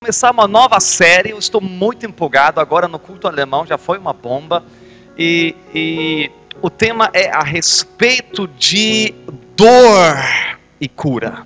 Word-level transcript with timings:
começar 0.00 0.30
uma 0.30 0.46
nova 0.46 0.78
série. 0.78 1.30
Eu 1.30 1.38
estou 1.38 1.60
muito 1.60 2.06
empolgado. 2.06 2.60
Agora 2.60 2.86
no 2.86 3.00
culto 3.00 3.26
alemão 3.26 3.66
já 3.66 3.76
foi 3.76 3.98
uma 3.98 4.12
bomba. 4.12 4.64
E, 5.18 5.56
e 5.74 6.30
o 6.62 6.70
tema 6.70 7.10
é 7.12 7.28
a 7.30 7.42
respeito 7.42 8.46
de 8.46 9.12
dor 9.56 10.16
e 10.80 10.88
cura. 10.88 11.44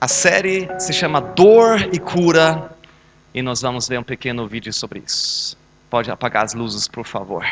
A 0.00 0.06
série 0.06 0.68
se 0.78 0.92
chama 0.92 1.20
Dor 1.20 1.88
e 1.92 1.98
Cura. 1.98 2.70
E 3.34 3.42
nós 3.42 3.60
vamos 3.60 3.88
ver 3.88 3.98
um 3.98 4.04
pequeno 4.04 4.46
vídeo 4.46 4.72
sobre 4.72 5.02
isso. 5.04 5.58
Pode 5.90 6.08
apagar 6.12 6.44
as 6.44 6.54
luzes, 6.54 6.86
por 6.86 7.04
favor. 7.04 7.44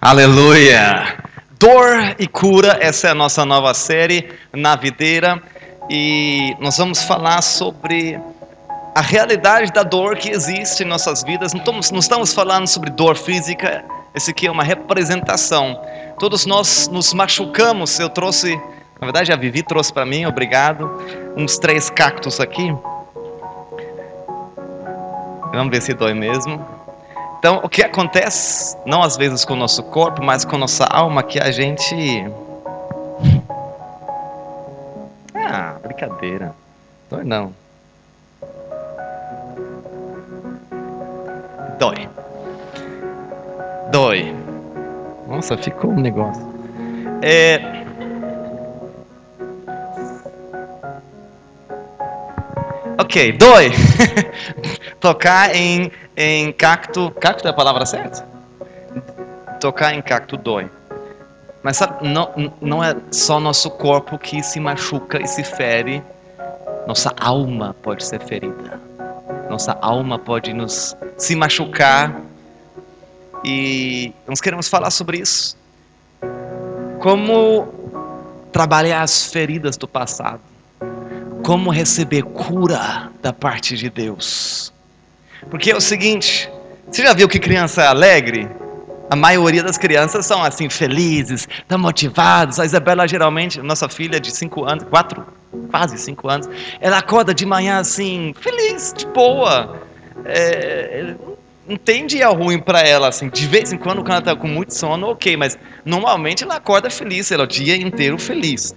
Aleluia! 0.00 1.16
Dor 1.58 2.14
e 2.18 2.26
cura, 2.26 2.78
essa 2.80 3.08
é 3.08 3.10
a 3.10 3.14
nossa 3.14 3.44
nova 3.44 3.74
série 3.74 4.28
na 4.52 4.76
videira 4.76 5.42
e 5.90 6.54
nós 6.60 6.78
vamos 6.78 7.02
falar 7.02 7.42
sobre 7.42 8.20
a 8.94 9.00
realidade 9.00 9.72
da 9.72 9.82
dor 9.82 10.16
que 10.16 10.30
existe 10.30 10.82
em 10.82 10.86
nossas 10.86 11.22
vidas. 11.22 11.52
Não 11.52 11.60
estamos, 11.60 11.90
não 11.90 11.98
estamos 11.98 12.32
falando 12.32 12.66
sobre 12.66 12.90
dor 12.90 13.16
física, 13.16 13.84
esse 14.14 14.30
aqui 14.30 14.46
é 14.46 14.50
uma 14.50 14.64
representação. 14.64 15.78
Todos 16.18 16.46
nós 16.46 16.88
nos 16.88 17.12
machucamos. 17.12 18.00
Eu 18.00 18.08
trouxe, 18.08 18.58
na 19.00 19.06
verdade, 19.06 19.32
a 19.32 19.36
Vivi 19.36 19.62
trouxe 19.62 19.92
para 19.92 20.06
mim, 20.06 20.24
obrigado, 20.24 20.90
uns 21.36 21.58
três 21.58 21.90
cactos 21.90 22.40
aqui. 22.40 22.74
Vamos 25.52 25.70
ver 25.70 25.82
se 25.82 25.92
dói 25.94 26.14
mesmo. 26.14 26.64
Então, 27.38 27.60
o 27.62 27.68
que 27.68 27.82
acontece, 27.82 28.76
não 28.86 29.02
às 29.02 29.16
vezes 29.16 29.44
com 29.44 29.54
o 29.54 29.56
nosso 29.56 29.82
corpo, 29.84 30.22
mas 30.22 30.44
com 30.44 30.58
nossa 30.58 30.84
alma, 30.84 31.22
que 31.22 31.38
a 31.38 31.50
gente. 31.50 31.94
Ah, 35.48 35.76
brincadeira. 35.80 36.52
Dói 37.08 37.22
não. 37.22 37.52
Dói. 41.78 42.08
Dói. 43.92 44.34
Nossa, 45.28 45.56
ficou 45.56 45.92
um 45.92 46.00
negócio. 46.00 46.42
É. 47.22 47.75
Ok, 52.98 53.32
dói. 53.32 53.72
Tocar 55.00 55.54
em 55.54 55.92
em 56.16 56.50
cacto. 56.52 57.10
Cacto 57.20 57.46
é 57.46 57.50
a 57.50 57.54
palavra 57.54 57.84
certa? 57.84 58.26
Tocar 59.60 59.94
em 59.94 60.00
cacto 60.00 60.36
dói. 60.36 60.70
Mas 61.62 61.76
sabe, 61.76 62.08
não, 62.08 62.52
não 62.60 62.82
é 62.82 62.96
só 63.10 63.38
nosso 63.38 63.70
corpo 63.70 64.18
que 64.18 64.42
se 64.42 64.60
machuca 64.60 65.20
e 65.20 65.26
se 65.26 65.42
fere, 65.42 66.02
nossa 66.86 67.12
alma 67.20 67.74
pode 67.82 68.04
ser 68.04 68.20
ferida. 68.20 68.80
Nossa 69.50 69.76
alma 69.82 70.18
pode 70.18 70.52
nos 70.52 70.96
se 71.18 71.34
machucar. 71.36 72.20
E 73.44 74.14
nós 74.26 74.40
queremos 74.40 74.68
falar 74.68 74.90
sobre 74.90 75.18
isso. 75.18 75.56
Como 77.00 77.68
trabalhar 78.52 79.02
as 79.02 79.26
feridas 79.26 79.76
do 79.76 79.86
passado. 79.86 80.40
Como 81.46 81.70
receber 81.70 82.22
cura 82.24 83.10
da 83.22 83.32
parte 83.32 83.76
de 83.76 83.88
Deus 83.88 84.74
porque 85.50 85.70
é 85.70 85.76
o 85.76 85.80
seguinte, 85.80 86.50
você 86.90 87.02
já 87.02 87.12
viu 87.12 87.28
que 87.28 87.38
criança 87.38 87.82
é 87.82 87.86
alegre? 87.86 88.48
A 89.08 89.14
maioria 89.14 89.62
das 89.62 89.78
crianças 89.78 90.26
são 90.26 90.42
assim, 90.42 90.68
felizes, 90.68 91.46
estão 91.58 91.78
motivadas. 91.78 92.58
A 92.58 92.64
Isabela, 92.64 93.06
geralmente, 93.06 93.62
nossa 93.62 93.88
filha 93.88 94.18
de 94.18 94.32
5 94.32 94.64
anos, 94.64 94.84
4, 94.90 95.24
quase 95.70 95.96
5 95.96 96.28
anos, 96.28 96.48
ela 96.80 96.98
acorda 96.98 97.32
de 97.32 97.46
manhã 97.46 97.78
assim, 97.78 98.34
feliz, 98.40 98.92
de 98.96 99.06
boa. 99.06 99.80
É, 100.24 101.14
não 101.68 101.76
tem 101.76 102.06
dia 102.06 102.28
ruim 102.28 102.58
para 102.58 102.80
ela, 102.80 103.08
assim. 103.08 103.28
De 103.28 103.46
vez 103.46 103.72
em 103.72 103.78
quando, 103.78 103.98
quando 103.98 104.10
ela 104.10 104.18
está 104.18 104.34
com 104.34 104.48
muito 104.48 104.74
sono, 104.74 105.10
ok, 105.10 105.36
mas 105.36 105.56
normalmente 105.84 106.42
ela 106.42 106.56
acorda 106.56 106.90
feliz, 106.90 107.30
ela 107.30 107.44
é 107.44 107.46
o 107.46 107.48
dia 107.48 107.76
inteiro 107.76 108.18
feliz. 108.18 108.74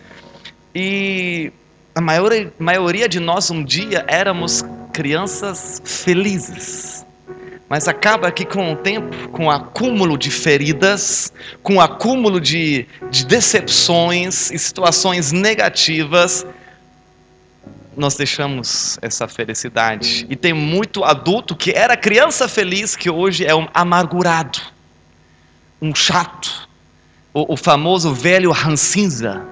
E 0.76 1.52
a 1.94 2.02
maioria, 2.02 2.54
maioria 2.58 3.10
de 3.10 3.20
nós 3.20 3.50
um 3.50 3.64
dia 3.64 4.06
éramos 4.08 4.64
crianças 4.94 5.82
felizes. 5.84 7.06
Mas 7.68 7.88
acaba 7.88 8.32
que 8.32 8.46
com 8.46 8.74
o 8.74 8.76
tempo, 8.76 9.30
com 9.30 9.46
o 9.46 9.52
acúmulo 9.52 10.18
de 10.18 10.32
feridas, 10.32 11.32
com 11.62 11.76
o 11.76 11.82
acúmulo 11.82 12.42
de, 12.42 12.88
de 13.12 13.26
decepções 13.26 14.50
e 14.50 14.58
situações 14.58 15.32
negativas, 15.32 16.46
nós 17.96 18.16
deixamos 18.16 18.98
essa 19.02 19.28
felicidade. 19.28 20.26
E 20.30 20.36
tem 20.36 20.54
muito 20.54 21.04
adulto 21.04 21.56
que 21.56 21.72
era 21.72 21.96
criança 21.96 22.48
feliz 22.48 22.96
que 22.96 23.10
hoje 23.10 23.46
é 23.46 23.54
um 23.54 23.68
amargurado, 23.74 24.60
um 25.82 25.94
chato, 25.94 26.68
o, 27.34 27.54
o 27.54 27.58
famoso 27.58 28.14
velho 28.14 28.52
rancinza. 28.52 29.46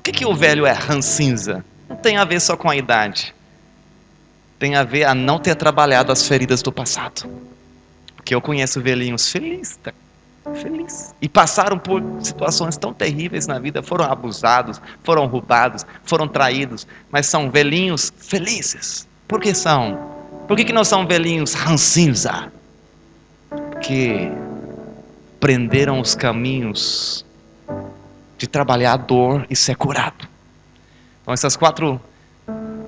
Por 0.00 0.04
que, 0.04 0.12
que 0.12 0.26
o 0.26 0.34
velho 0.34 0.66
é 0.66 0.72
rancinza? 0.72 1.64
Não 1.88 1.96
tem 1.96 2.16
a 2.16 2.24
ver 2.24 2.40
só 2.40 2.56
com 2.56 2.70
a 2.70 2.76
idade 2.76 3.34
tem 4.60 4.76
a 4.76 4.84
ver 4.84 5.04
a 5.04 5.14
não 5.14 5.38
ter 5.38 5.54
trabalhado 5.56 6.12
as 6.12 6.28
feridas 6.28 6.62
do 6.62 6.70
passado. 6.70 7.22
Porque 8.14 8.34
eu 8.34 8.42
conheço 8.42 8.78
velhinhos 8.80 9.32
felizes, 9.32 9.78
tá? 9.82 9.90
feliz. 10.54 11.14
E 11.20 11.28
passaram 11.28 11.78
por 11.78 12.02
situações 12.20 12.76
tão 12.76 12.92
terríveis 12.92 13.46
na 13.46 13.58
vida, 13.58 13.82
foram 13.82 14.04
abusados, 14.04 14.80
foram 15.02 15.26
roubados, 15.26 15.86
foram 16.04 16.28
traídos, 16.28 16.86
mas 17.10 17.24
são 17.26 17.50
velhinhos 17.50 18.12
felizes. 18.18 19.08
Por 19.26 19.40
que 19.40 19.54
são? 19.54 19.98
Por 20.46 20.56
que, 20.58 20.64
que 20.64 20.72
não 20.74 20.84
são 20.84 21.06
velhinhos 21.06 21.54
rancinza? 21.54 22.52
Porque 23.48 24.30
prenderam 25.38 26.00
os 26.00 26.14
caminhos 26.14 27.24
de 28.40 28.46
trabalhar 28.46 28.94
a 28.94 28.96
dor 28.96 29.46
e 29.50 29.54
ser 29.54 29.76
curado. 29.76 30.26
Então 31.20 31.34
essas 31.34 31.56
quatro 31.56 32.00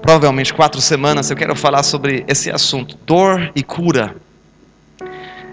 provavelmente 0.00 0.52
quatro 0.52 0.80
semanas, 0.80 1.30
eu 1.30 1.36
quero 1.36 1.54
falar 1.54 1.82
sobre 1.82 2.24
esse 2.26 2.50
assunto, 2.50 2.96
dor 3.04 3.52
e 3.54 3.62
cura. 3.62 4.16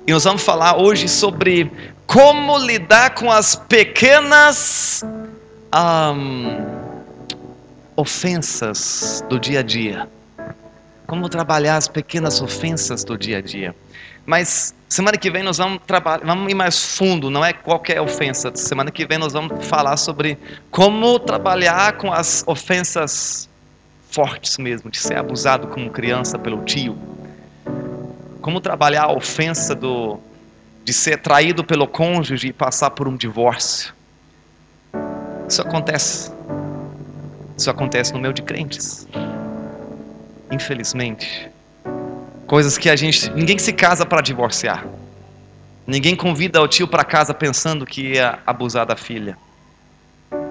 E 0.08 0.12
nós 0.12 0.24
vamos 0.24 0.42
falar 0.42 0.78
hoje 0.78 1.10
sobre 1.10 1.70
como 2.08 2.58
lidar 2.58 3.14
com 3.14 3.30
as 3.30 3.56
pequenas 3.56 5.04
um, 5.76 6.66
ofensas 7.98 9.22
do 9.30 9.38
dia 9.38 9.60
a 9.60 9.64
dia. 9.64 10.08
Como 11.10 11.28
trabalhar 11.28 11.76
as 11.78 11.88
pequenas 11.88 12.40
ofensas 12.40 13.04
do 13.04 13.18
dia 13.18 13.40
a 13.40 13.42
dia. 13.42 13.76
Mas 14.28 14.76
semana 14.88 15.18
que 15.18 15.32
vem 15.32 15.42
nós 15.42 15.58
vamos 15.58 15.82
trabalhar, 15.88 16.24
vamos 16.24 16.52
ir 16.52 16.54
mais 16.54 16.96
fundo, 16.96 17.32
não 17.32 17.44
é 17.44 17.52
qualquer 17.52 18.00
ofensa. 18.00 18.56
Semana 18.56 18.92
que 18.92 19.08
vem 19.08 19.18
nós 19.18 19.34
vamos 19.34 19.66
falar 19.66 19.98
sobre 19.98 20.38
como 20.70 21.18
trabalhar 21.18 21.94
com 21.94 22.14
as 22.14 22.44
ofensas 22.46 23.50
fortes 24.12 24.60
mesmo, 24.60 24.92
de 24.92 25.00
ser 25.00 25.18
abusado 25.18 25.68
como 25.70 25.90
criança 25.90 26.38
pelo 26.38 26.64
tio. 26.64 26.96
Como 28.40 28.62
trabalhar 28.62 29.06
a 29.06 29.12
ofensa 29.12 29.74
do, 29.74 30.20
de 30.86 30.94
ser 30.94 31.24
traído 31.24 31.64
pelo 31.64 31.88
cônjuge 31.88 32.50
e 32.50 32.54
passar 32.54 32.92
por 32.92 33.08
um 33.08 33.18
divórcio. 33.18 33.96
Isso 35.48 35.60
acontece. 35.60 36.32
Isso 37.58 37.70
acontece 37.72 38.14
no 38.14 38.20
meio 38.20 38.34
de 38.34 38.44
crentes. 38.44 39.08
Infelizmente. 40.52 41.50
Coisas 42.48 42.78
que 42.78 42.90
a 42.90 42.96
gente. 42.96 43.30
Ninguém 43.32 43.58
se 43.58 43.72
casa 43.72 44.06
para 44.06 44.22
divorciar. 44.22 44.86
Ninguém 45.86 46.16
convida 46.16 46.62
o 46.62 46.68
tio 46.68 46.88
para 46.88 47.04
casa 47.04 47.34
pensando 47.34 47.86
que 47.86 48.14
ia 48.14 48.40
abusar 48.46 48.86
da 48.86 48.96
filha. 48.96 49.38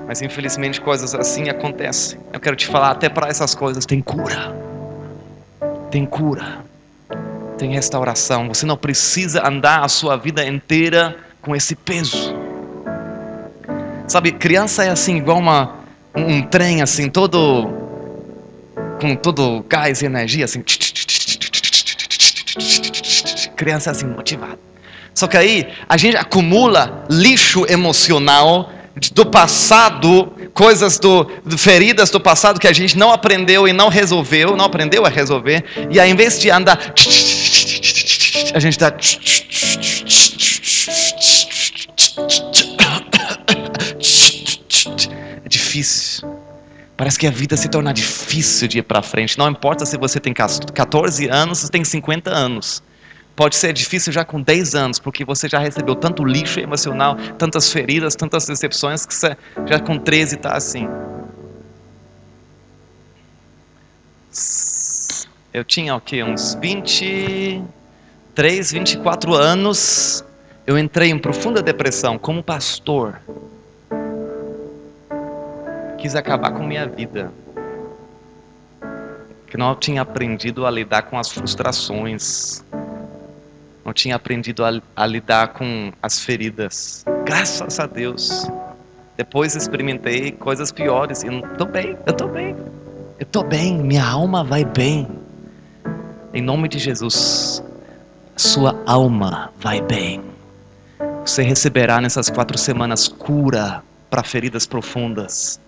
Mas 0.06 0.22
infelizmente 0.22 0.80
coisas 0.80 1.14
assim 1.14 1.48
acontecem. 1.48 2.18
Eu 2.32 2.40
quero 2.40 2.56
te 2.56 2.66
falar, 2.66 2.90
até 2.90 3.08
para 3.08 3.28
essas 3.28 3.54
coisas 3.54 3.86
tem 3.86 4.00
cura. 4.00 4.54
Tem 5.90 6.04
cura. 6.06 6.58
Tem 7.56 7.72
restauração. 7.72 8.48
Você 8.48 8.66
não 8.66 8.76
precisa 8.76 9.46
andar 9.46 9.84
a 9.84 9.88
sua 9.88 10.16
vida 10.16 10.44
inteira 10.44 11.16
com 11.42 11.54
esse 11.54 11.76
peso. 11.76 12.34
Sabe, 14.06 14.32
criança 14.32 14.84
é 14.84 14.90
assim, 14.90 15.18
igual 15.18 15.38
uma, 15.38 15.76
um, 16.16 16.36
um 16.36 16.42
trem 16.42 16.80
assim, 16.82 17.10
todo 17.10 17.87
com 19.00 19.14
todo 19.16 19.64
gás 19.68 20.02
e 20.02 20.06
energia 20.06 20.44
assim. 20.44 20.62
Criança 23.56 23.90
é 23.90 23.92
assim 23.92 24.06
motivada. 24.06 24.58
Só 25.14 25.26
que 25.26 25.36
aí 25.36 25.66
a 25.88 25.96
gente 25.96 26.16
acumula 26.16 27.04
lixo 27.10 27.66
emocional 27.68 28.72
do 29.12 29.26
passado, 29.26 30.32
coisas 30.52 30.98
do, 30.98 31.28
feridas 31.56 32.10
do 32.10 32.20
passado 32.20 32.58
que 32.58 32.66
a 32.66 32.72
gente 32.72 32.96
não 32.98 33.12
aprendeu 33.12 33.66
e 33.68 33.72
não 33.72 33.88
resolveu, 33.88 34.56
não 34.56 34.64
aprendeu 34.64 35.04
a 35.06 35.08
resolver, 35.08 35.64
e 35.90 36.00
aí, 36.00 36.10
em 36.10 36.16
vez 36.16 36.40
de 36.40 36.50
andar, 36.50 36.92
a 38.54 38.58
gente 38.58 38.78
dá 38.78 38.92
é 45.44 45.48
difícil. 45.48 46.47
Parece 46.98 47.16
que 47.16 47.26
a 47.28 47.30
vida 47.30 47.56
se 47.56 47.68
torna 47.68 47.94
difícil 47.94 48.66
de 48.66 48.80
ir 48.80 48.82
para 48.82 49.00
frente. 49.00 49.38
Não 49.38 49.48
importa 49.48 49.86
se 49.86 49.96
você 49.96 50.18
tem 50.18 50.34
14 50.34 51.28
anos, 51.28 51.58
se 51.58 51.70
tem 51.70 51.84
50 51.84 52.28
anos. 52.28 52.82
Pode 53.36 53.54
ser 53.54 53.72
difícil 53.72 54.12
já 54.12 54.24
com 54.24 54.42
10 54.42 54.74
anos, 54.74 54.98
porque 54.98 55.24
você 55.24 55.48
já 55.48 55.60
recebeu 55.60 55.94
tanto 55.94 56.24
lixo 56.24 56.58
emocional, 56.58 57.16
tantas 57.38 57.72
feridas, 57.72 58.16
tantas 58.16 58.46
decepções, 58.46 59.06
que 59.06 59.14
você 59.14 59.36
já 59.64 59.78
com 59.78 59.96
13 59.96 60.34
está 60.34 60.56
assim. 60.56 60.88
Eu 65.54 65.62
tinha 65.62 65.94
o 65.94 66.00
quê? 66.00 66.24
Uns 66.24 66.54
23, 66.54 68.72
24 68.72 69.34
anos. 69.34 70.24
Eu 70.66 70.76
entrei 70.76 71.10
em 71.10 71.18
profunda 71.18 71.62
depressão 71.62 72.18
como 72.18 72.42
pastor 72.42 73.20
quis 75.98 76.14
acabar 76.14 76.52
com 76.52 76.62
minha 76.62 76.86
vida. 76.86 77.30
Que 79.48 79.56
não 79.56 79.74
tinha 79.74 80.02
aprendido 80.02 80.64
a 80.64 80.70
lidar 80.70 81.02
com 81.02 81.18
as 81.18 81.30
frustrações. 81.30 82.64
Não 83.84 83.92
tinha 83.92 84.14
aprendido 84.14 84.64
a, 84.64 84.80
a 84.96 85.06
lidar 85.06 85.48
com 85.48 85.92
as 86.02 86.20
feridas. 86.20 87.04
Graças 87.24 87.80
a 87.80 87.86
Deus. 87.86 88.48
Depois 89.16 89.56
experimentei 89.56 90.32
coisas 90.32 90.70
piores 90.70 91.22
e 91.24 91.26
estou 91.26 91.66
bem, 91.66 91.96
eu 92.06 92.12
estou 92.12 92.28
bem. 92.28 92.56
Eu 93.18 93.24
estou 93.24 93.42
bem, 93.42 93.76
minha 93.78 94.06
alma 94.06 94.44
vai 94.44 94.64
bem. 94.64 95.08
Em 96.32 96.40
nome 96.40 96.68
de 96.68 96.78
Jesus, 96.78 97.62
sua 98.36 98.80
alma 98.86 99.50
vai 99.58 99.80
bem. 99.80 100.22
Você 101.24 101.42
receberá 101.42 102.00
nessas 102.00 102.30
quatro 102.30 102.56
semanas 102.56 103.08
cura 103.08 103.82
para 104.08 104.22
feridas 104.22 104.66
profundas 104.66 105.58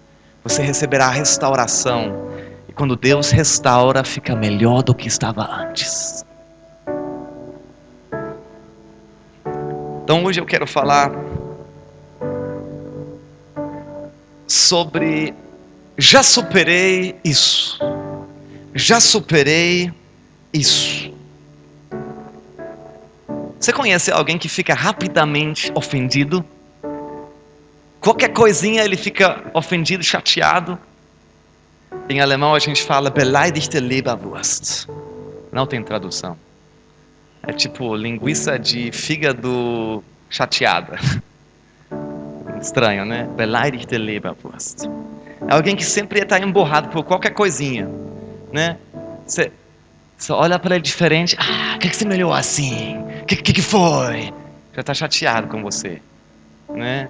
você 0.43 0.63
receberá 0.63 1.07
a 1.07 1.11
restauração. 1.11 2.31
E 2.69 2.73
quando 2.73 2.97
Deus 2.97 3.31
restaura, 3.31 4.05
fica 4.05 4.35
melhor 4.35 4.83
do 4.83 4.95
que 4.95 5.09
estava 5.09 5.43
antes. 5.43 6.25
Então 10.03 10.25
hoje 10.25 10.41
eu 10.41 10.47
quero 10.47 10.67
falar 10.67 11.13
sobre 14.47 15.33
já 15.97 16.23
superei 16.23 17.15
isso. 17.23 17.79
Já 18.75 18.99
superei 19.01 19.93
isso. 20.53 21.13
Você 23.61 23.73
conhece 23.73 24.11
alguém 24.11 24.39
que 24.39 24.49
fica 24.49 24.73
rapidamente 24.73 25.71
ofendido? 25.75 26.45
Qualquer 28.01 28.31
coisinha 28.31 28.83
ele 28.83 28.97
fica 28.97 29.51
ofendido, 29.53 30.03
chateado. 30.03 30.79
Em 32.09 32.21
alemão 32.21 32.55
a 32.55 32.59
gente 32.59 32.83
fala 32.83 33.11
beleidigte 33.11 33.79
Leberwurst. 33.79 34.87
Não 35.53 35.67
tem 35.67 35.83
tradução. 35.83 36.37
É 37.43 37.53
tipo 37.53 37.95
linguiça 37.95 38.59
de 38.59 38.91
fígado 38.91 40.03
chateada. 40.31 40.99
Estranho, 42.61 43.05
né? 43.05 43.29
Beleidigte 43.37 43.99
Leberwurst. 43.99 44.87
É 45.47 45.53
alguém 45.53 45.77
que 45.77 45.85
sempre 45.85 46.21
está 46.21 46.39
emborrado 46.39 46.89
por 46.89 47.05
qualquer 47.05 47.31
coisinha, 47.31 47.89
né? 48.51 48.79
Você, 49.27 49.53
olha 50.31 50.59
para 50.59 50.77
ele 50.77 50.83
diferente. 50.83 51.37
Ah, 51.39 51.75
o 51.77 51.79
que, 51.79 51.89
que 51.91 51.97
você 51.97 52.05
melhorou 52.07 52.35
assim? 52.35 52.97
O 53.23 53.27
que, 53.27 53.37
que, 53.37 53.53
que 53.53 53.63
foi? 53.63 54.33
Já 54.75 54.81
está 54.81 54.95
chateado 54.95 55.49
com 55.49 55.63
você, 55.63 56.01
né? 56.69 57.09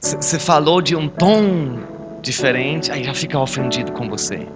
Você 0.00 0.36
é, 0.36 0.38
falou 0.38 0.82
de 0.82 0.94
um 0.94 1.08
tom 1.08 1.78
diferente, 2.20 2.92
aí 2.92 3.02
já 3.04 3.14
fica 3.14 3.38
ofendido 3.38 3.92
com 3.92 4.08
você. 4.08 4.46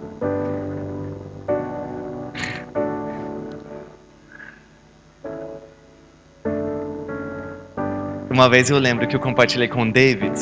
Uma 8.31 8.49
vez 8.49 8.69
eu 8.69 8.79
lembro 8.79 9.07
que 9.07 9.15
eu 9.15 9.21
compartilhei 9.21 9.69
com 9.69 9.83
o 9.83 9.93
David. 9.93 10.35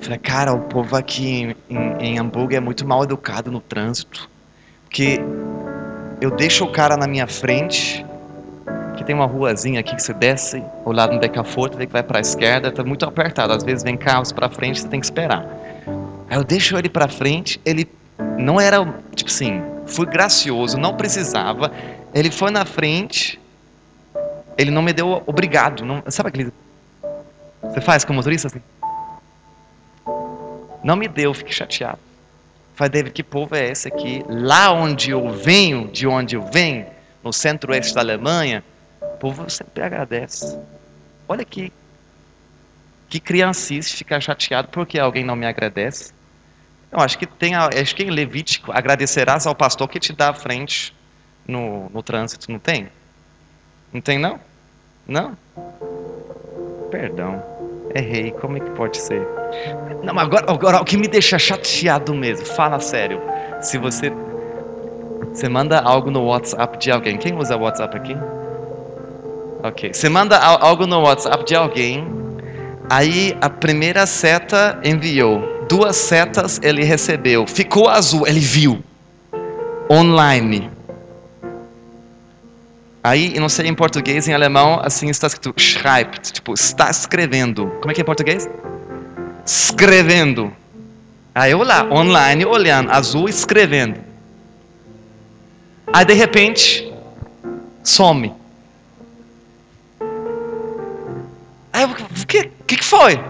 Falei, 0.00 0.18
cara, 0.18 0.52
o 0.52 0.60
povo 0.60 0.94
aqui 0.94 1.56
em, 1.68 1.76
em 1.98 2.18
Hamburgo 2.18 2.54
é 2.54 2.60
muito 2.60 2.86
mal 2.86 3.02
educado 3.02 3.50
no 3.50 3.60
trânsito. 3.60 4.30
Porque 4.84 5.18
eu 6.20 6.30
deixo 6.30 6.64
o 6.64 6.70
cara 6.70 6.96
na 6.96 7.08
minha 7.08 7.26
frente 7.26 8.03
tem 9.04 9.14
uma 9.14 9.26
ruazinha 9.26 9.80
aqui 9.80 9.94
que 9.94 10.02
você 10.02 10.12
desce, 10.12 10.62
ao 10.84 10.92
lado 10.92 11.12
do 11.12 11.20
decaforto, 11.20 11.76
vê 11.76 11.86
que 11.86 11.92
vai 11.92 12.02
para 12.02 12.18
a 12.18 12.20
esquerda, 12.20 12.68
está 12.68 12.82
muito 12.82 13.04
apertado. 13.04 13.52
Às 13.52 13.62
vezes 13.62 13.84
vem 13.84 13.96
carros 13.96 14.32
para 14.32 14.48
frente, 14.48 14.80
você 14.80 14.88
tem 14.88 14.98
que 14.98 15.06
esperar. 15.06 15.46
Aí 16.28 16.36
eu 16.36 16.44
deixo 16.44 16.76
ele 16.76 16.88
para 16.88 17.06
frente, 17.06 17.60
ele 17.64 17.88
não 18.38 18.60
era, 18.60 18.84
tipo 19.14 19.30
assim, 19.30 19.62
fui 19.86 20.06
gracioso, 20.06 20.76
não 20.78 20.94
precisava. 20.94 21.70
Ele 22.14 22.30
foi 22.30 22.50
na 22.50 22.64
frente, 22.64 23.40
ele 24.56 24.70
não 24.70 24.82
me 24.82 24.92
deu 24.92 25.22
obrigado. 25.26 25.84
Não, 25.84 26.02
sabe 26.08 26.30
aquele. 26.30 26.52
Você 27.62 27.80
faz 27.80 28.04
com 28.04 28.12
o 28.12 28.16
motorista 28.16 28.48
assim? 28.48 28.60
Não 30.82 30.96
me 30.96 31.08
deu, 31.08 31.32
fiquei 31.32 31.52
chateado. 31.52 31.98
Falei, 32.74 32.90
David, 32.90 33.14
que 33.14 33.22
povo 33.22 33.54
é 33.54 33.70
esse 33.70 33.88
aqui? 33.88 34.24
Lá 34.28 34.72
onde 34.72 35.10
eu 35.10 35.30
venho, 35.30 35.88
de 35.88 36.06
onde 36.06 36.36
eu 36.36 36.42
venho, 36.42 36.86
no 37.22 37.32
centro-oeste 37.32 37.94
da 37.94 38.00
Alemanha, 38.00 38.62
povo 39.14 39.48
sempre 39.48 39.82
agradece. 39.82 40.58
Olha 41.28 41.44
que, 41.44 41.72
que 43.08 43.20
criancice 43.20 43.96
ficar 43.96 44.20
chateado 44.20 44.68
porque 44.68 44.98
alguém 44.98 45.24
não 45.24 45.36
me 45.36 45.46
agradece. 45.46 46.12
Eu 46.90 47.00
acho 47.00 47.18
que 47.18 47.26
tem, 47.26 47.54
acho 47.54 47.96
que 47.96 48.04
em 48.04 48.10
Levítico 48.10 48.70
agradecerás 48.70 49.46
ao 49.46 49.54
pastor 49.54 49.88
que 49.88 49.98
te 49.98 50.12
dá 50.12 50.30
a 50.30 50.34
frente 50.34 50.94
no, 51.46 51.90
no 51.90 52.02
trânsito, 52.02 52.50
não 52.52 52.58
tem? 52.58 52.88
Não 53.92 54.00
tem 54.00 54.18
não? 54.18 54.38
Não? 55.06 55.36
Perdão, 56.90 57.42
errei, 57.94 58.30
como 58.32 58.56
é 58.56 58.60
que 58.60 58.70
pode 58.70 58.96
ser? 58.96 59.26
Não, 60.02 60.18
agora, 60.18 60.50
agora 60.50 60.80
o 60.80 60.84
que 60.84 60.96
me 60.96 61.08
deixa 61.08 61.38
chateado 61.38 62.14
mesmo, 62.14 62.46
fala 62.46 62.78
sério. 62.78 63.20
Se 63.60 63.78
você 63.78 64.12
você 65.34 65.48
manda 65.48 65.80
algo 65.80 66.12
no 66.12 66.26
WhatsApp 66.26 66.78
de 66.78 66.92
alguém, 66.92 67.18
quem 67.18 67.36
usa 67.36 67.56
WhatsApp 67.56 67.96
aqui? 67.96 68.16
Ok. 69.64 69.94
Você 69.94 70.10
manda 70.10 70.36
algo 70.36 70.86
no 70.86 71.00
WhatsApp 71.00 71.42
de 71.42 71.54
alguém, 71.54 72.06
aí 72.90 73.34
a 73.40 73.48
primeira 73.48 74.04
seta 74.04 74.78
enviou, 74.84 75.64
duas 75.66 75.96
setas 75.96 76.60
ele 76.62 76.84
recebeu, 76.84 77.46
ficou 77.46 77.88
azul, 77.88 78.26
ele 78.26 78.40
viu. 78.40 78.84
Online. 79.90 80.70
Aí, 83.02 83.38
não 83.40 83.48
sei 83.48 83.68
em 83.68 83.74
português, 83.74 84.28
em 84.28 84.34
alemão, 84.34 84.80
assim 84.84 85.08
está 85.08 85.28
escrito 85.28 85.58
schreibt, 85.58 86.30
tipo, 86.30 86.52
está 86.52 86.90
escrevendo. 86.90 87.66
Como 87.80 87.90
é 87.90 87.94
que 87.94 88.02
é 88.02 88.02
em 88.02 88.04
português? 88.04 88.46
Escrevendo. 89.46 90.52
Aí 91.34 91.52
eu 91.52 91.62
lá, 91.62 91.88
online, 91.90 92.44
olhando, 92.44 92.90
azul, 92.90 93.30
escrevendo. 93.30 93.98
Aí 95.90 96.04
de 96.04 96.12
repente, 96.12 96.92
some. 97.82 98.43
Aí 101.74 101.82
eu, 101.82 101.88
o 101.88 102.26
que, 102.26 102.44
que, 102.68 102.76
que 102.76 102.84
foi? 102.84 103.20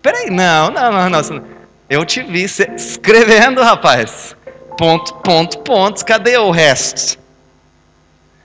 Peraí, 0.00 0.30
não, 0.30 0.70
não, 0.70 0.92
não, 0.92 1.10
não. 1.10 1.44
Eu 1.90 2.04
te 2.04 2.22
vi 2.22 2.44
escrevendo, 2.44 3.60
rapaz. 3.60 4.36
Ponto, 4.78 5.14
ponto, 5.14 5.58
pontos, 5.58 6.04
cadê 6.04 6.38
o 6.38 6.52
resto? 6.52 7.18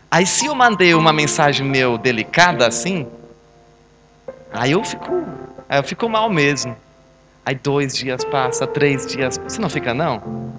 Aí 0.09 0.25
se 0.25 0.47
eu 0.47 0.55
mandei 0.55 0.95
uma 0.95 1.13
mensagem 1.13 1.63
meu 1.63 1.99
delicada 1.99 2.65
assim, 2.65 3.05
aí 4.51 4.71
eu 4.71 4.83
fico, 4.83 5.23
aí 5.69 5.77
eu 5.77 5.83
fico 5.83 6.09
mal 6.09 6.27
mesmo. 6.27 6.75
Aí 7.45 7.53
dois 7.53 7.93
dias 7.93 8.25
passa, 8.25 8.65
três 8.65 9.05
dias, 9.05 9.37
você 9.37 9.61
não 9.61 9.69
fica 9.69 9.93
não? 9.93 10.51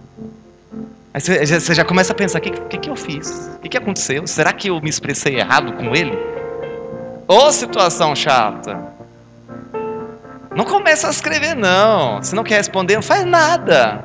Aí 1.12 1.20
você 1.20 1.74
já 1.74 1.84
começa 1.84 2.12
a 2.12 2.16
pensar, 2.16 2.38
o 2.38 2.42
que, 2.42 2.50
que, 2.50 2.78
que 2.78 2.90
eu 2.90 2.96
fiz? 2.96 3.50
O 3.56 3.58
que, 3.58 3.70
que 3.70 3.76
aconteceu? 3.76 4.24
Será 4.24 4.52
que 4.52 4.68
eu 4.68 4.80
me 4.80 4.88
expressei 4.88 5.36
errado 5.36 5.72
com 5.72 5.96
ele? 5.96 6.16
Ô 7.28 7.52
situação 7.52 8.14
chata. 8.14 8.92
Não 10.54 10.64
começa 10.64 11.08
a 11.08 11.10
escrever, 11.10 11.54
não. 11.54 12.22
Se 12.22 12.34
não 12.34 12.44
quer 12.44 12.56
responder, 12.56 12.96
não 12.96 13.02
faz 13.02 13.24
nada. 13.24 14.04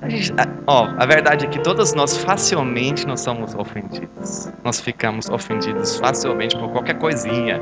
A 0.00 0.08
gente, 0.08 0.32
a, 0.32 0.46
ó, 0.66 0.88
a 0.96 1.04
verdade 1.04 1.44
é 1.44 1.48
que 1.48 1.58
todos 1.58 1.92
nós 1.92 2.16
facilmente 2.16 3.06
nós 3.06 3.20
somos 3.20 3.54
ofendidos. 3.54 4.48
Nós 4.64 4.80
ficamos 4.80 5.28
ofendidos 5.28 5.96
facilmente 5.98 6.56
por 6.56 6.70
qualquer 6.70 6.94
coisinha. 6.98 7.60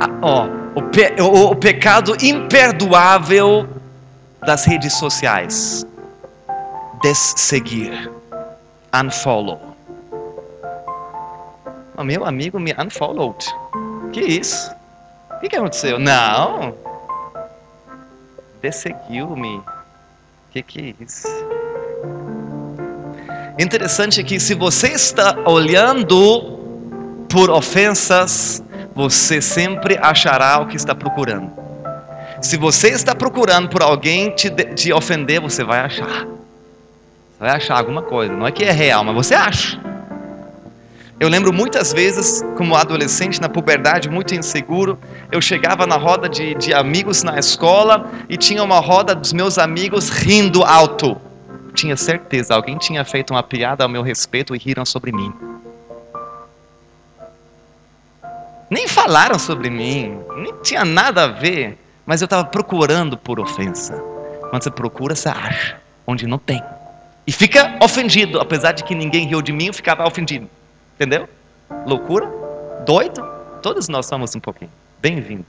Ah, 0.00 0.08
ó, 0.22 0.48
o, 0.74 0.82
pe, 0.82 1.14
o, 1.20 1.52
o 1.52 1.56
pecado 1.56 2.16
imperdoável 2.20 3.68
das 4.44 4.64
redes 4.64 4.92
sociais. 4.94 5.86
Desseguir. 7.02 8.10
Unfollow. 8.92 9.75
O 11.96 12.04
meu 12.04 12.26
amigo 12.26 12.60
me 12.60 12.74
unfollowed. 12.78 13.44
Que 14.12 14.20
isso? 14.20 14.70
O 15.30 15.40
que, 15.40 15.48
que 15.48 15.56
aconteceu? 15.56 15.98
Não. 15.98 16.74
Desseguiu-me. 18.60 19.62
Que 20.50 20.62
que 20.62 20.94
é 21.00 21.02
isso? 21.02 21.26
Interessante 23.58 24.22
que 24.22 24.38
se 24.38 24.54
você 24.54 24.88
está 24.88 25.34
olhando 25.46 27.24
por 27.30 27.48
ofensas, 27.48 28.62
você 28.94 29.40
sempre 29.40 29.98
achará 30.00 30.58
o 30.60 30.66
que 30.66 30.76
está 30.76 30.94
procurando. 30.94 31.50
Se 32.42 32.58
você 32.58 32.90
está 32.90 33.14
procurando 33.14 33.70
por 33.70 33.82
alguém 33.82 34.30
te, 34.30 34.50
te 34.50 34.92
ofender, 34.92 35.40
você 35.40 35.64
vai 35.64 35.80
achar. 35.80 36.26
Você 36.26 37.40
vai 37.40 37.50
achar 37.50 37.78
alguma 37.78 38.02
coisa. 38.02 38.34
Não 38.34 38.46
é 38.46 38.52
que 38.52 38.64
é 38.64 38.70
real, 38.70 39.02
mas 39.02 39.14
você 39.14 39.34
acha. 39.34 39.95
Eu 41.18 41.30
lembro 41.30 41.50
muitas 41.50 41.94
vezes, 41.94 42.44
como 42.58 42.76
adolescente, 42.76 43.40
na 43.40 43.48
puberdade, 43.48 44.10
muito 44.10 44.34
inseguro, 44.34 44.98
eu 45.32 45.40
chegava 45.40 45.86
na 45.86 45.96
roda 45.96 46.28
de, 46.28 46.54
de 46.56 46.74
amigos 46.74 47.22
na 47.22 47.38
escola 47.38 48.10
e 48.28 48.36
tinha 48.36 48.62
uma 48.62 48.80
roda 48.80 49.14
dos 49.14 49.32
meus 49.32 49.56
amigos 49.56 50.10
rindo 50.10 50.62
alto. 50.62 51.16
Tinha 51.72 51.96
certeza, 51.96 52.54
alguém 52.54 52.76
tinha 52.76 53.02
feito 53.02 53.32
uma 53.32 53.42
piada 53.42 53.82
ao 53.82 53.88
meu 53.88 54.02
respeito 54.02 54.54
e 54.54 54.58
riram 54.58 54.84
sobre 54.84 55.10
mim. 55.10 55.32
Nem 58.68 58.86
falaram 58.86 59.38
sobre 59.38 59.70
mim, 59.70 60.18
nem 60.36 60.52
tinha 60.62 60.84
nada 60.84 61.24
a 61.24 61.28
ver, 61.28 61.78
mas 62.04 62.20
eu 62.20 62.26
estava 62.26 62.44
procurando 62.44 63.16
por 63.16 63.40
ofensa. 63.40 63.94
Quando 64.50 64.62
você 64.62 64.70
procura, 64.70 65.14
você 65.14 65.30
acha, 65.30 65.78
onde 66.06 66.26
não 66.26 66.38
tem. 66.38 66.62
E 67.26 67.32
fica 67.32 67.78
ofendido, 67.82 68.38
apesar 68.38 68.72
de 68.72 68.84
que 68.84 68.94
ninguém 68.94 69.26
riu 69.26 69.40
de 69.40 69.52
mim, 69.52 69.68
eu 69.68 69.74
ficava 69.74 70.06
ofendido. 70.06 70.46
Entendeu? 70.96 71.28
Loucura? 71.86 72.26
Doido? 72.86 73.22
Todos 73.62 73.86
nós 73.86 74.06
somos 74.06 74.34
um 74.34 74.40
pouquinho. 74.40 74.70
Bem-vindo. 74.98 75.44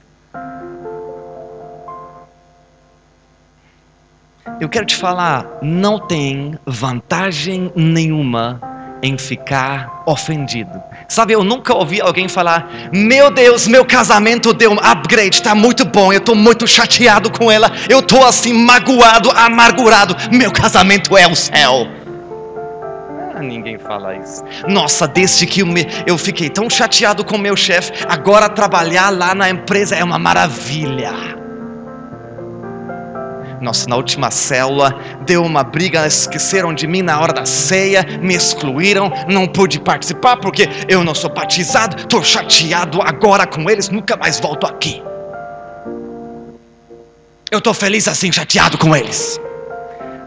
Eu 4.60 4.68
quero 4.68 4.84
te 4.84 4.94
falar, 4.94 5.46
não 5.62 5.98
tem 5.98 6.58
vantagem 6.66 7.72
nenhuma 7.74 8.60
em 9.02 9.16
ficar 9.16 10.02
ofendido. 10.04 10.82
Sabe, 11.08 11.32
eu 11.32 11.42
nunca 11.42 11.74
ouvi 11.74 12.00
alguém 12.00 12.28
falar: 12.28 12.90
Meu 12.92 13.30
Deus, 13.30 13.66
meu 13.66 13.86
casamento 13.86 14.52
deu 14.52 14.72
um 14.72 14.78
upgrade, 14.78 15.36
está 15.36 15.54
muito 15.54 15.84
bom, 15.86 16.12
eu 16.12 16.18
estou 16.18 16.34
muito 16.34 16.66
chateado 16.66 17.30
com 17.30 17.50
ela, 17.50 17.70
eu 17.88 18.00
estou 18.00 18.26
assim 18.26 18.52
magoado, 18.52 19.30
amargurado, 19.30 20.14
meu 20.30 20.52
casamento 20.52 21.16
é 21.16 21.26
o 21.26 21.34
céu. 21.34 21.86
Ninguém 23.40 23.78
fala 23.78 24.16
isso. 24.16 24.42
Nossa, 24.68 25.06
desde 25.06 25.46
que 25.46 25.62
eu, 26.06 26.18
fiquei 26.18 26.48
tão 26.48 26.68
chateado 26.68 27.24
com 27.24 27.38
meu 27.38 27.56
chefe, 27.56 27.92
agora 28.08 28.48
trabalhar 28.48 29.10
lá 29.10 29.34
na 29.34 29.48
empresa 29.48 29.94
é 29.94 30.02
uma 30.02 30.18
maravilha. 30.18 31.12
Nossa, 33.60 33.88
na 33.88 33.96
última 33.96 34.30
célula 34.30 34.94
deu 35.26 35.44
uma 35.44 35.64
briga, 35.64 36.06
esqueceram 36.06 36.72
de 36.72 36.86
mim 36.86 37.02
na 37.02 37.20
hora 37.20 37.32
da 37.32 37.44
ceia, 37.44 38.04
me 38.20 38.34
excluíram, 38.34 39.12
não 39.28 39.46
pude 39.46 39.80
participar 39.80 40.36
porque 40.36 40.68
eu 40.88 41.02
não 41.02 41.14
sou 41.14 41.30
batizado, 41.30 41.96
estou 41.96 42.22
chateado 42.22 43.02
agora 43.02 43.46
com 43.46 43.68
eles, 43.68 43.88
nunca 43.88 44.16
mais 44.16 44.38
volto 44.38 44.66
aqui. 44.66 45.02
Eu 47.50 47.58
estou 47.58 47.74
feliz 47.74 48.06
assim, 48.06 48.30
chateado 48.30 48.78
com 48.78 48.94
eles. 48.94 49.40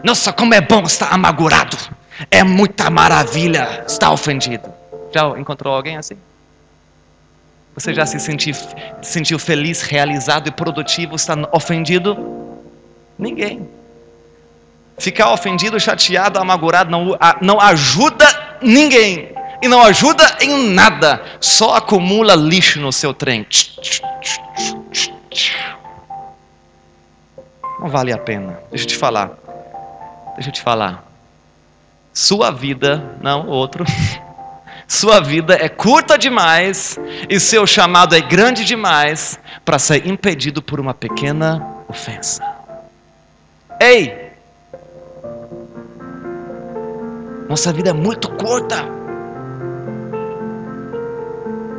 Nossa, 0.04 0.32
como 0.32 0.52
é 0.52 0.60
bom 0.60 0.82
estar 0.82 1.08
amargurado. 1.12 1.76
É 2.30 2.42
muita 2.42 2.90
maravilha 2.90 3.84
estar 3.86 4.10
ofendido. 4.10 4.72
Já 5.12 5.28
encontrou 5.38 5.74
alguém 5.74 5.96
assim? 5.96 6.16
Você 7.74 7.94
já 7.94 8.04
se 8.04 8.20
sentiu, 8.20 8.54
sentiu 9.00 9.38
feliz, 9.38 9.82
realizado 9.82 10.48
e 10.48 10.50
produtivo 10.50 11.16
estando 11.16 11.48
ofendido? 11.52 12.16
Ninguém. 13.18 13.68
Ficar 14.98 15.32
ofendido, 15.32 15.80
chateado, 15.80 16.38
amargurado 16.38 16.90
não, 16.90 17.18
não 17.40 17.60
ajuda 17.60 18.26
ninguém. 18.60 19.32
E 19.62 19.68
não 19.68 19.80
ajuda 19.82 20.38
em 20.40 20.70
nada. 20.70 21.22
Só 21.40 21.74
acumula 21.74 22.34
lixo 22.34 22.80
no 22.80 22.92
seu 22.92 23.14
trem. 23.14 23.46
Não 27.78 27.88
vale 27.88 28.12
a 28.12 28.18
pena. 28.18 28.58
Deixa 28.70 28.84
eu 28.84 28.88
te 28.88 28.96
falar. 28.96 29.30
Deixa 30.34 30.50
eu 30.50 30.52
te 30.52 30.60
falar. 30.60 31.11
Sua 32.12 32.50
vida, 32.50 33.16
não 33.22 33.46
outro. 33.46 33.84
Sua 34.86 35.20
vida 35.20 35.54
é 35.54 35.70
curta 35.70 36.18
demais 36.18 36.98
e 37.26 37.40
seu 37.40 37.66
chamado 37.66 38.14
é 38.14 38.20
grande 38.20 38.62
demais 38.62 39.40
para 39.64 39.78
ser 39.78 40.06
impedido 40.06 40.60
por 40.60 40.78
uma 40.78 40.92
pequena 40.92 41.66
ofensa. 41.88 42.42
Ei! 43.80 44.32
Nossa 47.48 47.72
vida 47.72 47.88
é 47.88 47.92
muito 47.94 48.30
curta. 48.32 48.84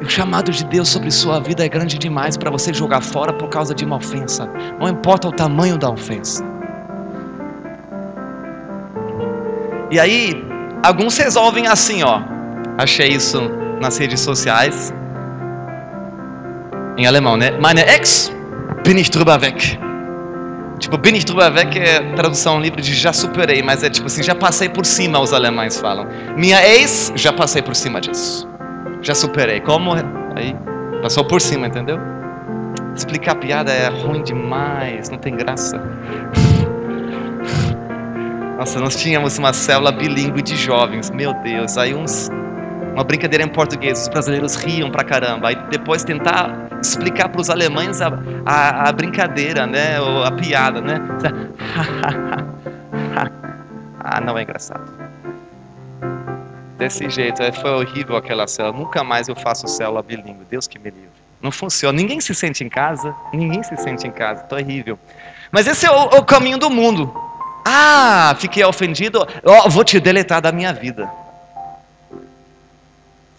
E 0.02 0.06
o 0.06 0.10
chamado 0.10 0.52
de 0.52 0.66
Deus 0.66 0.90
sobre 0.90 1.12
sua 1.12 1.40
vida 1.40 1.63
é 1.63 1.70
grande 1.70 2.00
demais 2.00 2.36
para 2.36 2.50
você 2.50 2.74
jogar 2.74 3.02
fora 3.02 3.32
por 3.32 3.48
causa 3.48 3.75
de 3.75 3.86
uma 3.86 3.98
ofensa. 3.98 4.50
Não 4.80 4.90
importa 4.90 5.28
o 5.28 5.32
tamanho 5.32 5.78
da 5.78 5.90
ofensa. 5.90 6.44
E 9.92 10.00
aí, 10.00 10.44
alguns 10.84 11.18
resolvem 11.18 11.68
assim, 11.68 12.04
ó. 12.04 12.22
Achei 12.78 13.10
isso 13.10 13.42
nas 13.80 13.98
redes 13.98 14.22
sociais. 14.22 14.94
Em 16.98 17.06
alemão, 17.06 17.38
né? 17.38 17.52
Meine 17.60 17.82
Ex 17.82 18.32
bin 18.86 18.98
ich 18.98 19.10
drüber 19.10 19.40
weg. 19.40 19.80
Tipo, 20.80 20.98
bin 20.98 21.16
ich 21.16 21.25
drüber 21.25 21.54
weg 21.54 21.80
é 21.80 22.00
tradução 22.16 22.60
livre 22.60 22.82
de 22.82 22.94
já 22.94 23.13
superei, 23.13 23.62
mas 23.63 23.84
é 23.84 23.90
tipo 23.90 24.08
assim, 24.08 24.22
já 24.22 24.36
passei 24.36 24.68
por 24.68 24.86
cima, 24.86 25.20
os 25.20 25.34
alemães 25.34 25.80
falam. 25.80 26.08
Minha 26.36 26.62
ex, 26.68 27.12
já 27.16 27.32
passei 27.32 27.62
por 27.62 27.75
cima 27.75 28.02
disso. 28.02 28.48
Já 29.02 29.16
superei. 29.16 29.62
Como? 29.62 29.94
Aí, 29.94 30.56
passou 31.02 31.24
por 31.24 31.40
cima, 31.40 31.68
entendeu? 31.68 31.98
Explicar 32.96 33.36
piada 33.36 33.72
é 33.72 33.88
ruim 33.88 34.22
demais, 34.24 35.10
não 35.10 35.18
tem 35.18 35.36
graça. 35.36 35.82
Nossa, 38.63 38.79
nós 38.79 38.96
tínhamos 38.96 39.38
uma 39.38 39.51
célula 39.51 39.91
bilíngue 39.91 40.41
de 40.41 40.55
jovens, 40.55 41.10
meu 41.10 41.34
Deus, 41.34 41.77
aí 41.77 41.93
uns 41.93 42.29
uma 42.93 43.03
brincadeira 43.03 43.43
em 43.43 43.50
português, 43.50 44.03
os 44.03 44.08
brasileiros 44.08 44.55
riam 44.55 44.89
pra 44.89 45.03
caramba. 45.03 45.50
Aí 45.50 45.58
depois 45.70 46.05
tentar 46.05 46.70
explicar 46.82 47.27
para 47.27 47.41
os 47.41 47.50
alemães 47.50 48.01
a, 48.01 48.08
a, 48.46 48.88
a, 48.88 48.91
brincadeira, 48.93 49.67
né? 49.67 50.00
Ou 50.00 50.24
a 50.24 50.32
piada, 50.32 50.79
né? 50.79 50.96
ah, 54.00 54.22
não 54.22 54.38
é 54.38 54.43
engraçado. 54.43 54.89
Desse 56.77 57.10
jeito, 57.10 57.43
é, 57.43 57.51
foi 57.51 57.70
horrível 57.70 58.15
aquela 58.15 58.48
célula. 58.48 58.77
Nunca 58.77 59.03
mais 59.03 59.27
eu 59.27 59.36
faço 59.36 59.67
célula 59.67 60.01
bilíngue. 60.01 60.46
Deus 60.50 60.70
que 60.70 60.79
me 60.79 60.89
livre. 60.89 61.10
Não 61.41 61.51
funciona. 61.51 61.98
Ninguém 61.98 62.22
se 62.22 62.34
sente 62.34 62.63
em 62.63 62.70
casa. 62.70 63.13
Ninguém 63.34 63.62
se 63.62 63.75
sente 63.75 64.08
em 64.08 64.12
casa. 64.12 64.43
Terrível. 64.43 64.98
Mas 65.51 65.67
esse 65.67 65.86
é 65.86 65.91
o, 65.91 66.20
o 66.20 66.24
caminho 66.24 66.58
do 66.58 66.70
mundo. 66.70 67.13
Ah, 67.65 68.36
fiquei 68.39 68.63
ofendido. 68.63 69.25
Oh, 69.43 69.70
vou 69.70 69.84
te 69.84 70.00
deletar 70.00 70.41
da 70.41 70.51
minha 70.51 70.74
vida 70.74 71.10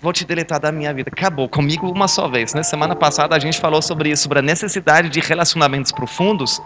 vou 0.04 0.12
te 0.12 0.24
deletar 0.26 0.60
da 0.60 0.70
minha 0.70 0.92
vida. 0.92 1.10
Acabou 1.10 1.48
comigo 1.48 1.90
uma 1.90 2.06
só 2.06 2.28
vez. 2.28 2.52
Né? 2.52 2.62
Semana 2.62 2.94
passada 2.94 3.34
a 3.34 3.38
gente 3.38 3.58
falou 3.58 3.80
sobre 3.80 4.10
isso, 4.10 4.24
sobre 4.24 4.38
a 4.38 4.42
necessidade 4.42 5.08
de 5.08 5.18
relacionamentos 5.18 5.90
profundos. 5.90 6.60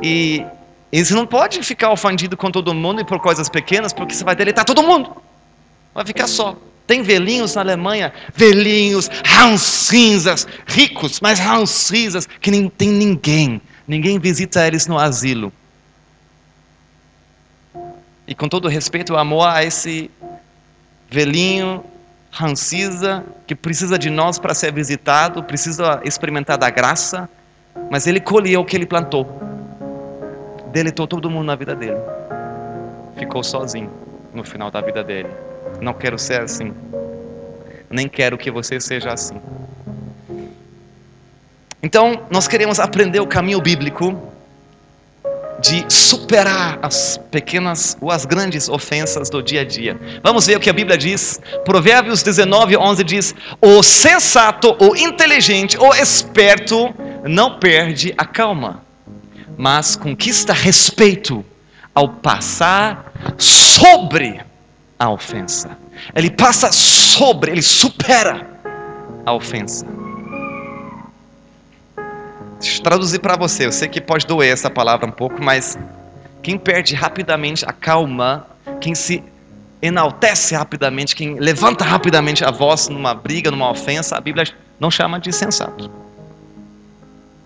E, 0.00 0.46
e 0.92 1.04
você 1.04 1.12
não 1.12 1.26
pode 1.26 1.60
ficar 1.64 1.90
ofendido 1.90 2.36
com 2.36 2.52
todo 2.52 2.72
mundo 2.72 3.00
e 3.00 3.04
por 3.04 3.18
coisas 3.18 3.48
pequenas, 3.48 3.92
porque 3.92 4.14
você 4.14 4.22
vai 4.22 4.36
deletar 4.36 4.64
todo 4.64 4.80
mundo. 4.80 5.10
Vai 5.92 6.06
ficar 6.06 6.28
só. 6.28 6.56
Tem 6.86 7.02
velhinhos 7.02 7.56
na 7.56 7.62
Alemanha, 7.62 8.12
velhinhos, 8.32 9.10
rancinzas, 9.24 10.46
ricos, 10.64 11.20
mas 11.20 11.40
rancinzas, 11.40 12.28
que 12.40 12.50
nem 12.50 12.68
tem 12.68 12.90
ninguém. 12.90 13.60
Ninguém 13.88 14.20
visita 14.20 14.64
eles 14.64 14.86
no 14.86 14.98
asilo. 14.98 15.52
E 18.26 18.34
com 18.34 18.48
todo 18.48 18.68
respeito 18.68 19.16
amor 19.16 19.46
a 19.46 19.64
esse 19.64 20.10
velhinho 21.10 21.84
rancisa, 22.30 23.24
que 23.46 23.54
precisa 23.54 23.96
de 23.96 24.10
nós 24.10 24.38
para 24.38 24.54
ser 24.54 24.72
visitado, 24.72 25.42
precisa 25.44 26.00
experimentar 26.04 26.58
da 26.58 26.68
graça, 26.68 27.28
mas 27.90 28.06
ele 28.06 28.18
colheu 28.18 28.62
o 28.62 28.64
que 28.64 28.76
ele 28.76 28.86
plantou. 28.86 29.40
Deletou 30.72 31.06
todo 31.06 31.30
mundo 31.30 31.46
na 31.46 31.54
vida 31.54 31.76
dele. 31.76 31.98
ficou 33.16 33.44
sozinho 33.44 33.90
no 34.32 34.42
final 34.42 34.70
da 34.70 34.80
vida 34.80 35.04
dele. 35.04 35.28
Não 35.80 35.94
quero 35.94 36.18
ser 36.18 36.40
assim. 36.40 36.74
Nem 37.88 38.08
quero 38.08 38.36
que 38.36 38.50
você 38.50 38.80
seja 38.80 39.12
assim. 39.12 39.40
Então, 41.80 42.22
nós 42.30 42.48
queremos 42.48 42.80
aprender 42.80 43.20
o 43.20 43.26
caminho 43.26 43.60
bíblico 43.60 44.33
de 45.60 45.84
superar 45.88 46.78
as 46.82 47.18
pequenas 47.30 47.96
ou 48.00 48.10
as 48.10 48.24
grandes 48.24 48.68
ofensas 48.68 49.30
do 49.30 49.42
dia 49.42 49.62
a 49.62 49.64
dia. 49.64 49.98
Vamos 50.22 50.46
ver 50.46 50.56
o 50.56 50.60
que 50.60 50.70
a 50.70 50.72
Bíblia 50.72 50.98
diz. 50.98 51.40
Provérbios 51.64 52.22
19, 52.22 52.76
11 52.76 53.04
diz: 53.04 53.34
O 53.60 53.82
sensato, 53.82 54.76
o 54.78 54.96
inteligente, 54.96 55.78
o 55.78 55.94
esperto 55.94 56.94
não 57.24 57.58
perde 57.58 58.14
a 58.18 58.24
calma, 58.24 58.82
mas 59.56 59.96
conquista 59.96 60.52
respeito 60.52 61.44
ao 61.94 62.08
passar 62.08 63.12
sobre 63.38 64.40
a 64.98 65.10
ofensa. 65.10 65.78
Ele 66.14 66.30
passa 66.30 66.72
sobre, 66.72 67.52
ele 67.52 67.62
supera 67.62 68.46
a 69.24 69.32
ofensa. 69.32 69.86
Traduzir 72.82 73.18
para 73.18 73.36
você. 73.36 73.66
Eu 73.66 73.72
sei 73.72 73.88
que 73.88 74.00
pode 74.00 74.26
doer 74.26 74.52
essa 74.52 74.70
palavra 74.70 75.06
um 75.06 75.10
pouco, 75.10 75.42
mas 75.42 75.78
quem 76.42 76.58
perde 76.58 76.94
rapidamente 76.94 77.64
a 77.64 77.72
calma, 77.72 78.46
quem 78.80 78.94
se 78.94 79.22
enaltece 79.80 80.54
rapidamente, 80.54 81.14
quem 81.14 81.38
levanta 81.38 81.84
rapidamente 81.84 82.44
a 82.44 82.50
voz 82.50 82.88
numa 82.88 83.14
briga, 83.14 83.50
numa 83.50 83.70
ofensa, 83.70 84.16
a 84.16 84.20
Bíblia 84.20 84.46
não 84.78 84.90
chama 84.90 85.20
de 85.20 85.32
sensato. 85.32 85.90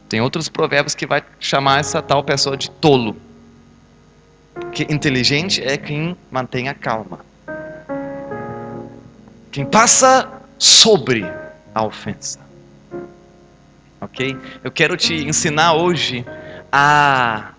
Tem 0.08 0.20
outros 0.20 0.48
provérbios 0.48 0.94
que 0.94 1.06
vai 1.06 1.22
chamar 1.38 1.80
essa 1.80 2.00
tal 2.00 2.22
pessoa 2.22 2.56
de 2.56 2.70
tolo. 2.70 3.16
Que 4.72 4.84
inteligente 4.84 5.62
é 5.62 5.76
quem 5.76 6.16
mantém 6.30 6.68
a 6.68 6.74
calma. 6.74 7.20
Quem 9.52 9.64
passa 9.64 10.28
sobre 10.58 11.24
a 11.74 11.84
ofensa 11.84 12.47
ok? 14.00 14.36
Eu 14.62 14.70
quero 14.70 14.96
te 14.96 15.14
ensinar 15.26 15.74
hoje 15.74 16.24
a 16.70 17.52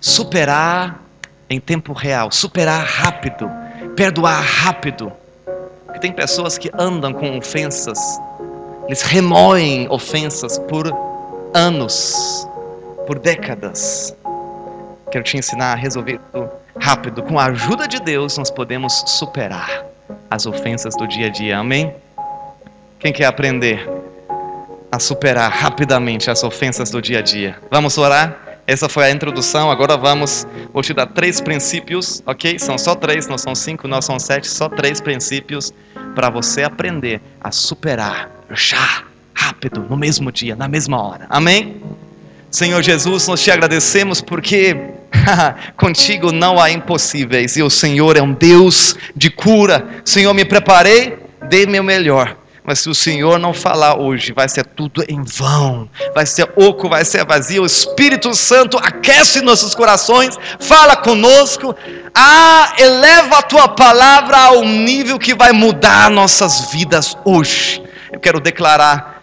superar 0.00 1.00
em 1.48 1.60
tempo 1.60 1.92
real, 1.92 2.30
superar 2.30 2.84
rápido, 2.84 3.50
perdoar 3.96 4.40
rápido. 4.42 5.12
Porque 5.84 6.00
tem 6.00 6.12
pessoas 6.12 6.56
que 6.56 6.70
andam 6.78 7.12
com 7.12 7.36
ofensas, 7.36 7.98
eles 8.86 9.02
remoem 9.02 9.88
ofensas 9.90 10.58
por 10.58 10.86
anos, 11.54 12.46
por 13.06 13.18
décadas. 13.18 14.14
Quero 15.10 15.24
te 15.24 15.36
ensinar 15.36 15.72
a 15.72 15.74
resolver 15.74 16.20
tudo 16.32 16.48
rápido. 16.78 17.22
Com 17.24 17.38
a 17.38 17.46
ajuda 17.46 17.88
de 17.88 18.00
Deus, 18.00 18.38
nós 18.38 18.50
podemos 18.50 19.02
superar 19.06 19.84
as 20.30 20.46
ofensas 20.46 20.94
do 20.96 21.06
dia 21.08 21.26
a 21.26 21.30
dia. 21.30 21.58
Amém? 21.58 21.92
Quem 23.00 23.12
quer 23.12 23.26
aprender? 23.26 23.99
A 24.90 24.98
superar 24.98 25.50
rapidamente 25.50 26.30
as 26.30 26.42
ofensas 26.42 26.90
do 26.90 27.00
dia 27.00 27.20
a 27.20 27.22
dia. 27.22 27.56
Vamos 27.70 27.96
orar? 27.96 28.36
Essa 28.66 28.88
foi 28.88 29.04
a 29.04 29.10
introdução. 29.10 29.70
Agora 29.70 29.96
vamos. 29.96 30.46
Vou 30.72 30.82
te 30.82 30.92
dar 30.92 31.06
três 31.06 31.40
princípios, 31.40 32.22
ok? 32.26 32.58
São 32.58 32.76
só 32.76 32.94
três, 32.94 33.26
não 33.26 33.38
são 33.38 33.54
cinco, 33.54 33.88
não 33.88 34.02
são 34.02 34.18
sete, 34.18 34.48
só 34.48 34.68
três 34.68 35.00
princípios 35.00 35.72
para 36.14 36.28
você 36.28 36.62
aprender 36.62 37.20
a 37.40 37.50
superar 37.50 38.30
já, 38.50 39.04
rápido, 39.34 39.86
no 39.88 39.96
mesmo 39.96 40.30
dia, 40.32 40.56
na 40.56 40.68
mesma 40.68 41.00
hora. 41.00 41.26
Amém? 41.28 41.80
Senhor 42.50 42.82
Jesus, 42.82 43.28
nós 43.28 43.40
te 43.40 43.50
agradecemos 43.50 44.20
porque 44.20 44.76
contigo 45.76 46.32
não 46.32 46.60
há 46.60 46.70
impossíveis 46.70 47.56
e 47.56 47.62
o 47.62 47.70
Senhor 47.70 48.16
é 48.16 48.22
um 48.22 48.32
Deus 48.32 48.96
de 49.14 49.30
cura. 49.30 49.86
Senhor, 50.04 50.34
me 50.34 50.44
preparei, 50.44 51.16
dei 51.48 51.64
meu 51.64 51.84
melhor 51.84 52.39
mas 52.64 52.80
se 52.80 52.88
o 52.88 52.94
Senhor 52.94 53.38
não 53.38 53.52
falar 53.52 53.98
hoje, 53.98 54.32
vai 54.32 54.48
ser 54.48 54.64
tudo 54.64 55.04
em 55.08 55.22
vão, 55.22 55.88
vai 56.14 56.26
ser 56.26 56.50
oco, 56.56 56.88
vai 56.88 57.04
ser 57.04 57.24
vazio. 57.24 57.62
O 57.62 57.66
Espírito 57.66 58.34
Santo 58.34 58.76
aquece 58.76 59.40
nossos 59.40 59.74
corações, 59.74 60.36
fala 60.60 60.96
conosco, 60.96 61.74
ah, 62.14 62.72
eleva 62.78 63.38
a 63.38 63.42
tua 63.42 63.68
palavra 63.68 64.36
ao 64.36 64.64
nível 64.64 65.18
que 65.18 65.34
vai 65.34 65.52
mudar 65.52 66.10
nossas 66.10 66.70
vidas 66.72 67.16
hoje. 67.24 67.82
Eu 68.12 68.20
quero 68.20 68.40
declarar 68.40 69.22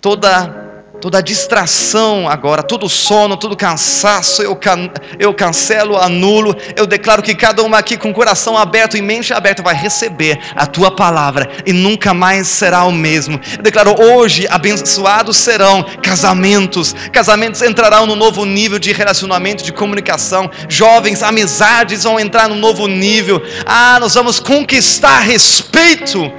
toda 0.00 0.71
toda 1.02 1.20
distração 1.20 2.28
agora, 2.28 2.62
todo 2.62 2.88
sono, 2.88 3.36
todo 3.36 3.56
cansaço, 3.56 4.40
eu, 4.40 4.54
can, 4.54 4.88
eu 5.18 5.34
cancelo, 5.34 5.98
anulo. 5.98 6.54
Eu 6.76 6.86
declaro 6.86 7.20
que 7.20 7.34
cada 7.34 7.60
uma 7.64 7.76
aqui 7.76 7.96
com 7.96 8.14
coração 8.14 8.56
aberto 8.56 8.96
e 8.96 9.02
mente 9.02 9.32
aberta 9.32 9.64
vai 9.64 9.74
receber 9.74 10.38
a 10.54 10.64
tua 10.64 10.92
palavra 10.94 11.50
e 11.66 11.72
nunca 11.72 12.14
mais 12.14 12.46
será 12.46 12.84
o 12.84 12.92
mesmo. 12.92 13.40
Eu 13.56 13.64
declaro 13.64 14.00
hoje 14.00 14.46
abençoados 14.48 15.38
serão 15.38 15.82
casamentos, 16.00 16.94
casamentos 17.12 17.60
entrarão 17.62 18.06
no 18.06 18.14
novo 18.14 18.44
nível 18.44 18.78
de 18.78 18.92
relacionamento, 18.92 19.64
de 19.64 19.72
comunicação. 19.72 20.48
Jovens, 20.68 21.20
amizades 21.20 22.04
vão 22.04 22.20
entrar 22.20 22.48
no 22.48 22.54
novo 22.54 22.86
nível. 22.86 23.42
Ah, 23.66 23.98
nós 23.98 24.14
vamos 24.14 24.38
conquistar 24.38 25.18
respeito 25.18 26.30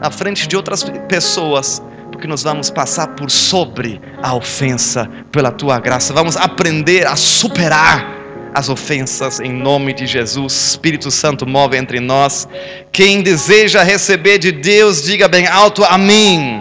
na 0.00 0.10
frente 0.10 0.48
de 0.48 0.56
outras 0.56 0.82
pessoas 1.08 1.80
porque 2.18 2.26
nós 2.26 2.42
vamos 2.42 2.68
passar 2.68 3.14
por 3.14 3.30
sobre 3.30 4.00
a 4.20 4.34
ofensa 4.34 5.08
pela 5.30 5.52
tua 5.52 5.78
graça. 5.78 6.12
Vamos 6.12 6.36
aprender 6.36 7.06
a 7.06 7.14
superar 7.14 8.12
as 8.52 8.68
ofensas 8.68 9.38
em 9.38 9.52
nome 9.52 9.92
de 9.92 10.04
Jesus. 10.04 10.70
Espírito 10.70 11.12
Santo 11.12 11.46
move 11.46 11.76
entre 11.76 12.00
nós. 12.00 12.48
Quem 12.90 13.22
deseja 13.22 13.84
receber 13.84 14.38
de 14.38 14.50
Deus, 14.50 15.04
diga 15.04 15.28
bem 15.28 15.46
alto 15.46 15.84
amém. 15.84 16.60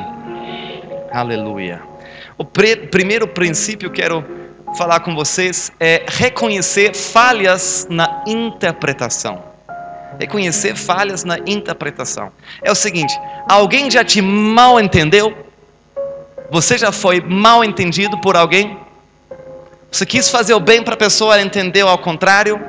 Aleluia. 1.12 1.82
O 2.38 2.46
primeiro 2.46 3.28
princípio 3.28 3.90
que 3.90 4.02
quero 4.02 4.24
falar 4.78 5.00
com 5.00 5.16
vocês 5.16 5.72
é 5.80 6.04
reconhecer 6.08 6.94
falhas 6.94 7.88
na 7.90 8.24
interpretação. 8.28 9.44
Reconhecer 10.20 10.76
falhas 10.76 11.24
na 11.24 11.40
interpretação. 11.48 12.32
É 12.62 12.72
o 12.72 12.76
seguinte: 12.76 13.20
alguém 13.50 13.90
já 13.90 14.04
te 14.04 14.22
mal 14.22 14.80
entendeu? 14.80 15.47
Você 16.50 16.78
já 16.78 16.92
foi 16.92 17.20
mal 17.20 17.64
entendido 17.64 18.20
por 18.22 18.38
alguém? 18.38 18.78
Você 19.92 20.06
quis 20.06 20.30
fazer 20.30 20.54
o 20.54 20.60
bem 20.60 20.84
para 20.84 20.94
a 20.94 20.98
pessoa, 20.98 21.34
ela 21.34 21.44
entendeu 21.44 21.88
ao 21.88 21.98
contrário? 21.98 22.60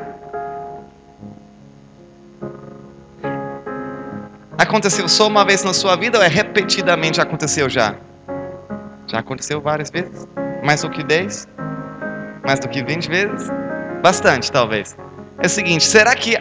Aconteceu 4.57 5.09
só 5.09 5.27
uma 5.29 5.45
vez 5.45 5.63
na 5.63 5.73
sua 5.73 5.95
vida 5.97 6.19
ou 6.19 6.25
é 6.25 6.29
repetidamente 6.29 7.21
aconteceu 7.21 7.69
já? 7.69 7.95
Já 9.07 9.21
aconteceu 9.21 9.61
várias 9.61 9.91
vezes? 9.91 10.27
Mais 10.65 10.83
do 10.83 10.91
que 10.91 11.03
10? 11.03 11.49
Mais 12.45 12.59
do 12.59 12.69
que 12.69 12.83
20 12.83 13.09
vezes? 13.09 13.49
Bastante, 14.03 14.51
talvez. 14.51 14.97
É 15.39 15.47
o 15.47 15.49
seguinte, 15.49 15.85
será 15.85 16.15
que 16.17 16.37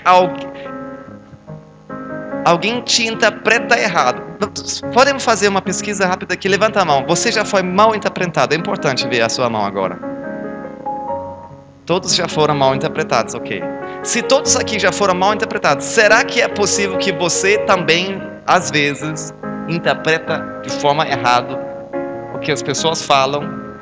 alguém 2.47 2.81
te 2.81 3.05
interpreta 3.05 3.77
errado. 3.77 4.21
Podemos 4.93 5.23
fazer 5.23 5.49
uma 5.49 5.61
pesquisa 5.61 6.07
rápida 6.07 6.33
aqui. 6.33 6.47
Levanta 6.47 6.81
a 6.81 6.85
mão. 6.85 7.05
Você 7.05 7.29
já 7.29 7.43
foi 7.43 7.61
mal 7.61 7.93
interpretado. 7.93 8.53
É 8.53 8.57
importante 8.57 9.05
ver 9.07 9.21
a 9.21 9.27
sua 9.27 9.49
mão 9.49 9.65
agora. 9.65 9.99
Todos 11.85 12.15
já 12.15 12.27
foram 12.27 12.55
mal 12.55 12.73
interpretados, 12.73 13.33
ok. 13.33 13.61
Se 14.03 14.21
todos 14.21 14.55
aqui 14.55 14.79
já 14.79 14.91
foram 14.91 15.13
mal 15.13 15.33
interpretados, 15.33 15.85
será 15.85 16.23
que 16.23 16.41
é 16.41 16.47
possível 16.47 16.97
que 16.97 17.11
você 17.13 17.57
também, 17.59 18.21
às 18.45 18.69
vezes, 18.71 19.33
interpreta 19.69 20.61
de 20.63 20.69
forma 20.69 21.07
errada 21.07 21.57
o 22.33 22.39
que 22.39 22.51
as 22.51 22.61
pessoas 22.61 23.01
falam, 23.01 23.41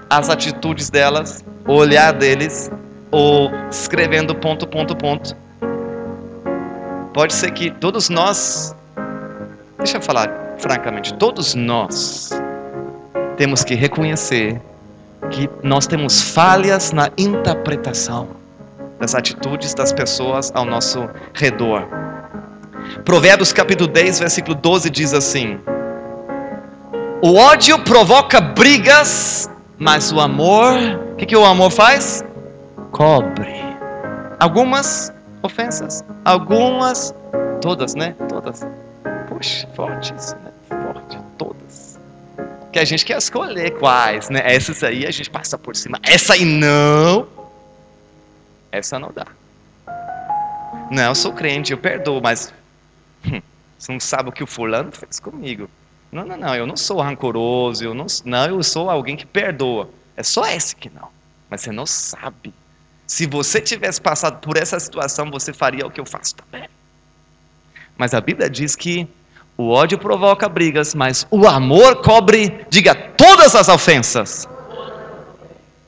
as 0.09 0.29
atitudes 0.29 0.89
delas, 0.89 1.43
o 1.67 1.73
olhar 1.73 2.13
deles, 2.13 2.71
ou 3.11 3.51
escrevendo 3.71 4.35
ponto, 4.35 4.67
ponto, 4.67 4.95
ponto? 4.95 5.35
Pode 7.15 7.33
ser 7.33 7.51
que 7.51 7.71
todos 7.71 8.09
nós, 8.09 8.75
deixa 9.77 9.95
eu 9.95 10.01
falar 10.01 10.29
francamente, 10.57 11.13
todos 11.13 11.55
nós 11.55 12.29
temos 13.37 13.63
que 13.63 13.73
reconhecer 13.73 14.61
que 15.31 15.49
nós 15.63 15.87
temos 15.87 16.21
falhas 16.21 16.91
na 16.91 17.09
interpretação 17.17 18.27
das 18.99 19.15
atitudes 19.15 19.73
das 19.73 19.93
pessoas 19.93 20.51
ao 20.53 20.65
nosso 20.65 21.09
redor. 21.33 21.87
Provérbios 23.05 23.53
capítulo 23.53 23.89
10, 23.89 24.19
versículo 24.19 24.53
12 24.53 24.89
diz 24.89 25.13
assim: 25.13 25.57
O 27.21 27.35
ódio 27.35 27.81
provoca 27.85 28.41
brigas, 28.41 29.49
mas 29.79 30.11
o 30.11 30.19
amor, 30.19 30.73
o 31.13 31.15
que, 31.15 31.25
que 31.25 31.37
o 31.37 31.45
amor 31.45 31.71
faz? 31.71 32.25
Cobre. 32.91 33.55
Algumas 34.37 35.14
ofensas. 35.45 36.03
Algumas, 36.23 37.13
todas, 37.61 37.95
né? 37.95 38.15
Todas. 38.27 38.65
Puxa, 39.27 39.67
forte 39.75 40.13
isso, 40.15 40.35
né? 40.37 40.51
Forte, 40.67 41.17
todas. 41.37 41.99
Que 42.71 42.79
a 42.79 42.85
gente 42.85 43.05
quer 43.05 43.17
escolher 43.17 43.77
quais, 43.77 44.29
né? 44.29 44.41
Essas 44.43 44.83
aí 44.83 45.05
a 45.05 45.11
gente 45.11 45.29
passa 45.29 45.57
por 45.57 45.75
cima. 45.75 45.99
Essa 46.03 46.33
aí 46.33 46.45
não. 46.45 47.27
Essa 48.71 48.99
não 48.99 49.11
dá. 49.13 49.25
Não, 50.91 51.03
eu 51.03 51.15
sou 51.15 51.33
crente, 51.33 51.71
eu 51.71 51.77
perdoo, 51.77 52.21
mas 52.21 52.53
hum, 53.25 53.41
você 53.77 53.91
não 53.91 53.99
sabe 53.99 54.29
o 54.29 54.31
que 54.31 54.43
o 54.43 54.47
fulano 54.47 54.91
fez 54.91 55.19
comigo. 55.19 55.69
Não, 56.11 56.25
não, 56.25 56.37
não, 56.37 56.55
eu 56.55 56.67
não 56.67 56.77
sou 56.77 57.01
rancoroso, 57.01 57.83
eu 57.83 57.93
não, 57.93 58.05
não, 58.23 58.45
eu 58.45 58.63
sou 58.63 58.89
alguém 58.89 59.15
que 59.15 59.25
perdoa. 59.25 59.89
É 60.15 60.23
só 60.23 60.45
esse 60.47 60.75
que 60.75 60.89
não. 60.89 61.09
Mas 61.49 61.61
você 61.61 61.71
não 61.71 61.85
sabe. 61.85 62.53
Se 63.07 63.25
você 63.25 63.61
tivesse 63.61 64.01
passado 64.01 64.39
por 64.39 64.57
essa 64.57 64.79
situação, 64.79 65.29
você 65.29 65.53
faria 65.53 65.85
o 65.85 65.91
que 65.91 65.99
eu 65.99 66.05
faço 66.05 66.35
também. 66.35 66.67
Mas 67.97 68.13
a 68.13 68.21
Bíblia 68.21 68.49
diz 68.49 68.75
que 68.75 69.07
o 69.57 69.69
ódio 69.69 69.97
provoca 69.97 70.49
brigas, 70.49 70.93
mas 70.93 71.25
o 71.31 71.47
amor 71.47 72.01
cobre, 72.01 72.65
diga, 72.69 72.93
todas 72.93 73.55
as 73.55 73.69
ofensas. 73.69 74.47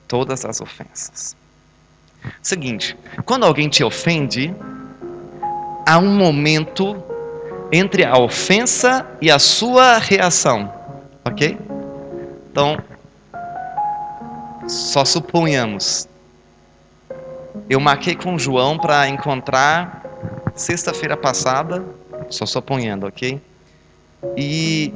Todas 0.08 0.46
as 0.46 0.62
ofensas. 0.62 1.36
Seguinte, 2.42 2.98
quando 3.26 3.46
alguém 3.46 3.68
te 3.68 3.84
ofende, 3.84 4.56
há 5.86 5.98
um 5.98 6.16
momento 6.16 7.04
entre 7.72 8.06
a 8.06 8.18
ofensa 8.18 9.06
e 9.22 9.30
a 9.30 9.38
sua 9.38 9.98
reação, 9.98 10.74
ok? 11.26 11.58
Então, 12.52 12.78
só 14.68 15.04
suponhamos. 15.04 16.07
Eu 17.70 17.80
marquei 17.80 18.16
com 18.16 18.36
o 18.36 18.40
João 18.40 18.78
para 18.78 19.08
encontrar 19.08 20.04
sexta-feira 20.56 21.18
passada, 21.18 21.84
só 22.30 22.46
suponhando, 22.46 23.06
ok? 23.08 23.42
E 24.36 24.94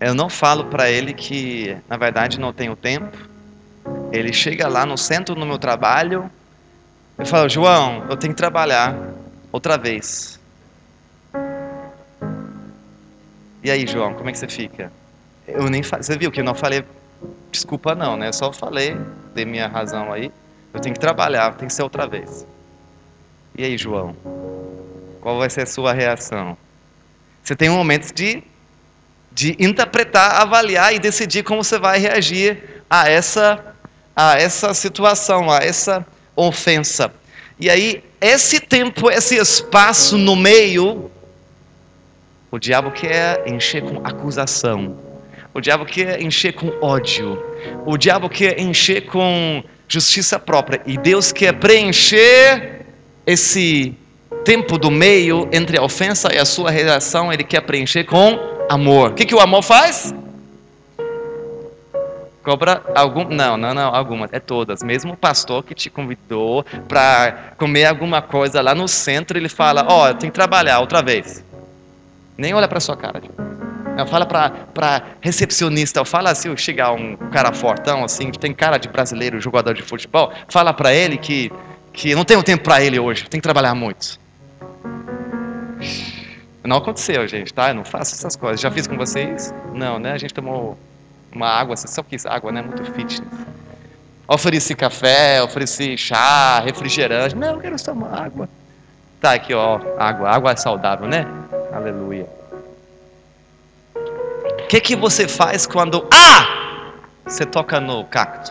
eu 0.00 0.14
não 0.14 0.28
falo 0.28 0.66
para 0.66 0.90
ele 0.90 1.12
que, 1.12 1.76
na 1.88 1.96
verdade, 1.96 2.38
não 2.38 2.52
tenho 2.52 2.76
tempo. 2.76 3.16
Ele 4.12 4.32
chega 4.32 4.68
lá 4.68 4.86
no 4.86 4.96
centro 4.96 5.34
do 5.34 5.44
meu 5.44 5.58
trabalho, 5.58 6.30
eu 7.16 7.26
falo, 7.26 7.48
João, 7.48 8.04
eu 8.08 8.16
tenho 8.16 8.32
que 8.32 8.36
trabalhar 8.36 8.96
outra 9.52 9.76
vez. 9.76 10.38
E 13.62 13.70
aí, 13.70 13.86
João, 13.86 14.14
como 14.14 14.28
é 14.28 14.32
que 14.32 14.38
você 14.38 14.48
fica? 14.48 14.92
Eu 15.46 15.70
nem 15.70 15.82
falei, 15.82 16.02
você 16.02 16.18
viu 16.18 16.30
que 16.30 16.40
eu 16.40 16.44
não 16.44 16.54
falei 16.54 16.84
desculpa 17.50 17.94
não, 17.94 18.16
né? 18.16 18.28
Eu 18.28 18.32
só 18.32 18.52
falei, 18.52 18.96
dei 19.34 19.44
minha 19.44 19.68
razão 19.68 20.12
aí. 20.12 20.32
Eu 20.72 20.80
tenho 20.80 20.94
que 20.94 21.00
trabalhar, 21.00 21.54
tem 21.54 21.68
que 21.68 21.74
ser 21.74 21.82
outra 21.82 22.06
vez. 22.06 22.46
E 23.56 23.64
aí, 23.64 23.78
João? 23.78 24.16
Qual 25.20 25.38
vai 25.38 25.48
ser 25.48 25.62
a 25.62 25.66
sua 25.66 25.92
reação? 25.92 26.56
Você 27.42 27.54
tem 27.54 27.70
um 27.70 27.76
momento 27.76 28.12
de, 28.12 28.42
de 29.30 29.56
interpretar, 29.58 30.40
avaliar 30.42 30.94
e 30.94 30.98
decidir 30.98 31.44
como 31.44 31.62
você 31.62 31.78
vai 31.78 31.98
reagir 31.98 32.82
a 32.90 33.08
essa, 33.08 33.76
a 34.16 34.38
essa 34.38 34.74
situação, 34.74 35.50
a 35.50 35.58
essa 35.58 36.04
ofensa. 36.34 37.12
E 37.60 37.70
aí, 37.70 38.02
esse 38.20 38.58
tempo, 38.58 39.10
esse 39.10 39.36
espaço 39.36 40.18
no 40.18 40.34
meio, 40.34 41.10
o 42.50 42.58
diabo 42.58 42.90
quer 42.90 43.46
encher 43.46 43.82
com 43.82 44.04
acusação. 44.04 45.03
O 45.54 45.60
diabo 45.60 45.86
quer 45.86 46.20
encher 46.20 46.52
com 46.52 46.68
ódio. 46.84 47.40
O 47.86 47.96
diabo 47.96 48.28
quer 48.28 48.58
encher 48.58 49.06
com 49.06 49.62
justiça 49.86 50.36
própria. 50.36 50.82
E 50.84 50.98
Deus 50.98 51.30
quer 51.30 51.52
preencher 51.52 52.84
esse 53.24 53.96
tempo 54.44 54.76
do 54.76 54.90
meio 54.90 55.48
entre 55.52 55.78
a 55.78 55.82
ofensa 55.82 56.34
e 56.34 56.38
a 56.38 56.44
sua 56.44 56.72
reação. 56.72 57.32
Ele 57.32 57.44
quer 57.44 57.60
preencher 57.60 58.02
com 58.02 58.36
amor. 58.68 59.12
O 59.12 59.14
que, 59.14 59.24
que 59.24 59.34
o 59.34 59.38
amor 59.38 59.62
faz? 59.62 60.12
Cobra 62.42 62.82
algum, 62.94 63.24
não, 63.24 63.56
não, 63.56 63.72
não, 63.72 63.94
algumas, 63.94 64.30
é 64.32 64.40
todas. 64.40 64.82
Mesmo 64.82 65.14
o 65.14 65.16
pastor 65.16 65.62
que 65.62 65.74
te 65.74 65.88
convidou 65.88 66.66
para 66.88 67.54
comer 67.56 67.86
alguma 67.86 68.20
coisa 68.20 68.60
lá 68.60 68.74
no 68.74 68.88
centro, 68.88 69.38
ele 69.38 69.48
fala: 69.48 69.86
Ó, 69.88 70.10
oh, 70.10 70.14
tenho 70.14 70.32
que 70.32 70.38
trabalhar 70.38 70.80
outra 70.80 71.00
vez. 71.00 71.42
Nem 72.36 72.52
olha 72.52 72.68
para 72.68 72.80
sua 72.80 72.96
cara. 72.96 73.22
Fala 74.08 74.26
para 74.26 75.02
recepcionista, 75.20 76.04
fala 76.04 76.30
assim, 76.30 76.54
chegar 76.56 76.92
um 76.92 77.16
cara 77.30 77.52
fortão 77.52 78.04
assim, 78.04 78.30
que 78.30 78.38
tem 78.38 78.52
cara 78.52 78.76
de 78.78 78.88
brasileiro, 78.88 79.40
jogador 79.40 79.74
de 79.74 79.82
futebol, 79.82 80.32
fala 80.48 80.72
para 80.72 80.92
ele 80.92 81.16
que 81.16 81.50
que 81.92 82.10
eu 82.10 82.16
não 82.16 82.24
tenho 82.24 82.42
tempo 82.42 82.64
para 82.64 82.82
ele 82.82 82.98
hoje, 82.98 83.28
tem 83.28 83.40
que 83.40 83.44
trabalhar 83.44 83.72
muito. 83.74 84.18
Não 86.64 86.78
aconteceu, 86.78 87.26
gente, 87.28 87.54
tá? 87.54 87.68
Eu 87.68 87.74
não 87.74 87.84
faço 87.84 88.14
essas 88.14 88.34
coisas. 88.34 88.60
Já 88.60 88.70
fiz 88.70 88.86
com 88.86 88.96
vocês? 88.96 89.54
Não, 89.72 89.98
né? 89.98 90.12
A 90.12 90.18
gente 90.18 90.34
tomou 90.34 90.78
uma 91.30 91.46
água, 91.46 91.76
você 91.76 91.86
só 91.86 92.02
quis 92.02 92.26
água, 92.26 92.50
né? 92.50 92.62
Muito 92.62 92.82
fitness. 92.92 93.22
Ofereci 94.26 94.74
café, 94.74 95.42
ofereci 95.42 95.96
chá, 95.98 96.60
refrigerante. 96.60 97.36
Não, 97.36 97.54
eu 97.54 97.60
quero 97.60 97.76
uma 97.92 98.18
água. 98.18 98.48
Tá 99.20 99.34
aqui, 99.34 99.52
ó, 99.52 99.78
água. 99.98 100.30
Água 100.30 100.52
é 100.52 100.56
saudável, 100.56 101.06
né? 101.06 101.26
Aleluia. 101.72 102.26
Que 104.74 104.80
que 104.80 104.96
você 104.96 105.28
faz 105.28 105.68
quando 105.68 106.04
ah, 106.12 106.98
você 107.24 107.46
toca 107.46 107.78
no 107.78 108.04
cacto? 108.06 108.50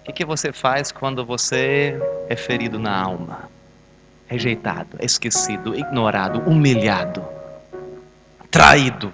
O 0.00 0.04
que 0.04 0.12
que 0.12 0.24
você 0.26 0.52
faz 0.52 0.92
quando 0.92 1.24
você 1.24 1.98
é 2.28 2.36
ferido 2.36 2.78
na 2.78 2.94
alma? 2.94 3.48
Rejeitado, 4.26 4.98
esquecido, 5.00 5.74
ignorado, 5.74 6.40
humilhado, 6.40 7.24
traído. 8.50 9.10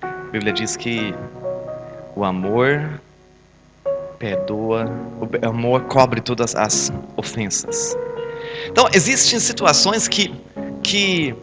A 0.00 0.30
Bíblia 0.30 0.52
diz 0.52 0.76
que 0.76 1.12
o 2.14 2.24
amor 2.24 3.00
perdoa, 4.16 4.88
o 5.18 5.48
amor 5.48 5.82
cobre 5.86 6.20
todas 6.20 6.54
as 6.54 6.92
ofensas. 7.16 7.96
Então, 8.68 8.88
existem 8.92 9.40
situações 9.40 10.06
que, 10.06 10.32
que 10.80 11.34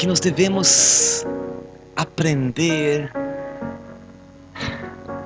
que 0.00 0.06
nós 0.06 0.18
devemos 0.18 1.26
aprender. 1.94 3.12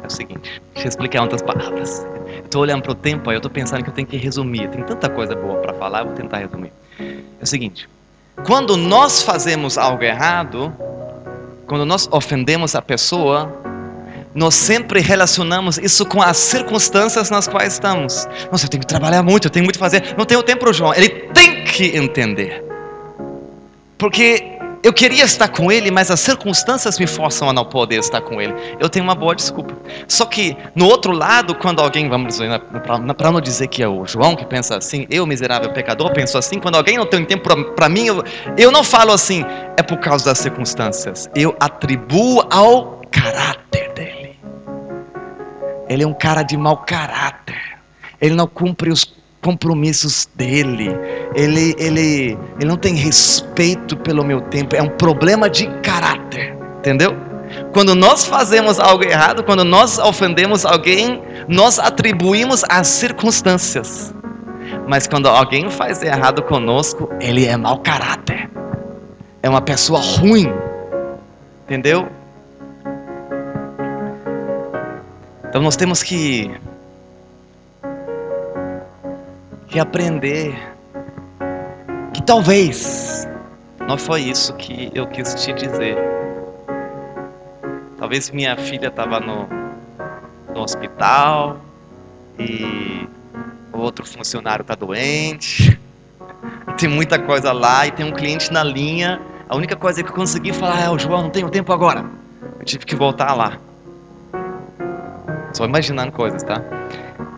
É 0.02 0.06
o 0.06 0.10
seguinte, 0.10 0.60
deixa 0.72 0.86
eu 0.86 0.88
explicar 0.88 1.18
em 1.20 1.22
outras 1.22 1.42
palavras. 1.42 2.04
Estou 2.42 2.62
olhando 2.62 2.82
para 2.82 2.90
o 2.90 2.94
tempo, 2.96 3.30
aí 3.30 3.36
eu 3.36 3.38
estou 3.38 3.50
pensando 3.52 3.84
que 3.84 3.90
eu 3.90 3.94
tenho 3.94 4.08
que 4.08 4.16
resumir. 4.16 4.68
Tem 4.70 4.82
tanta 4.82 5.08
coisa 5.08 5.36
boa 5.36 5.58
para 5.58 5.72
falar, 5.74 6.00
eu 6.00 6.06
vou 6.06 6.14
tentar 6.14 6.38
resumir. 6.38 6.72
É 6.98 7.44
o 7.44 7.46
seguinte: 7.46 7.88
quando 8.44 8.76
nós 8.76 9.22
fazemos 9.22 9.78
algo 9.78 10.02
errado, 10.02 10.72
quando 11.68 11.86
nós 11.86 12.08
ofendemos 12.10 12.74
a 12.74 12.82
pessoa, 12.82 13.56
nós 14.34 14.56
sempre 14.56 14.98
relacionamos 14.98 15.78
isso 15.78 16.04
com 16.04 16.20
as 16.20 16.36
circunstâncias 16.36 17.30
nas 17.30 17.46
quais 17.46 17.74
estamos. 17.74 18.26
Nossa, 18.50 18.64
eu 18.66 18.70
tenho 18.70 18.80
que 18.80 18.88
trabalhar 18.88 19.22
muito, 19.22 19.46
eu 19.46 19.50
tenho 19.52 19.64
muito 19.64 19.76
a 19.76 19.78
fazer. 19.78 20.16
Não 20.18 20.24
tenho 20.24 20.42
tempo 20.42 20.72
João. 20.72 20.92
Ele 20.92 21.08
tem 21.08 21.62
que 21.62 21.96
entender. 21.96 22.64
Porque 23.96 24.53
eu 24.84 24.92
queria 24.92 25.24
estar 25.24 25.48
com 25.48 25.72
ele, 25.72 25.90
mas 25.90 26.10
as 26.10 26.20
circunstâncias 26.20 26.98
me 26.98 27.06
forçam 27.06 27.48
a 27.48 27.54
não 27.54 27.64
poder 27.64 28.00
estar 28.00 28.20
com 28.20 28.38
ele. 28.38 28.54
Eu 28.78 28.86
tenho 28.90 29.02
uma 29.02 29.14
boa 29.14 29.34
desculpa. 29.34 29.74
Só 30.06 30.26
que, 30.26 30.54
no 30.74 30.84
outro 30.84 31.10
lado, 31.10 31.54
quando 31.54 31.80
alguém, 31.80 32.06
vamos 32.06 32.34
dizer, 32.34 32.60
para 33.16 33.32
não 33.32 33.40
dizer 33.40 33.68
que 33.68 33.82
é 33.82 33.88
o 33.88 34.04
João 34.06 34.36
que 34.36 34.44
pensa 34.44 34.76
assim, 34.76 35.06
eu, 35.08 35.26
miserável 35.26 35.72
pecador, 35.72 36.12
penso 36.12 36.36
assim, 36.36 36.60
quando 36.60 36.74
alguém 36.74 36.98
não 36.98 37.06
tem 37.06 37.24
tempo 37.24 37.48
para 37.74 37.88
mim, 37.88 38.08
eu, 38.08 38.22
eu 38.58 38.70
não 38.70 38.84
falo 38.84 39.12
assim, 39.12 39.42
é 39.78 39.82
por 39.82 39.96
causa 39.96 40.26
das 40.26 40.36
circunstâncias. 40.36 41.30
Eu 41.34 41.56
atribuo 41.58 42.46
ao 42.50 43.00
caráter 43.10 43.90
dele. 43.94 44.38
Ele 45.88 46.02
é 46.02 46.06
um 46.06 46.12
cara 46.12 46.42
de 46.42 46.58
mau 46.58 46.76
caráter. 46.76 47.78
Ele 48.20 48.34
não 48.34 48.46
cumpre 48.46 48.90
os 48.90 49.04
compromissos 49.44 50.26
dele. 50.34 50.90
Ele, 51.34 51.74
ele, 51.78 52.38
ele 52.58 52.64
não 52.64 52.78
tem 52.78 52.94
respeito 52.94 53.94
pelo 53.98 54.24
meu 54.24 54.40
tempo. 54.40 54.74
É 54.74 54.82
um 54.82 54.88
problema 54.88 55.50
de 55.50 55.66
caráter. 55.82 56.56
Entendeu? 56.78 57.14
Quando 57.72 57.94
nós 57.94 58.26
fazemos 58.26 58.80
algo 58.80 59.04
errado, 59.04 59.44
quando 59.44 59.62
nós 59.62 59.98
ofendemos 59.98 60.64
alguém, 60.64 61.22
nós 61.46 61.78
atribuímos 61.78 62.64
as 62.70 62.86
circunstâncias. 62.86 64.14
Mas 64.88 65.06
quando 65.06 65.28
alguém 65.28 65.68
faz 65.70 66.02
errado 66.02 66.42
conosco, 66.42 67.10
ele 67.20 67.44
é 67.44 67.56
mau 67.56 67.78
caráter. 67.78 68.48
É 69.42 69.48
uma 69.48 69.60
pessoa 69.60 70.00
ruim. 70.00 70.50
Entendeu? 71.64 72.08
Então 75.48 75.62
nós 75.62 75.76
temos 75.76 76.02
que 76.02 76.50
que 79.74 79.80
aprender 79.80 80.54
que 82.12 82.22
talvez 82.22 83.26
não 83.88 83.98
foi 83.98 84.20
isso 84.20 84.54
que 84.54 84.88
eu 84.94 85.04
quis 85.08 85.34
te 85.34 85.52
dizer. 85.52 85.96
Talvez 87.98 88.30
minha 88.30 88.56
filha 88.56 88.86
estava 88.86 89.18
no, 89.18 89.48
no 90.54 90.60
hospital 90.60 91.58
e 92.38 93.08
o 93.72 93.78
outro 93.78 94.06
funcionário 94.06 94.62
está 94.62 94.76
doente. 94.76 95.76
Tem 96.78 96.88
muita 96.88 97.18
coisa 97.18 97.50
lá 97.52 97.84
e 97.84 97.90
tem 97.90 98.06
um 98.06 98.12
cliente 98.12 98.52
na 98.52 98.62
linha. 98.62 99.20
A 99.48 99.56
única 99.56 99.74
coisa 99.74 100.04
que 100.04 100.08
eu 100.08 100.14
consegui 100.14 100.52
falar 100.52 100.82
é: 100.82 100.90
o 100.90 100.98
João, 100.98 101.22
não 101.22 101.30
tenho 101.30 101.50
tempo 101.50 101.72
agora. 101.72 102.04
Eu 102.60 102.64
tive 102.64 102.86
que 102.86 102.94
voltar 102.94 103.34
lá. 103.34 103.58
Só 105.52 105.64
imaginando 105.64 106.12
coisas, 106.12 106.42
tá? 106.42 106.62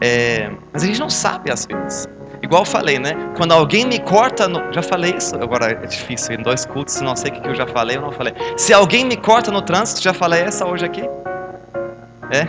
É, 0.00 0.50
mas 0.72 0.82
a 0.82 0.86
gente 0.86 1.00
não 1.00 1.10
sabe 1.10 1.50
às 1.50 1.66
vezes. 1.66 2.06
Igual 2.46 2.62
eu 2.62 2.66
falei, 2.66 2.96
né? 2.96 3.12
Quando 3.36 3.50
alguém 3.50 3.84
me 3.84 3.98
corta 3.98 4.46
no. 4.46 4.72
Já 4.72 4.80
falei 4.80 5.16
isso, 5.18 5.34
agora 5.34 5.72
é 5.72 5.84
difícil, 5.84 6.36
em 6.36 6.42
dois 6.42 6.64
cultos, 6.64 7.00
não 7.00 7.16
sei 7.16 7.32
o 7.32 7.40
que 7.40 7.48
eu 7.48 7.56
já 7.56 7.66
falei 7.66 7.96
ou 7.96 8.04
não 8.04 8.12
falei. 8.12 8.32
Se 8.56 8.72
alguém 8.72 9.04
me 9.04 9.16
corta 9.16 9.50
no 9.50 9.60
trânsito, 9.60 10.00
já 10.00 10.14
falei 10.14 10.42
essa 10.42 10.64
hoje 10.64 10.84
aqui? 10.84 11.02
É? 12.30 12.46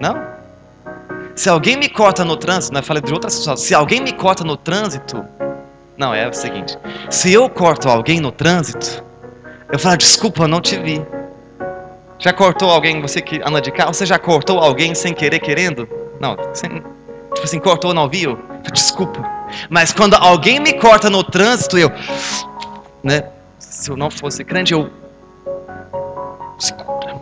Não? 0.00 0.18
Se 1.36 1.50
alguém 1.50 1.76
me 1.76 1.90
corta 1.90 2.24
no 2.24 2.38
trânsito, 2.38 2.74
eu 2.74 2.82
falei 2.82 3.02
de 3.02 3.12
outras 3.12 3.36
pessoas. 3.36 3.60
Se 3.60 3.74
alguém 3.74 4.00
me 4.00 4.14
corta 4.14 4.42
no 4.42 4.56
trânsito. 4.56 5.22
Não, 5.94 6.14
é 6.14 6.26
o 6.26 6.32
seguinte. 6.32 6.78
Se 7.10 7.30
eu 7.30 7.46
corto 7.50 7.90
alguém 7.90 8.20
no 8.20 8.32
trânsito, 8.32 9.04
eu 9.70 9.78
falo, 9.78 9.98
desculpa, 9.98 10.44
eu 10.44 10.48
não 10.48 10.62
te 10.62 10.78
vi. 10.78 11.04
Já 12.18 12.32
cortou 12.32 12.70
alguém, 12.70 13.02
você 13.02 13.20
que 13.20 13.42
anda 13.44 13.60
de 13.60 13.70
carro, 13.70 13.92
você 13.92 14.06
já 14.06 14.18
cortou 14.18 14.58
alguém 14.58 14.94
sem 14.94 15.12
querer, 15.12 15.38
querendo? 15.40 15.86
Não, 16.18 16.34
sem, 16.54 16.82
tipo 17.44 17.56
assim, 17.56 17.60
cortou, 17.60 17.92
não 17.92 18.08
viu? 18.08 18.38
Desculpa. 18.72 19.22
Mas 19.68 19.92
quando 19.92 20.14
alguém 20.14 20.58
me 20.58 20.72
corta 20.74 21.10
no 21.10 21.22
trânsito, 21.22 21.78
eu, 21.78 21.92
né? 23.02 23.24
Se 23.58 23.90
eu 23.90 23.96
não 23.96 24.10
fosse 24.10 24.44
crente, 24.44 24.72
eu 24.72 24.90
segura. 26.58 27.14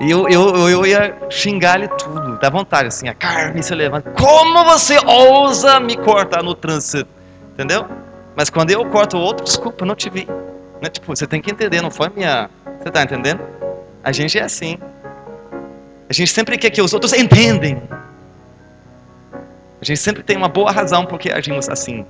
Eu, 0.00 0.28
eu, 0.28 0.68
eu 0.68 0.86
ia 0.86 1.16
xingar 1.30 1.76
ele 1.76 1.88
tudo, 1.88 2.38
dá 2.38 2.50
vontade, 2.50 2.88
assim, 2.88 3.08
a 3.08 3.14
carne 3.14 3.62
se 3.62 3.74
levanta. 3.74 4.10
Como 4.10 4.64
você 4.64 4.96
ousa 5.04 5.80
me 5.80 5.96
cortar 5.96 6.42
no 6.42 6.54
trânsito? 6.54 7.08
Entendeu? 7.52 7.86
Mas 8.36 8.50
quando 8.50 8.70
eu 8.70 8.84
corto 8.86 9.16
o 9.16 9.20
outro, 9.20 9.44
desculpa, 9.44 9.84
não 9.84 9.96
te 9.96 10.08
vi. 10.08 10.26
Né? 10.80 10.88
Tipo, 10.88 11.14
você 11.14 11.26
tem 11.26 11.40
que 11.40 11.50
entender, 11.50 11.82
não 11.82 11.90
foi 11.90 12.08
minha. 12.14 12.48
Você 12.80 12.88
está 12.88 13.02
entendendo? 13.02 13.40
A 14.04 14.12
gente 14.12 14.38
é 14.38 14.42
assim. 14.42 14.78
A 16.08 16.12
gente 16.12 16.30
sempre 16.30 16.56
quer 16.56 16.70
que 16.70 16.80
os 16.80 16.92
outros 16.92 17.12
entendem. 17.12 17.82
A 19.80 19.84
gente 19.84 20.00
sempre 20.00 20.24
tem 20.24 20.36
uma 20.36 20.48
boa 20.48 20.72
razão 20.72 21.06
por 21.06 21.18
que 21.18 21.30
agimos 21.30 21.68
assim. 21.68 22.04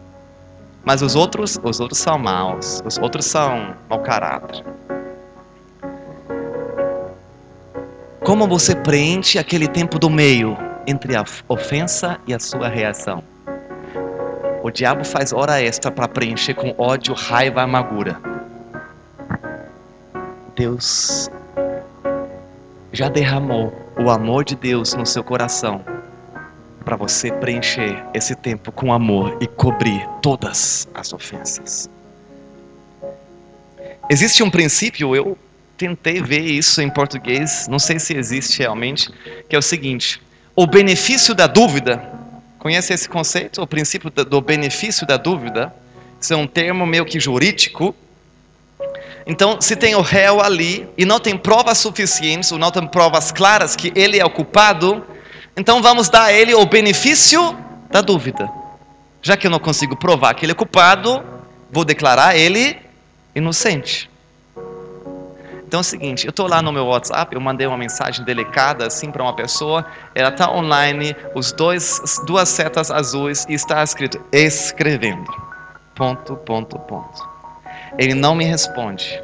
Mas 0.84 1.02
os 1.02 1.14
outros, 1.14 1.58
os 1.62 1.80
outros 1.80 2.00
são 2.00 2.18
maus. 2.18 2.82
Os 2.84 2.96
outros 2.96 3.26
são 3.26 3.74
mau 3.90 4.00
caráter. 4.00 4.64
Como 8.24 8.48
você 8.48 8.74
preenche 8.74 9.38
aquele 9.38 9.68
tempo 9.68 9.98
do 9.98 10.08
meio 10.08 10.56
entre 10.86 11.14
a 11.14 11.24
ofensa 11.46 12.18
e 12.26 12.32
a 12.32 12.38
sua 12.38 12.68
reação? 12.68 13.22
O 14.62 14.70
diabo 14.70 15.04
faz 15.04 15.32
hora 15.32 15.60
extra 15.60 15.90
para 15.90 16.08
preencher 16.08 16.54
com 16.54 16.74
ódio, 16.78 17.14
raiva, 17.14 17.62
amargura. 17.62 18.18
Deus 20.56 21.30
já 22.92 23.08
derramou 23.08 23.72
o 23.98 24.10
amor 24.10 24.44
de 24.44 24.56
Deus 24.56 24.94
no 24.94 25.04
seu 25.04 25.22
coração 25.22 25.97
para 26.88 26.96
você 26.96 27.30
preencher 27.30 28.02
esse 28.14 28.34
tempo 28.34 28.72
com 28.72 28.94
amor 28.94 29.36
e 29.42 29.46
cobrir 29.46 30.08
todas 30.22 30.88
as 30.94 31.12
ofensas. 31.12 31.86
Existe 34.08 34.42
um 34.42 34.48
princípio, 34.48 35.14
eu 35.14 35.36
tentei 35.76 36.22
ver 36.22 36.40
isso 36.40 36.80
em 36.80 36.88
português, 36.88 37.68
não 37.68 37.78
sei 37.78 37.98
se 37.98 38.16
existe 38.16 38.60
realmente, 38.60 39.10
que 39.50 39.54
é 39.54 39.58
o 39.58 39.60
seguinte: 39.60 40.18
o 40.56 40.66
benefício 40.66 41.34
da 41.34 41.46
dúvida. 41.46 42.02
Conhece 42.58 42.94
esse 42.94 43.06
conceito? 43.06 43.60
O 43.60 43.66
princípio 43.66 44.10
do 44.10 44.40
benefício 44.40 45.06
da 45.06 45.18
dúvida? 45.18 45.70
Isso 46.18 46.32
é 46.32 46.36
um 46.38 46.46
termo 46.46 46.86
meio 46.86 47.04
que 47.04 47.20
jurídico. 47.20 47.94
Então, 49.26 49.60
se 49.60 49.76
tem 49.76 49.94
o 49.94 50.00
réu 50.00 50.40
ali 50.40 50.88
e 50.96 51.04
não 51.04 51.20
tem 51.20 51.36
provas 51.36 51.76
suficientes, 51.76 52.50
ou 52.50 52.58
não 52.58 52.70
tem 52.70 52.86
provas 52.86 53.30
claras 53.30 53.76
que 53.76 53.92
ele 53.94 54.18
é 54.18 54.24
o 54.24 54.30
culpado, 54.30 55.04
então 55.58 55.82
vamos 55.82 56.08
dar 56.08 56.26
a 56.26 56.32
ele 56.32 56.54
o 56.54 56.64
benefício 56.64 57.58
da 57.90 58.00
dúvida. 58.00 58.48
Já 59.20 59.36
que 59.36 59.44
eu 59.44 59.50
não 59.50 59.58
consigo 59.58 59.96
provar 59.96 60.32
que 60.34 60.44
ele 60.44 60.52
é 60.52 60.54
culpado, 60.54 61.20
vou 61.68 61.84
declarar 61.84 62.36
ele 62.36 62.78
inocente. 63.34 64.08
Então 65.66 65.78
é 65.78 65.82
o 65.82 65.84
seguinte, 65.84 66.24
eu 66.24 66.30
estou 66.30 66.46
lá 66.46 66.62
no 66.62 66.72
meu 66.72 66.86
WhatsApp, 66.86 67.34
eu 67.34 67.40
mandei 67.40 67.66
uma 67.66 67.76
mensagem 67.76 68.24
delicada 68.24 68.86
assim 68.86 69.10
para 69.10 69.22
uma 69.22 69.34
pessoa, 69.34 69.84
ela 70.14 70.28
está 70.28 70.50
online, 70.50 71.14
os 71.34 71.52
dois, 71.52 72.00
duas 72.24 72.48
setas 72.48 72.90
azuis 72.90 73.44
e 73.48 73.54
está 73.54 73.82
escrito 73.82 74.18
escrevendo. 74.32 75.30
Ponto, 75.94 76.36
ponto, 76.36 76.78
ponto. 76.78 77.28
Ele 77.98 78.14
não 78.14 78.34
me 78.34 78.44
responde 78.44 79.20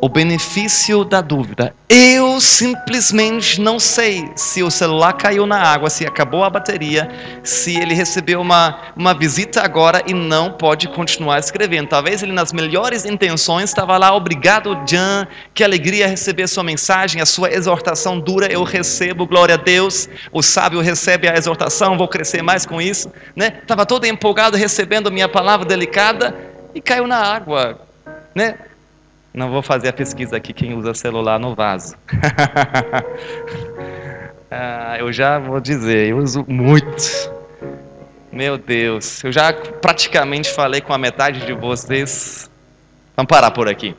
o 0.00 0.08
benefício 0.08 1.04
da 1.04 1.20
dúvida. 1.20 1.74
Eu 1.88 2.40
simplesmente 2.40 3.60
não 3.60 3.78
sei 3.78 4.30
se 4.36 4.62
o 4.62 4.70
celular 4.70 5.14
caiu 5.14 5.46
na 5.46 5.60
água, 5.60 5.88
se 5.88 6.04
acabou 6.04 6.44
a 6.44 6.50
bateria, 6.50 7.08
se 7.42 7.76
ele 7.78 7.94
recebeu 7.94 8.40
uma, 8.40 8.92
uma 8.96 9.14
visita 9.14 9.62
agora 9.62 10.02
e 10.06 10.12
não 10.12 10.52
pode 10.52 10.88
continuar 10.88 11.38
escrevendo. 11.38 11.88
Talvez 11.88 12.22
ele, 12.22 12.32
nas 12.32 12.52
melhores 12.52 13.04
intenções, 13.04 13.70
estava 13.70 13.96
lá, 13.96 14.14
obrigado, 14.14 14.76
Jan, 14.86 15.26
que 15.54 15.64
alegria 15.64 16.06
receber 16.06 16.46
sua 16.46 16.62
mensagem, 16.62 17.22
a 17.22 17.26
sua 17.26 17.50
exortação 17.52 18.20
dura 18.20 18.52
eu 18.52 18.62
recebo, 18.64 19.26
glória 19.26 19.54
a 19.54 19.58
Deus. 19.58 20.08
O 20.30 20.42
sábio 20.42 20.80
recebe 20.80 21.28
a 21.28 21.36
exortação, 21.36 21.96
vou 21.96 22.08
crescer 22.08 22.42
mais 22.42 22.66
com 22.66 22.80
isso. 22.82 23.10
Né? 23.34 23.58
Estava 23.62 23.86
todo 23.86 24.04
empolgado 24.04 24.56
recebendo 24.56 25.08
a 25.08 25.10
minha 25.10 25.28
palavra 25.28 25.64
delicada 25.64 26.36
e 26.74 26.80
caiu 26.80 27.06
na 27.06 27.18
água. 27.18 27.80
Né? 28.34 28.56
Não 29.36 29.50
vou 29.50 29.60
fazer 29.60 29.88
a 29.88 29.92
pesquisa 29.92 30.38
aqui 30.38 30.54
quem 30.54 30.72
usa 30.72 30.94
celular 30.94 31.38
no 31.38 31.54
vaso. 31.54 31.94
ah, 34.50 34.96
eu 34.98 35.12
já 35.12 35.38
vou 35.38 35.60
dizer, 35.60 36.08
eu 36.08 36.16
uso 36.16 36.42
muito. 36.48 37.30
Meu 38.32 38.56
Deus, 38.56 39.22
eu 39.22 39.30
já 39.30 39.52
praticamente 39.52 40.50
falei 40.50 40.80
com 40.80 40.94
a 40.94 40.96
metade 40.96 41.44
de 41.44 41.52
vocês. 41.52 42.50
Vamos 43.14 43.28
parar 43.28 43.50
por 43.50 43.68
aqui. 43.68 43.94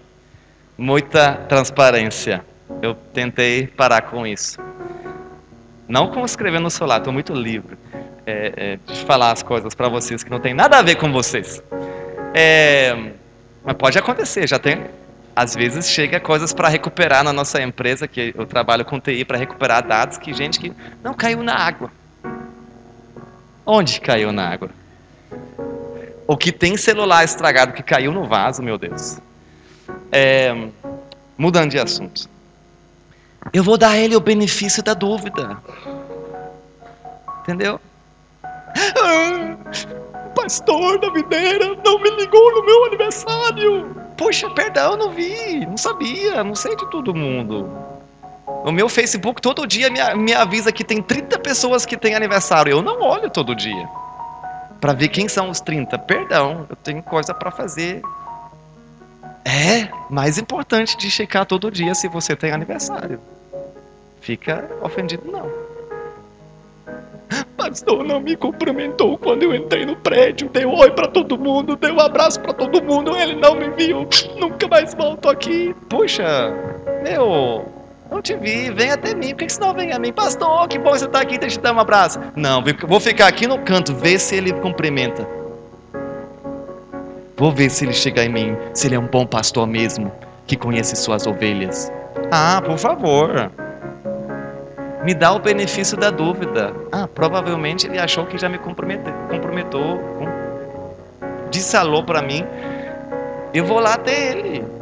Muita 0.76 1.34
transparência. 1.48 2.44
Eu 2.82 2.96
tentei 2.96 3.68
parar 3.68 4.02
com 4.02 4.26
isso. 4.26 4.58
Não 5.88 6.08
com 6.08 6.26
escrever 6.26 6.60
no 6.60 6.72
celular, 6.72 6.98
estou 6.98 7.14
muito 7.14 7.36
livre 7.36 7.78
é, 8.26 8.54
é, 8.58 8.80
de 8.92 9.06
falar 9.06 9.34
as 9.34 9.44
coisas 9.44 9.76
para 9.76 9.88
vocês 9.88 10.24
que 10.24 10.32
não 10.32 10.40
tem 10.40 10.56
nada 10.56 10.80
a 10.80 10.82
ver 10.82 10.96
com 10.96 11.12
vocês. 11.12 11.62
É, 12.34 13.12
mas 13.64 13.76
pode 13.76 14.00
acontecer, 14.00 14.48
já 14.48 14.58
tem 14.58 14.98
às 15.38 15.54
vezes 15.54 15.88
chega 15.88 16.20
coisas 16.20 16.52
para 16.52 16.68
recuperar 16.68 17.24
na 17.24 17.32
nossa 17.32 17.62
empresa, 17.62 18.08
que 18.08 18.34
eu 18.36 18.48
trabalho 18.48 18.84
com 18.84 19.00
TI 19.00 19.24
para 19.24 19.38
recuperar 19.38 19.86
dados, 19.86 20.18
que 20.18 20.34
gente 20.34 20.60
que 20.60 20.74
não 21.04 21.14
caiu 21.14 21.44
na 21.44 21.54
água. 21.54 21.92
Onde 23.64 24.02
caiu 24.02 24.32
na 24.32 24.50
água? 24.50 24.72
O 26.26 26.36
que 26.36 26.52
tem 26.52 26.76
celular 26.76 27.24
estragado 27.24 27.74
que 27.74 27.84
caiu 27.84 28.12
no 28.12 28.26
vaso, 28.26 28.64
meu 28.64 28.80
Deus. 28.80 29.20
É, 30.12 30.56
mudando 31.38 31.70
de 31.70 31.78
assunto. 31.78 32.28
Eu 33.54 33.64
vou 33.64 33.78
dar 33.78 33.92
a 33.92 33.98
ele 34.00 34.16
o 34.16 34.20
benefício 34.20 34.82
da 34.82 34.96
dúvida. 34.96 35.56
Entendeu? 37.42 37.80
Ah, 38.74 39.56
pastor 40.34 41.00
da 41.00 41.12
videira 41.12 41.78
não 41.86 42.00
me 42.00 42.10
ligou 42.10 42.56
no 42.56 42.66
meu 42.66 42.86
aniversário. 42.86 44.07
Poxa, 44.18 44.50
perdão, 44.50 44.98
não 44.98 45.12
vi, 45.12 45.66
não 45.66 45.78
sabia, 45.78 46.44
não 46.44 46.56
sei 46.56 46.76
de 46.76 46.90
todo 46.90 47.14
mundo. 47.14 47.70
O 48.66 48.72
meu 48.72 48.90
Facebook 48.90 49.42
todo 49.42 49.68
dia 49.68 49.90
me, 49.90 50.00
me 50.16 50.34
avisa 50.34 50.72
que 50.72 50.84
tem 50.84 51.02
30 51.02 51.38
pessoas 51.40 51.86
que 51.86 51.96
têm 51.96 52.16
aniversário. 52.16 52.72
Eu 52.72 52.82
não 52.82 53.02
olho 53.02 53.30
todo 53.30 53.56
dia 53.56 53.88
para 54.82 54.94
ver 54.94 55.10
quem 55.10 55.28
são 55.28 55.50
os 55.50 55.60
30. 55.62 55.98
Perdão, 56.00 56.66
eu 56.70 56.76
tenho 56.76 57.04
coisa 57.04 57.34
para 57.34 57.52
fazer. 57.52 58.02
É 59.46 59.88
mais 60.10 60.38
importante 60.38 60.98
de 60.98 61.10
checar 61.10 61.46
todo 61.46 61.72
dia 61.72 61.94
se 61.96 62.08
você 62.08 62.36
tem 62.36 62.52
aniversário. 62.52 63.20
Fica 64.20 64.70
ofendido 64.82 65.32
não. 65.32 65.67
Pastor 67.58 68.04
não 68.04 68.20
me 68.20 68.36
cumprimentou 68.36 69.18
quando 69.18 69.44
eu 69.44 69.54
entrei 69.54 69.86
no 69.86 69.96
prédio, 69.96 70.50
deu 70.50 70.74
oi 70.74 70.92
para 70.92 71.08
todo 71.08 71.38
mundo, 71.38 71.76
deu 71.76 71.96
um 71.96 72.00
abraço 72.00 72.40
para 72.40 72.54
todo 72.54 72.82
mundo, 72.82 73.16
ele 73.18 73.36
não 73.36 73.56
me 73.56 73.70
viu, 73.70 74.08
nunca 74.40 74.68
mais 74.68 74.94
volto 74.94 75.28
aqui. 75.28 75.76
Puxa, 75.90 76.54
meu, 77.04 77.66
não 78.10 78.22
te 78.22 78.36
vi, 78.36 78.72
vem 78.72 78.92
até 78.92 79.14
mim, 79.14 79.30
por 79.30 79.46
que 79.46 79.50
você 79.50 79.60
não 79.60 79.74
vem 79.74 79.92
a 79.92 80.00
mim? 80.00 80.14
Pastor, 80.14 80.68
que 80.70 80.80
bom 80.80 80.92
você 80.92 81.06
está 81.06 81.20
aqui, 81.20 81.38
deixa 81.38 81.58
eu 81.58 81.60
te 81.60 81.64
dar 81.64 81.74
um 81.74 81.80
abraço. 81.80 82.20
Não, 82.36 82.64
vou 82.88 83.00
ficar 83.00 83.28
aqui 83.28 83.46
no 83.46 83.60
canto, 83.60 83.94
ver 83.94 84.20
se 84.20 84.36
ele 84.36 84.54
cumprimenta. 84.54 85.28
Vou 87.36 87.52
ver 87.52 87.70
se 87.70 87.86
ele 87.86 87.94
chega 87.94 88.24
em 88.24 88.30
mim, 88.30 88.58
se 88.74 88.88
ele 88.88 88.96
é 88.96 89.00
um 89.00 89.08
bom 89.08 89.26
pastor 89.26 89.68
mesmo, 89.68 90.12
que 90.48 90.56
conhece 90.56 90.96
suas 90.96 91.28
ovelhas. 91.28 91.92
Ah, 92.32 92.62
por 92.66 92.78
favor 92.78 93.52
me 95.04 95.14
dá 95.14 95.32
o 95.32 95.40
benefício 95.40 95.98
da 95.98 96.10
dúvida. 96.10 96.74
Ah, 96.92 97.08
provavelmente 97.08 97.88
ele 97.88 98.00
achou 98.00 98.26
que 98.26 98.38
já 98.38 98.50
me 98.50 98.58
comprometeu, 98.58 99.14
comprometeu 99.30 100.00
alô 101.78 102.04
para 102.04 102.22
mim. 102.22 102.44
eu 103.54 103.66
vou 103.66 103.80
lá 103.80 103.94
até 103.94 104.32
ele. 104.32 104.77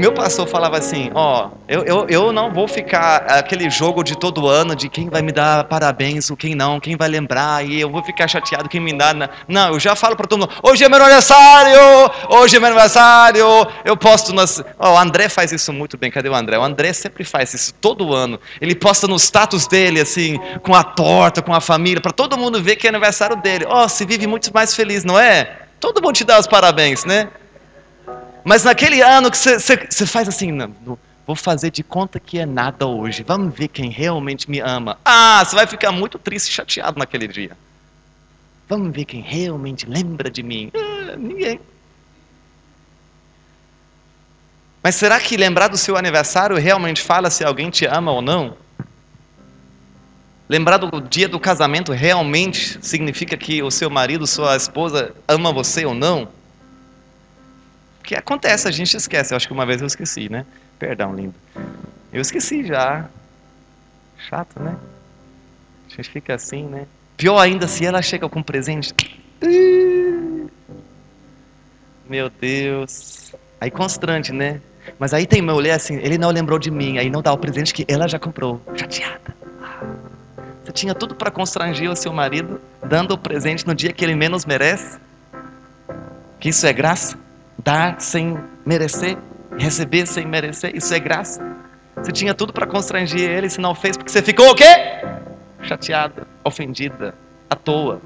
Meu 0.00 0.14
pastor 0.14 0.46
falava 0.48 0.78
assim: 0.78 1.10
Ó, 1.14 1.50
eu, 1.68 1.84
eu, 1.84 2.06
eu 2.08 2.32
não 2.32 2.50
vou 2.50 2.66
ficar 2.66 3.18
aquele 3.18 3.68
jogo 3.68 4.02
de 4.02 4.16
todo 4.16 4.48
ano 4.48 4.74
de 4.74 4.88
quem 4.88 5.10
vai 5.10 5.20
me 5.20 5.30
dar 5.30 5.64
parabéns 5.64 6.30
ou 6.30 6.36
quem 6.38 6.54
não, 6.54 6.80
quem 6.80 6.96
vai 6.96 7.06
lembrar, 7.06 7.66
e 7.66 7.78
eu 7.78 7.90
vou 7.90 8.02
ficar 8.02 8.26
chateado 8.26 8.66
quem 8.66 8.80
me 8.80 8.96
dá. 8.96 9.12
Não, 9.46 9.74
eu 9.74 9.78
já 9.78 9.94
falo 9.94 10.16
para 10.16 10.26
todo 10.26 10.40
mundo: 10.40 10.52
hoje 10.62 10.84
é 10.84 10.88
meu 10.88 10.98
aniversário, 10.98 11.78
hoje 12.30 12.56
é 12.56 12.58
meu 12.58 12.68
aniversário. 12.68 13.44
Eu 13.84 13.94
posto 13.94 14.32
nas. 14.32 14.64
Ó, 14.78 14.94
o 14.94 14.98
André 14.98 15.28
faz 15.28 15.52
isso 15.52 15.70
muito 15.70 15.98
bem. 15.98 16.10
Cadê 16.10 16.30
o 16.30 16.34
André? 16.34 16.56
O 16.56 16.62
André 16.62 16.94
sempre 16.94 17.22
faz 17.22 17.52
isso 17.52 17.74
todo 17.74 18.14
ano. 18.14 18.40
Ele 18.58 18.74
posta 18.74 19.06
no 19.06 19.16
status 19.16 19.66
dele, 19.66 20.00
assim, 20.00 20.40
com 20.62 20.74
a 20.74 20.82
torta, 20.82 21.42
com 21.42 21.52
a 21.52 21.60
família, 21.60 22.00
para 22.00 22.12
todo 22.12 22.38
mundo 22.38 22.62
ver 22.62 22.76
que 22.76 22.86
é 22.86 22.90
aniversário 22.90 23.36
dele. 23.36 23.66
Ó, 23.68 23.86
se 23.86 24.06
vive 24.06 24.26
muito 24.26 24.50
mais 24.54 24.74
feliz, 24.74 25.04
não 25.04 25.18
é? 25.18 25.58
Todo 25.78 26.02
mundo 26.02 26.14
te 26.14 26.24
dá 26.24 26.38
os 26.38 26.46
parabéns, 26.46 27.04
né? 27.04 27.28
Mas 28.44 28.64
naquele 28.64 29.02
ano 29.02 29.30
que 29.30 29.36
você 29.36 30.06
faz 30.06 30.28
assim, 30.28 30.50
não, 30.50 30.98
vou 31.26 31.36
fazer 31.36 31.70
de 31.70 31.82
conta 31.82 32.18
que 32.18 32.38
é 32.38 32.46
nada 32.46 32.86
hoje. 32.86 33.22
Vamos 33.22 33.54
ver 33.54 33.68
quem 33.68 33.90
realmente 33.90 34.50
me 34.50 34.60
ama. 34.60 34.98
Ah, 35.04 35.42
você 35.44 35.54
vai 35.54 35.66
ficar 35.66 35.92
muito 35.92 36.18
triste 36.18 36.48
e 36.48 36.52
chateado 36.52 36.98
naquele 36.98 37.28
dia. 37.28 37.56
Vamos 38.68 38.94
ver 38.94 39.04
quem 39.04 39.20
realmente 39.20 39.86
lembra 39.86 40.30
de 40.30 40.42
mim. 40.42 40.70
Ah, 40.74 41.16
ninguém. 41.16 41.60
Mas 44.82 44.94
será 44.94 45.20
que 45.20 45.36
lembrar 45.36 45.68
do 45.68 45.76
seu 45.76 45.96
aniversário 45.96 46.56
realmente 46.56 47.02
fala 47.02 47.28
se 47.28 47.44
alguém 47.44 47.68
te 47.68 47.84
ama 47.84 48.10
ou 48.12 48.22
não? 48.22 48.56
Lembrar 50.48 50.78
do 50.78 51.00
dia 51.00 51.28
do 51.28 51.38
casamento 51.38 51.92
realmente 51.92 52.78
significa 52.80 53.36
que 53.36 53.62
o 53.62 53.70
seu 53.70 53.90
marido, 53.90 54.26
sua 54.26 54.56
esposa 54.56 55.14
ama 55.28 55.52
você 55.52 55.84
ou 55.84 55.94
não? 55.94 56.28
Porque 58.00 58.14
acontece, 58.14 58.66
a 58.66 58.70
gente 58.70 58.96
esquece. 58.96 59.32
Eu 59.32 59.36
acho 59.36 59.46
que 59.46 59.52
uma 59.52 59.64
vez 59.64 59.80
eu 59.80 59.86
esqueci, 59.86 60.28
né? 60.28 60.44
Perdão, 60.78 61.14
lindo. 61.14 61.34
Eu 62.12 62.20
esqueci 62.20 62.66
já. 62.66 63.06
Chato, 64.28 64.60
né? 64.60 64.76
A 65.86 65.90
gente 65.90 66.10
fica 66.10 66.34
assim, 66.34 66.64
né? 66.64 66.86
Pior 67.16 67.38
ainda 67.38 67.68
se 67.68 67.84
ela 67.84 68.02
chega 68.02 68.28
com 68.28 68.40
um 68.40 68.42
presente. 68.42 68.94
Meu 72.08 72.30
Deus. 72.30 73.32
Aí 73.60 73.70
constante, 73.70 74.32
né? 74.32 74.60
Mas 74.98 75.12
aí 75.12 75.26
tem 75.26 75.40
uma 75.40 75.52
mulher 75.52 75.74
assim, 75.74 75.96
ele 75.96 76.16
não 76.16 76.30
lembrou 76.30 76.58
de 76.58 76.70
mim, 76.70 76.98
aí 76.98 77.10
não 77.10 77.22
dá 77.22 77.32
o 77.32 77.38
presente 77.38 77.72
que 77.72 77.84
ela 77.86 78.08
já 78.08 78.18
comprou. 78.18 78.60
Chateada. 78.74 79.34
Você 80.64 80.72
tinha 80.72 80.94
tudo 80.94 81.14
para 81.14 81.30
constranger 81.30 81.90
o 81.90 81.96
seu 81.96 82.12
marido, 82.12 82.60
dando 82.82 83.12
o 83.12 83.18
presente 83.18 83.66
no 83.66 83.74
dia 83.74 83.92
que 83.92 84.04
ele 84.04 84.14
menos 84.14 84.44
merece. 84.44 84.98
Que 86.38 86.48
isso 86.48 86.66
é 86.66 86.72
graça? 86.72 87.18
Dar 87.64 88.00
sem 88.00 88.38
merecer, 88.64 89.16
receber 89.58 90.06
sem 90.06 90.26
merecer, 90.26 90.74
isso 90.74 90.92
é 90.94 90.98
graça. 90.98 91.40
Você 91.96 92.12
tinha 92.12 92.34
tudo 92.34 92.52
para 92.52 92.66
constranger 92.66 93.30
ele, 93.30 93.50
se 93.50 93.60
não 93.60 93.74
fez, 93.74 93.96
porque 93.96 94.10
você 94.10 94.22
ficou 94.22 94.50
o 94.50 94.54
quê? 94.54 94.64
Chateada, 95.62 96.26
ofendida, 96.44 97.14
à 97.48 97.54
toa. 97.54 98.00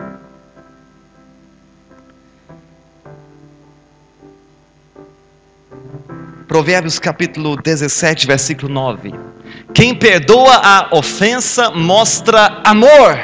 Provérbios 6.48 6.98
capítulo 6.98 7.56
17, 7.56 8.26
versículo 8.26 8.72
9. 8.72 9.14
Quem 9.72 9.94
perdoa 9.94 10.56
a 10.56 10.88
ofensa 10.92 11.70
mostra 11.70 12.60
amor, 12.64 13.16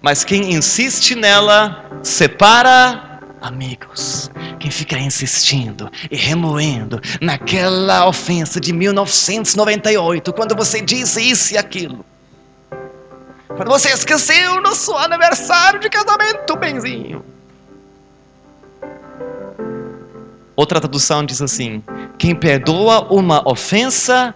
mas 0.00 0.24
quem 0.24 0.52
insiste 0.52 1.14
nela 1.14 1.84
separa 2.02 3.20
amigos 3.40 4.30
quem 4.64 4.70
fica 4.70 4.98
insistindo 4.98 5.90
e 6.10 6.16
remoendo 6.16 6.98
naquela 7.20 8.08
ofensa 8.08 8.58
de 8.58 8.72
1998, 8.72 10.32
quando 10.32 10.56
você 10.56 10.80
disse 10.80 11.20
isso 11.20 11.52
e 11.52 11.58
aquilo. 11.58 12.02
Quando 13.46 13.68
você 13.68 13.90
esqueceu 13.90 14.62
no 14.62 14.74
seu 14.74 14.96
aniversário 14.96 15.78
de 15.80 15.90
casamento, 15.90 16.56
benzinho. 16.56 17.22
Outra 20.56 20.80
tradução 20.80 21.26
diz 21.26 21.42
assim: 21.42 21.82
quem 22.16 22.34
perdoa 22.34 23.12
uma 23.12 23.46
ofensa 23.46 24.34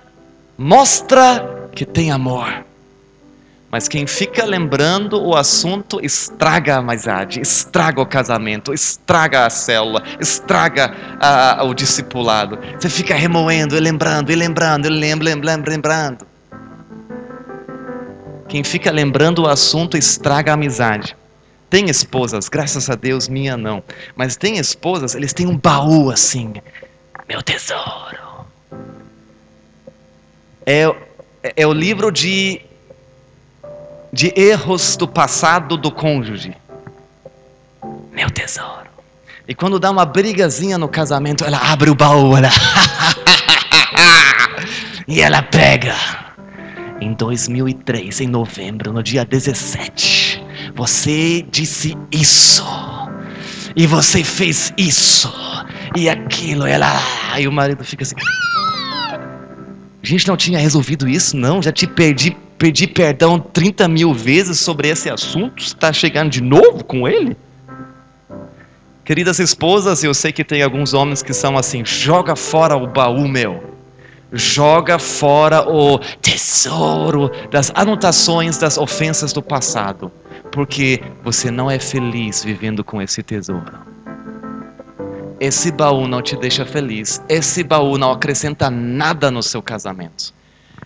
mostra 0.58 1.70
que 1.74 1.86
tem 1.86 2.12
amor. 2.12 2.66
Mas 3.70 3.86
quem 3.86 4.06
fica 4.06 4.46
lembrando 4.46 5.22
o 5.22 5.36
assunto 5.36 6.00
estraga 6.02 6.76
a 6.76 6.78
amizade, 6.78 7.40
estraga 7.40 8.00
o 8.00 8.06
casamento, 8.06 8.72
estraga 8.72 9.44
a 9.44 9.50
célula, 9.50 10.02
estraga 10.18 10.94
a, 11.20 11.62
o 11.64 11.74
discipulado. 11.74 12.58
Você 12.78 12.88
fica 12.88 13.14
remoendo 13.14 13.76
e 13.76 13.80
lembrando, 13.80 14.32
e 14.32 14.34
lembrando, 14.34 14.86
e 14.86 14.90
lembra, 14.90 15.34
lembra, 15.34 15.70
lembrando. 15.70 16.26
Quem 18.48 18.64
fica 18.64 18.90
lembrando 18.90 19.42
o 19.42 19.46
assunto 19.46 19.98
estraga 19.98 20.52
a 20.52 20.54
amizade. 20.54 21.14
Tem 21.68 21.90
esposas, 21.90 22.48
graças 22.48 22.88
a 22.88 22.94
Deus, 22.94 23.28
minha 23.28 23.54
não. 23.54 23.84
Mas 24.16 24.34
tem 24.34 24.56
esposas, 24.56 25.14
eles 25.14 25.34
têm 25.34 25.46
um 25.46 25.58
baú 25.58 26.10
assim. 26.10 26.54
Meu 27.28 27.42
tesouro. 27.42 28.46
É, 30.64 30.84
é 31.54 31.66
o 31.66 31.72
livro 31.74 32.10
de 32.10 32.62
de 34.18 34.32
erros 34.34 34.96
do 34.96 35.06
passado 35.06 35.76
do 35.76 35.92
cônjuge. 35.92 36.52
Meu 38.12 38.28
tesouro. 38.28 38.88
E 39.46 39.54
quando 39.54 39.78
dá 39.78 39.92
uma 39.92 40.04
brigazinha 40.04 40.76
no 40.76 40.88
casamento, 40.88 41.44
ela 41.44 41.58
abre 41.58 41.88
o 41.88 41.94
baú, 41.94 42.36
ela 42.36 42.50
e 45.06 45.20
ela 45.20 45.40
pega. 45.40 45.94
Em 47.00 47.12
2003, 47.12 48.22
em 48.22 48.26
novembro, 48.26 48.92
no 48.92 49.04
dia 49.04 49.24
17, 49.24 50.44
você 50.74 51.46
disse 51.52 51.96
isso. 52.10 52.66
E 53.76 53.86
você 53.86 54.24
fez 54.24 54.72
isso. 54.76 55.32
E 55.94 56.10
aquilo, 56.10 56.66
ela. 56.66 57.00
E 57.38 57.46
o 57.46 57.52
marido 57.52 57.84
fica 57.84 58.02
assim. 58.02 58.16
Gente 60.02 60.28
não 60.28 60.36
tinha 60.36 60.58
resolvido 60.58 61.08
isso, 61.08 61.36
não. 61.36 61.62
Já 61.62 61.72
te 61.72 61.86
perdi 61.86 62.36
pedir 62.58 62.88
perdão 62.88 63.38
30 63.38 63.88
mil 63.88 64.12
vezes 64.12 64.58
sobre 64.58 64.88
esse 64.88 65.08
assunto? 65.08 65.62
Está 65.62 65.92
chegando 65.92 66.30
de 66.30 66.42
novo 66.42 66.84
com 66.84 67.06
ele? 67.08 67.36
Queridas 69.04 69.38
esposas, 69.38 70.04
eu 70.04 70.12
sei 70.12 70.32
que 70.32 70.44
tem 70.44 70.62
alguns 70.62 70.92
homens 70.92 71.22
que 71.22 71.32
são 71.32 71.56
assim: 71.56 71.84
joga 71.84 72.36
fora 72.36 72.76
o 72.76 72.86
baú 72.86 73.26
meu, 73.26 73.74
joga 74.32 74.98
fora 74.98 75.66
o 75.66 75.98
tesouro 76.20 77.30
das 77.50 77.72
anotações 77.74 78.58
das 78.58 78.76
ofensas 78.76 79.32
do 79.32 79.40
passado, 79.40 80.12
porque 80.52 81.00
você 81.24 81.50
não 81.50 81.70
é 81.70 81.78
feliz 81.78 82.44
vivendo 82.44 82.84
com 82.84 83.00
esse 83.00 83.22
tesouro. 83.22 83.72
Esse 85.40 85.70
baú 85.70 86.08
não 86.08 86.20
te 86.20 86.36
deixa 86.36 86.66
feliz, 86.66 87.22
esse 87.28 87.62
baú 87.62 87.96
não 87.96 88.10
acrescenta 88.10 88.68
nada 88.68 89.30
no 89.30 89.42
seu 89.42 89.62
casamento. 89.62 90.34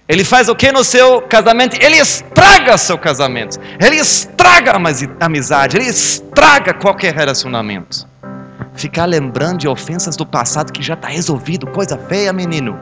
Ele 0.09 0.25
faz 0.25 0.49
o 0.49 0.55
que 0.55 0.71
no 0.71 0.85
seu 0.85 1.23
casamento? 1.23 1.75
Ele 1.81 1.97
estraga 1.97 2.77
seu 2.77 2.99
casamento. 2.99 3.59
Ele 3.81 3.97
estraga 3.97 4.73
a 4.73 5.25
amizade. 5.25 5.77
Ele 5.77 5.87
estraga 5.87 6.75
qualquer 6.75 7.15
relacionamento. 7.15 8.07
Ficar 8.75 9.07
lembrando 9.07 9.59
de 9.59 9.69
ofensas 9.69 10.17
do 10.17 10.27
passado 10.27 10.73
que 10.73 10.83
já 10.83 10.95
está 10.95 11.09
resolvido, 11.09 11.67
coisa 11.67 11.97
feia, 11.97 12.33
menino. 12.33 12.79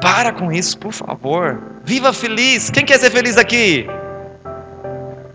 Para 0.00 0.32
com 0.32 0.52
isso, 0.52 0.78
por 0.78 0.92
favor. 0.92 1.60
Viva 1.84 2.12
feliz. 2.12 2.70
Quem 2.70 2.84
quer 2.84 3.00
ser 3.00 3.10
feliz 3.10 3.36
aqui? 3.36 3.88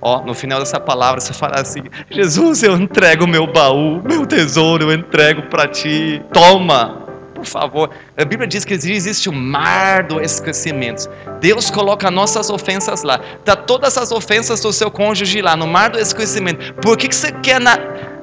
Ó, 0.01 0.21
no 0.23 0.33
final 0.33 0.59
dessa 0.59 0.79
palavra 0.79 1.19
você 1.19 1.33
fala 1.33 1.59
assim: 1.59 1.83
Jesus, 2.09 2.63
eu 2.63 2.75
entrego 2.75 3.27
meu 3.27 3.45
baú, 3.47 4.01
meu 4.03 4.25
tesouro, 4.25 4.85
eu 4.85 4.93
entrego 4.93 5.43
para 5.43 5.67
ti. 5.67 6.21
Toma 6.31 7.09
por 7.39 7.45
favor. 7.45 7.89
A 8.17 8.25
Bíblia 8.25 8.47
diz 8.47 8.65
que 8.65 8.73
existe 8.73 9.29
o 9.29 9.33
mar 9.33 10.03
do 10.03 10.19
esquecimento. 10.19 11.09
Deus 11.39 11.71
coloca 11.71 12.11
nossas 12.11 12.49
ofensas 12.49 13.01
lá. 13.01 13.19
Tá 13.45 13.55
todas 13.55 13.97
as 13.97 14.11
ofensas 14.11 14.59
do 14.59 14.73
seu 14.73 14.91
cônjuge 14.91 15.41
lá 15.41 15.55
no 15.55 15.65
mar 15.65 15.89
do 15.89 15.97
esquecimento. 15.97 16.73
Por 16.75 16.97
que, 16.97 17.07
que 17.07 17.15
você 17.15 17.31
quer 17.31 17.61
na... 17.61 17.77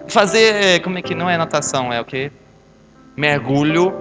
fazer, 0.07 0.81
como 0.83 0.99
é 0.99 1.03
que 1.03 1.15
não 1.15 1.31
é 1.31 1.39
natação, 1.39 1.91
é 1.91 2.01
o 2.01 2.05
que? 2.05 2.31
Mergulho 3.17 3.93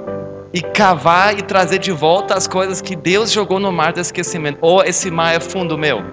e 0.54 0.62
cavar 0.62 1.38
e 1.38 1.42
trazer 1.42 1.80
de 1.80 1.92
volta 1.92 2.36
as 2.36 2.48
coisas 2.48 2.82
que 2.82 2.96
Deus 2.96 3.32
jogou 3.32 3.60
no 3.60 3.72
mar 3.72 3.94
do 3.94 4.00
esquecimento. 4.00 4.60
Oh, 4.62 4.82
esse 4.82 5.12
mar 5.12 5.34
é 5.34 5.40
fundo, 5.40 5.78
meu, 5.78 6.04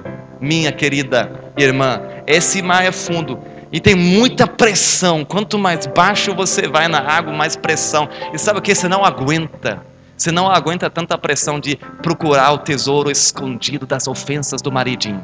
minha 0.40 0.72
querida 0.72 1.32
irmã, 1.56 2.00
esse 2.26 2.62
mar 2.62 2.84
é 2.84 2.92
fundo. 2.92 3.38
E 3.72 3.80
tem 3.80 3.94
muita 3.94 4.46
pressão. 4.46 5.24
Quanto 5.24 5.58
mais 5.58 5.86
baixo 5.86 6.34
você 6.34 6.68
vai 6.68 6.88
na 6.88 7.00
água, 7.00 7.32
mais 7.32 7.56
pressão. 7.56 8.06
E 8.32 8.38
sabe 8.38 8.58
o 8.58 8.62
que? 8.62 8.74
Você 8.74 8.86
não 8.86 9.02
aguenta. 9.02 9.80
Você 10.14 10.30
não 10.30 10.50
aguenta 10.50 10.90
tanta 10.90 11.16
pressão 11.16 11.58
de 11.58 11.76
procurar 12.02 12.52
o 12.52 12.58
tesouro 12.58 13.10
escondido 13.10 13.86
das 13.86 14.06
ofensas 14.06 14.60
do 14.60 14.70
maridinho. 14.70 15.22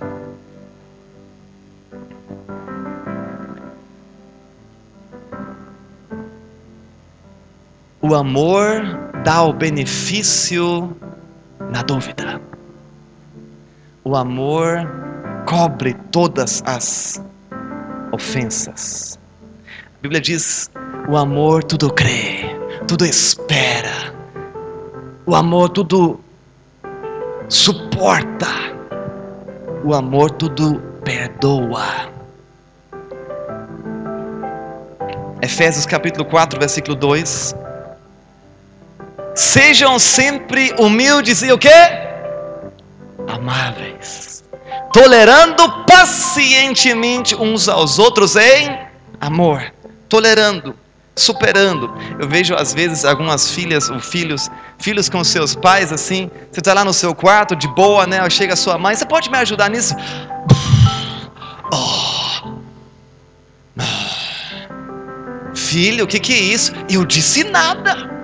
O 8.09 8.15
amor 8.15 8.83
dá 9.23 9.43
o 9.43 9.53
benefício 9.53 10.97
na 11.71 11.83
dúvida. 11.83 12.41
O 14.03 14.17
amor 14.17 14.79
cobre 15.47 15.93
todas 16.11 16.63
as 16.65 17.23
ofensas. 18.11 19.19
A 19.53 20.01
Bíblia 20.01 20.23
diz: 20.23 20.71
o 21.07 21.19
amor 21.19 21.63
tudo 21.65 21.93
crê, 21.93 22.57
tudo 22.87 23.05
espera. 23.05 24.15
O 25.27 25.35
amor 25.35 25.69
tudo 25.69 26.19
suporta. 27.51 28.49
O 29.85 29.93
amor 29.93 30.31
tudo 30.31 30.81
perdoa. 31.05 32.09
Efésios 35.43 35.85
capítulo 35.85 36.25
4, 36.25 36.59
versículo 36.59 36.97
2. 36.97 37.68
Sejam 39.39 40.01
sempre 40.01 40.75
humildes 40.81 41.43
e 41.43 41.53
o 41.53 41.57
quê? 41.57 41.71
Amáveis. 43.29 44.43
Tolerando 44.93 45.85
pacientemente 45.85 47.37
uns 47.37 47.69
aos 47.69 48.01
outros 48.01 48.35
em 48.35 48.77
amor. 49.21 49.73
Tolerando, 50.09 50.75
superando. 51.15 51.89
Eu 52.19 52.29
vejo 52.29 52.53
às 52.57 52.75
vezes 52.75 53.05
algumas 53.05 53.53
filhas 53.53 53.89
ou 53.89 54.01
filhos, 54.01 54.51
filhos 54.77 55.09
com 55.09 55.23
seus 55.23 55.55
pais 55.55 55.93
assim. 55.93 56.29
Você 56.51 56.59
está 56.59 56.75
lá 56.75 56.85
no 56.85 56.93
seu 56.93 57.15
quarto 57.15 57.55
de 57.55 57.69
boa, 57.69 58.09
né? 58.09 58.29
Chega 58.29 58.55
a 58.55 58.57
sua 58.57 58.77
mãe, 58.77 58.97
você 58.97 59.07
pode 59.07 59.31
me 59.31 59.39
ajudar 59.39 59.71
nisso? 59.71 59.95
Oh. 61.71 62.59
Filho, 65.55 66.07
o 66.07 66.09
que, 66.09 66.19
que 66.19 66.33
é 66.33 66.41
isso? 66.41 66.73
Eu 66.89 67.05
disse 67.05 67.45
nada. 67.45 68.18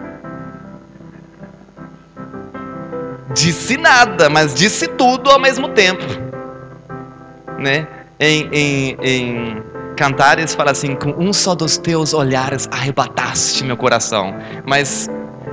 Disse 3.35 3.76
nada, 3.76 4.30
mas 4.30 4.55
disse 4.55 4.87
tudo 4.87 5.30
ao 5.30 5.41
mesmo 5.41 5.68
tempo. 5.68 6.05
Né? 7.59 7.87
Em, 8.18 8.49
em, 8.53 8.97
em 9.03 9.62
Cantares 9.97 10.55
fala 10.55 10.70
assim: 10.70 10.95
com 10.95 11.11
um 11.18 11.32
só 11.32 11.55
dos 11.55 11.76
teus 11.76 12.14
olhares 12.14 12.68
arrebataste 12.70 13.64
meu 13.64 13.76
coração. 13.76 14.35
Mas 14.64 15.09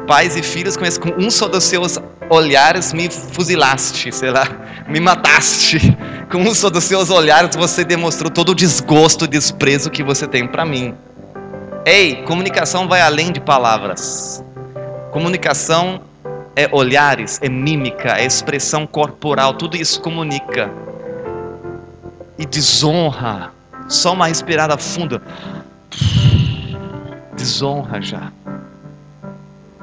pais 0.07 0.35
e 0.35 0.43
filhos 0.43 0.77
conhecem 0.77 1.01
com 1.01 1.09
um 1.21 1.29
só 1.29 1.47
dos 1.47 1.63
seus 1.63 1.97
olhares 2.29 2.93
me 2.93 3.09
fuzilaste, 3.09 4.11
sei 4.11 4.31
lá, 4.31 4.47
me 4.87 4.99
mataste. 4.99 5.97
Com 6.31 6.39
um 6.39 6.55
só 6.55 6.69
dos 6.69 6.85
seus 6.85 7.09
olhares 7.09 7.55
você 7.55 7.83
demonstrou 7.83 8.31
todo 8.31 8.49
o 8.49 8.55
desgosto 8.55 9.25
e 9.25 9.27
desprezo 9.27 9.89
que 9.89 10.03
você 10.03 10.27
tem 10.27 10.47
para 10.47 10.65
mim. 10.65 10.95
Ei, 11.85 12.23
comunicação 12.23 12.87
vai 12.87 13.01
além 13.01 13.31
de 13.31 13.41
palavras. 13.41 14.43
Comunicação 15.11 16.01
é 16.55 16.69
olhares, 16.71 17.39
é 17.41 17.49
mímica, 17.49 18.17
é 18.17 18.25
expressão 18.25 18.85
corporal, 18.85 19.53
tudo 19.53 19.77
isso 19.77 20.01
comunica. 20.01 20.71
E 22.37 22.45
desonra, 22.45 23.51
só 23.87 24.13
uma 24.13 24.27
respirada 24.27 24.77
funda. 24.77 25.21
Desonra 27.35 28.01
já. 28.01 28.31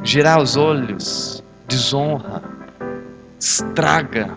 Girar 0.02 0.40
os 0.40 0.56
olhos, 0.56 1.42
desonra, 1.66 2.42
estraga, 3.38 4.36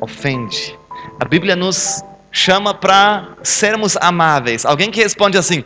ofende. 0.00 0.78
A 1.20 1.24
Bíblia 1.24 1.56
nos 1.56 2.02
chama 2.30 2.74
para 2.74 3.28
sermos 3.42 3.96
amáveis. 4.00 4.64
Alguém 4.64 4.90
que 4.90 5.00
responde 5.00 5.38
assim: 5.38 5.64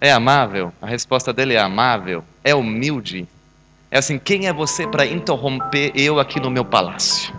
É 0.00 0.12
amável? 0.12 0.72
A 0.80 0.86
resposta 0.86 1.32
dele 1.32 1.54
é 1.54 1.60
amável, 1.60 2.24
é 2.44 2.54
humilde. 2.54 3.26
É 3.90 3.98
assim: 3.98 4.18
quem 4.18 4.46
é 4.46 4.52
você 4.52 4.86
para 4.86 5.06
interromper 5.06 5.92
eu 5.94 6.20
aqui 6.20 6.38
no 6.38 6.50
meu 6.50 6.64
palácio? 6.64 7.34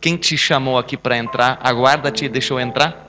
Quem 0.00 0.16
te 0.16 0.36
chamou 0.36 0.78
aqui 0.78 0.96
para 0.96 1.18
entrar? 1.18 1.58
Aguarda-te 1.62 2.24
e 2.24 2.28
deixou 2.28 2.58
entrar? 2.60 3.08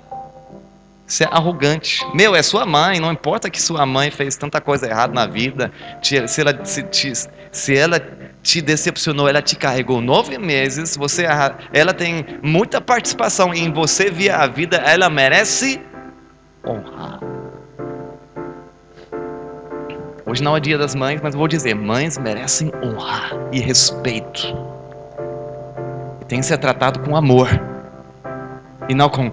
Você 1.05 1.23
é 1.23 1.27
arrogante. 1.29 2.05
Meu, 2.13 2.35
é 2.35 2.41
sua 2.41 2.65
mãe. 2.65 2.99
Não 2.99 3.11
importa 3.11 3.49
que 3.49 3.61
sua 3.61 3.85
mãe 3.85 4.09
fez 4.09 4.35
tanta 4.35 4.59
coisa 4.59 4.87
errada 4.87 5.13
na 5.13 5.25
vida. 5.25 5.71
Se 6.01 6.17
ela, 6.17 6.65
se, 6.65 6.85
se 7.51 7.77
ela 7.77 7.99
te 8.41 8.61
decepcionou, 8.61 9.27
ela 9.27 9.41
te 9.41 9.55
carregou 9.55 10.01
nove 10.01 10.37
meses, 10.37 10.97
você, 10.97 11.25
ela 11.71 11.93
tem 11.93 12.25
muita 12.41 12.81
participação 12.81 13.53
em 13.53 13.71
você 13.71 14.09
via 14.09 14.37
a 14.37 14.47
vida, 14.47 14.77
ela 14.77 15.09
merece 15.09 15.79
honra. 16.65 17.30
Hoje 20.31 20.41
não 20.41 20.55
é 20.55 20.61
dia 20.61 20.77
das 20.77 20.95
mães, 20.95 21.19
mas 21.21 21.35
vou 21.35 21.45
dizer, 21.45 21.75
mães 21.75 22.17
merecem 22.17 22.71
honra 22.81 23.37
e 23.51 23.59
respeito. 23.59 24.47
E 26.21 26.23
tem 26.23 26.39
que 26.39 26.45
ser 26.45 26.57
tratado 26.57 27.01
com 27.01 27.17
amor. 27.17 27.49
E 28.87 28.95
não 28.95 29.09
com 29.09 29.29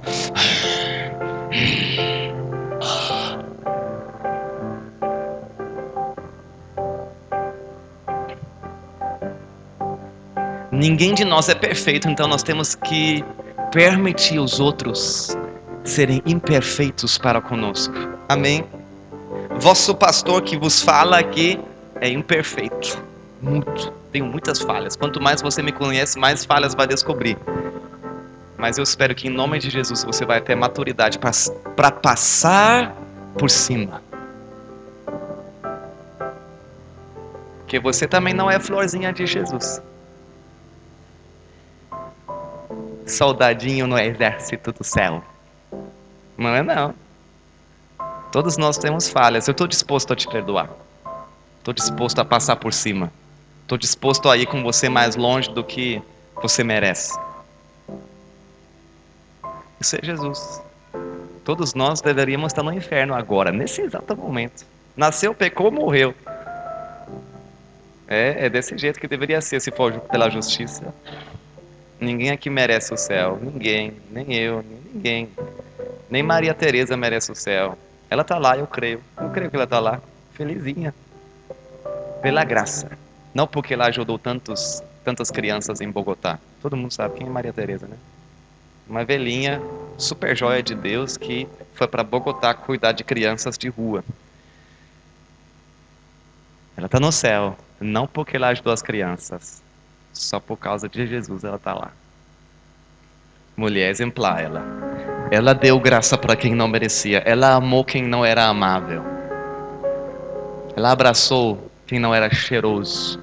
Ninguém 10.72 11.14
de 11.14 11.24
nós 11.24 11.48
é 11.48 11.54
perfeito, 11.54 12.08
então 12.08 12.26
nós 12.26 12.42
temos 12.42 12.74
que 12.74 13.24
permitir 13.70 14.40
os 14.40 14.58
outros 14.58 15.36
serem 15.84 16.20
imperfeitos 16.26 17.16
para 17.16 17.40
conosco. 17.40 17.94
Amém? 18.28 18.64
Vosso 19.60 19.94
pastor 19.94 20.42
que 20.42 20.56
vos 20.56 20.82
fala 20.82 21.18
aqui 21.18 21.60
é 22.00 22.08
imperfeito. 22.08 23.02
Muito. 23.40 23.92
Tenho 24.12 24.26
muitas 24.26 24.60
falhas. 24.60 24.96
Quanto 24.96 25.20
mais 25.20 25.42
você 25.42 25.62
me 25.62 25.72
conhece, 25.72 26.18
mais 26.18 26.44
falhas 26.44 26.74
vai 26.74 26.86
descobrir. 26.86 27.36
Mas 28.56 28.78
eu 28.78 28.84
espero 28.84 29.14
que 29.14 29.28
em 29.28 29.30
nome 29.30 29.58
de 29.58 29.70
Jesus 29.70 30.04
você 30.04 30.24
vai 30.24 30.40
ter 30.40 30.54
maturidade 30.54 31.18
para 31.18 31.90
passar 31.90 32.94
por 33.38 33.50
cima. 33.50 34.02
Porque 37.58 37.78
você 37.78 38.08
também 38.08 38.34
não 38.34 38.50
é 38.50 38.58
florzinha 38.58 39.12
de 39.12 39.26
Jesus. 39.26 39.80
soldadinho 43.08 43.86
no 43.86 43.98
exército 43.98 44.70
do 44.72 44.84
céu. 44.84 45.24
Não 46.36 46.54
é 46.54 46.62
não. 46.62 46.94
Todos 48.30 48.56
nós 48.56 48.76
temos 48.76 49.08
falhas. 49.08 49.48
Eu 49.48 49.52
estou 49.52 49.66
disposto 49.66 50.12
a 50.12 50.16
te 50.16 50.28
perdoar. 50.28 50.68
Estou 51.58 51.72
disposto 51.72 52.18
a 52.18 52.24
passar 52.24 52.56
por 52.56 52.72
cima. 52.72 53.12
Estou 53.62 53.78
disposto 53.78 54.28
a 54.28 54.36
ir 54.36 54.46
com 54.46 54.62
você 54.62 54.88
mais 54.88 55.16
longe 55.16 55.50
do 55.50 55.64
que 55.64 56.02
você 56.42 56.62
merece. 56.62 57.18
Isso 59.80 59.96
é 59.96 60.00
Jesus. 60.02 60.62
Todos 61.44 61.74
nós 61.74 62.00
deveríamos 62.00 62.52
estar 62.52 62.62
no 62.62 62.72
inferno 62.72 63.14
agora, 63.14 63.50
nesse 63.50 63.80
exato 63.80 64.16
momento. 64.16 64.64
Nasceu, 64.96 65.34
pecou, 65.34 65.70
morreu. 65.70 66.14
É, 68.06 68.46
é 68.46 68.50
desse 68.50 68.76
jeito 68.76 68.98
que 68.98 69.06
deveria 69.06 69.40
ser 69.40 69.60
se 69.60 69.70
for 69.70 69.92
pela 70.00 70.28
justiça. 70.28 70.94
Ninguém 72.00 72.30
aqui 72.30 72.50
merece 72.50 72.92
o 72.92 72.96
céu. 72.96 73.38
Ninguém. 73.40 73.94
Nem 74.10 74.34
eu. 74.34 74.64
Ninguém. 74.92 75.28
Nem 76.10 76.22
Maria 76.22 76.54
Teresa 76.54 76.96
merece 76.96 77.30
o 77.30 77.34
céu. 77.34 77.76
Ela 78.10 78.22
está 78.22 78.38
lá, 78.38 78.56
eu 78.56 78.66
creio. 78.66 79.02
Eu 79.20 79.30
creio 79.30 79.50
que 79.50 79.56
ela 79.56 79.64
está 79.64 79.78
lá. 79.78 80.00
Felizinha. 80.32 80.94
Pela 82.22 82.44
graça. 82.44 82.90
Não 83.34 83.46
porque 83.46 83.74
ela 83.74 83.86
ajudou 83.86 84.18
tantos, 84.18 84.82
tantas 85.04 85.30
crianças 85.30 85.80
em 85.80 85.90
Bogotá. 85.90 86.38
Todo 86.62 86.76
mundo 86.76 86.92
sabe 86.92 87.18
quem 87.18 87.26
é 87.26 87.30
Maria 87.30 87.52
Teresa, 87.52 87.86
né? 87.86 87.96
Uma 88.88 89.04
velhinha 89.04 89.60
super 89.98 90.34
joia 90.34 90.62
de 90.62 90.74
Deus 90.74 91.16
que 91.16 91.46
foi 91.74 91.86
para 91.86 92.02
Bogotá 92.02 92.54
cuidar 92.54 92.92
de 92.92 93.04
crianças 93.04 93.58
de 93.58 93.68
rua. 93.68 94.02
Ela 96.76 96.86
está 96.86 96.98
no 96.98 97.12
céu, 97.12 97.56
não 97.80 98.06
porque 98.06 98.36
ela 98.36 98.48
ajudou 98.48 98.72
as 98.72 98.80
crianças, 98.80 99.62
só 100.12 100.40
por 100.40 100.56
causa 100.56 100.88
de 100.88 101.06
Jesus 101.06 101.44
ela 101.44 101.56
está 101.56 101.74
lá. 101.74 101.92
Mulher 103.56 103.90
exemplar 103.90 104.42
ela. 104.42 104.64
Ela 105.30 105.54
deu 105.54 105.78
graça 105.78 106.16
para 106.16 106.34
quem 106.34 106.54
não 106.54 106.68
merecia. 106.68 107.22
Ela 107.24 107.54
amou 107.54 107.84
quem 107.84 108.02
não 108.02 108.24
era 108.24 108.46
amável. 108.46 109.02
Ela 110.76 110.92
abraçou 110.92 111.70
quem 111.86 111.98
não 111.98 112.14
era 112.14 112.32
cheiroso. 112.32 113.20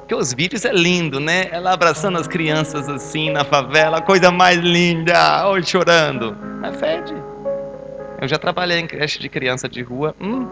Porque 0.00 0.14
os 0.14 0.32
vídeos 0.32 0.64
é 0.64 0.72
lindo, 0.72 1.20
né? 1.20 1.48
Ela 1.50 1.72
abraçando 1.72 2.18
as 2.18 2.26
crianças 2.26 2.88
assim 2.88 3.30
na 3.30 3.44
favela, 3.44 4.00
coisa 4.00 4.30
mais 4.30 4.58
linda, 4.58 5.46
oi 5.48 5.62
chorando. 5.62 6.36
Mas 6.60 6.78
fede. 6.78 7.14
Eu 8.20 8.26
já 8.26 8.38
trabalhei 8.38 8.78
em 8.78 8.86
creche 8.86 9.18
de 9.20 9.28
criança 9.28 9.68
de 9.68 9.82
rua. 9.82 10.14
Hum, 10.20 10.48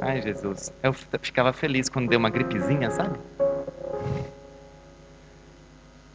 Ai, 0.00 0.22
Jesus. 0.22 0.72
Eu 0.82 0.92
ficava 1.20 1.52
feliz 1.52 1.88
quando 1.88 2.08
deu 2.08 2.18
uma 2.18 2.30
gripezinha, 2.30 2.90
sabe? 2.90 3.18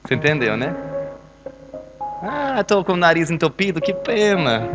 Você 0.04 0.16
entendeu, 0.16 0.58
né? 0.58 0.76
Ah, 2.28 2.62
estou 2.62 2.84
com 2.84 2.94
o 2.94 2.98
nariz 2.98 3.30
entupido, 3.30 3.80
que 3.80 3.94
pena. 3.94 4.68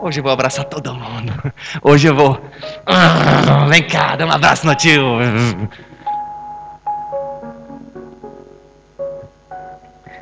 Hoje 0.00 0.20
eu 0.20 0.22
vou 0.22 0.30
abraçar 0.30 0.64
todo 0.64 0.94
mundo. 0.94 1.32
Hoje 1.82 2.06
eu 2.06 2.14
vou. 2.14 2.40
Ah, 2.86 3.66
vem 3.68 3.82
cá, 3.82 4.14
dá 4.14 4.24
um 4.24 4.30
abraço 4.30 4.64
no 4.64 4.72
tio. 4.76 5.02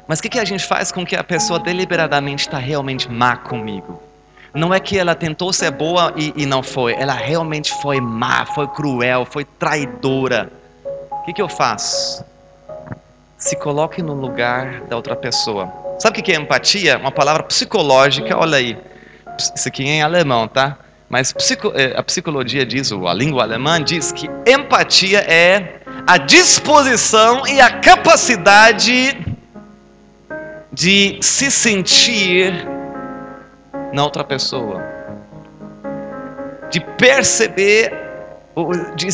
Mas 0.09 0.21
o 0.21 0.23
que, 0.23 0.31
que 0.31 0.39
a 0.39 0.45
gente 0.45 0.65
faz 0.65 0.91
com 0.91 1.05
que 1.05 1.15
a 1.15 1.23
pessoa 1.23 1.59
deliberadamente 1.59 2.47
está 2.47 2.57
realmente 2.57 3.11
má 3.11 3.37
comigo? 3.37 4.03
Não 4.55 4.73
é 4.73 4.81
que 4.81 4.97
ela 4.97 5.15
tentou 5.15 5.53
ser 5.53 5.71
boa 5.71 6.15
e, 6.17 6.33
e, 6.35 6.47
não 6.47 6.63
foi. 6.63 6.95
Ela 6.95 7.13
realmente 7.13 7.75
foi 7.83 8.01
má, 8.01 8.47
foi 8.47 8.67
cruel, 8.69 9.27
foi 9.27 9.45
traidora. 9.45 10.51
O 11.11 11.23
que, 11.25 11.35
que 11.35 11.43
eu 11.43 11.49
faço? 11.49 12.25
Se 13.45 13.57
coloque 13.57 14.01
no 14.01 14.15
lugar 14.15 14.81
da 14.89 14.97
outra 14.97 15.15
pessoa. 15.15 15.71
Sabe 15.99 16.19
o 16.19 16.23
que 16.23 16.33
é 16.33 16.37
empatia? 16.37 16.97
Uma 16.97 17.13
palavra 17.13 17.43
psicológica, 17.43 18.35
olha 18.39 18.57
aí. 18.57 18.75
Isso 19.55 19.69
aqui 19.69 19.83
é 19.83 19.97
em 19.97 20.03
alemão, 20.03 20.49
tá? 20.49 20.79
Mas 21.11 21.35
eh, 21.75 21.93
a 21.95 22.03
psicologia 22.03 22.65
diz, 22.65 22.91
ou 22.91 23.07
a 23.07 23.13
língua 23.13 23.43
alemã 23.43 23.85
diz 23.85 24.13
que 24.13 24.31
empatia 24.47 25.19
é 25.19 25.75
a 26.07 26.17
disposição 26.17 27.47
e 27.47 27.61
a 27.61 27.71
capacidade 27.81 29.15
de 30.73 31.19
se 31.21 31.51
sentir 31.51 32.67
na 33.93 34.05
outra 34.05 34.25
pessoa, 34.25 34.83
de 36.71 36.81
perceber, 36.81 37.93
de 38.97 39.09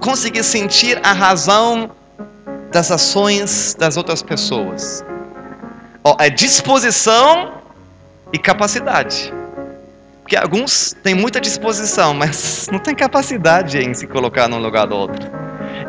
conseguir 0.00 0.44
sentir 0.44 1.00
a 1.02 1.14
razão 1.14 1.96
das 2.70 2.90
ações 2.90 3.74
das 3.74 3.96
outras 3.96 4.22
pessoas. 4.22 5.04
é 6.18 6.30
disposição 6.30 7.62
e 8.32 8.38
capacidade. 8.38 9.32
Porque 10.22 10.36
alguns 10.36 10.94
têm 11.02 11.14
muita 11.14 11.40
disposição, 11.40 12.12
mas 12.14 12.68
não 12.70 12.78
têm 12.78 12.94
capacidade 12.94 13.78
em 13.78 13.94
se 13.94 14.06
colocar 14.06 14.48
num 14.48 14.58
lugar 14.58 14.86
do 14.86 14.94
outro. 14.94 15.26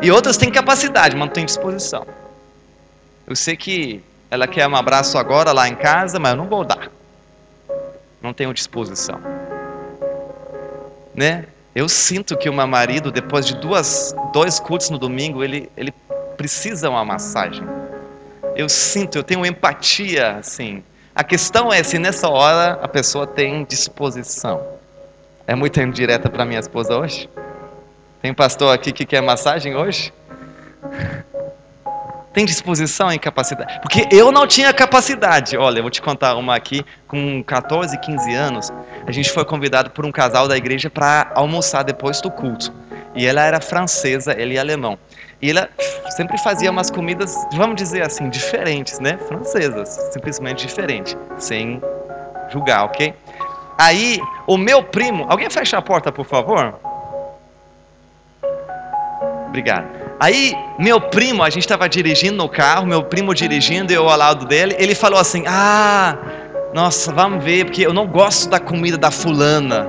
E 0.02 0.10
outros 0.10 0.36
têm 0.36 0.50
capacidade, 0.50 1.14
mas 1.14 1.26
não 1.26 1.32
têm 1.32 1.44
disposição. 1.44 2.06
Eu 3.26 3.36
sei 3.36 3.56
que 3.56 4.02
ela 4.30 4.46
quer 4.46 4.66
um 4.66 4.74
abraço 4.74 5.18
agora 5.18 5.52
lá 5.52 5.68
em 5.68 5.74
casa, 5.74 6.18
mas 6.18 6.32
eu 6.32 6.38
não 6.38 6.48
vou 6.48 6.64
dar. 6.64 6.90
Não 8.22 8.32
tenho 8.32 8.52
disposição. 8.54 9.20
Né? 11.14 11.44
Eu 11.74 11.88
sinto 11.88 12.36
que 12.36 12.48
o 12.48 12.52
meu 12.52 12.66
marido, 12.66 13.12
depois 13.12 13.44
de 13.44 13.54
duas, 13.56 14.14
dois 14.32 14.58
cultos 14.58 14.90
no 14.90 14.98
domingo, 14.98 15.44
ele, 15.44 15.70
ele 15.76 15.92
precisa 16.40 16.88
uma 16.88 17.04
massagem. 17.04 17.62
Eu 18.56 18.66
sinto, 18.66 19.18
eu 19.18 19.22
tenho 19.22 19.44
empatia, 19.44 20.38
assim. 20.38 20.82
A 21.14 21.22
questão 21.22 21.70
é 21.70 21.82
se 21.82 21.98
nessa 21.98 22.30
hora 22.30 22.78
a 22.82 22.88
pessoa 22.88 23.26
tem 23.26 23.62
disposição. 23.62 24.58
É 25.46 25.54
muito 25.54 25.78
indireta 25.82 26.30
para 26.30 26.46
minha 26.46 26.58
esposa 26.58 26.96
hoje? 26.96 27.28
Tem 28.22 28.32
pastor 28.32 28.74
aqui 28.74 28.90
que 28.90 29.04
quer 29.04 29.20
massagem 29.20 29.76
hoje? 29.76 30.14
Tem 32.32 32.46
disposição 32.46 33.12
e 33.12 33.18
capacidade? 33.18 33.80
Porque 33.80 34.06
eu 34.12 34.30
não 34.30 34.46
tinha 34.46 34.72
capacidade. 34.72 35.56
Olha, 35.56 35.80
eu 35.80 35.82
vou 35.82 35.90
te 35.90 36.00
contar 36.00 36.36
uma 36.36 36.54
aqui. 36.54 36.86
Com 37.08 37.42
14, 37.42 37.98
15 37.98 38.32
anos, 38.32 38.72
a 39.04 39.10
gente 39.10 39.32
foi 39.32 39.44
convidado 39.44 39.90
por 39.90 40.06
um 40.06 40.12
casal 40.12 40.46
da 40.46 40.56
igreja 40.56 40.88
para 40.88 41.32
almoçar 41.34 41.82
depois 41.82 42.20
do 42.20 42.30
culto. 42.30 42.72
E 43.16 43.26
ela 43.26 43.42
era 43.42 43.60
francesa, 43.60 44.32
ele 44.40 44.56
alemão. 44.56 44.96
E 45.42 45.50
ela 45.50 45.68
sempre 46.10 46.36
fazia 46.38 46.70
umas 46.70 46.90
comidas, 46.90 47.34
vamos 47.54 47.76
dizer 47.76 48.02
assim, 48.02 48.28
diferentes, 48.28 48.98
né? 48.98 49.18
Francesas, 49.26 49.88
simplesmente 50.12 50.66
diferentes, 50.66 51.16
sem 51.38 51.80
julgar, 52.50 52.84
ok? 52.84 53.14
Aí, 53.78 54.20
o 54.46 54.58
meu 54.58 54.82
primo, 54.82 55.24
alguém 55.28 55.48
fecha 55.48 55.78
a 55.78 55.82
porta, 55.82 56.12
por 56.12 56.26
favor? 56.26 56.74
Obrigado. 59.48 59.86
Aí, 60.20 60.54
meu 60.78 61.00
primo, 61.00 61.42
a 61.42 61.48
gente 61.48 61.62
estava 61.62 61.88
dirigindo 61.88 62.36
no 62.36 62.48
carro, 62.48 62.86
meu 62.86 63.02
primo 63.02 63.34
dirigindo 63.34 63.90
eu 63.90 64.06
ao 64.06 64.16
lado 64.18 64.44
dele, 64.44 64.76
ele 64.78 64.94
falou 64.94 65.18
assim: 65.18 65.44
Ah, 65.46 66.16
nossa, 66.74 67.10
vamos 67.10 67.42
ver, 67.42 67.64
porque 67.64 67.86
eu 67.86 67.94
não 67.94 68.06
gosto 68.06 68.50
da 68.50 68.60
comida 68.60 68.98
da 68.98 69.10
fulana, 69.10 69.88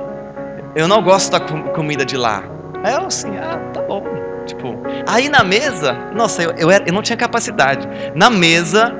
eu 0.74 0.88
não 0.88 1.02
gosto 1.02 1.30
da 1.30 1.38
comida 1.38 2.04
de 2.04 2.16
lá. 2.16 2.42
Aí 2.82 2.94
eu 2.94 3.06
assim: 3.06 3.36
Ah, 3.36 3.58
tá 3.74 3.82
bom. 3.82 4.02
Tipo, 4.46 4.81
aí 5.06 5.28
na 5.28 5.42
mesa, 5.44 5.92
nossa, 6.14 6.42
eu, 6.42 6.52
eu, 6.52 6.70
era, 6.70 6.84
eu 6.86 6.92
não 6.92 7.02
tinha 7.02 7.16
capacidade. 7.16 7.88
Na 8.14 8.30
mesa, 8.30 8.94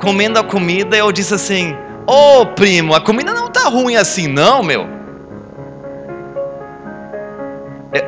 comendo 0.00 0.38
a 0.38 0.44
comida, 0.44 0.96
eu 0.96 1.10
disse 1.12 1.34
assim: 1.34 1.76
Ô 2.06 2.40
oh, 2.40 2.46
primo, 2.46 2.94
a 2.94 3.00
comida 3.00 3.34
não 3.34 3.48
tá 3.48 3.68
ruim 3.68 3.96
assim, 3.96 4.28
não, 4.28 4.62
meu. 4.62 4.96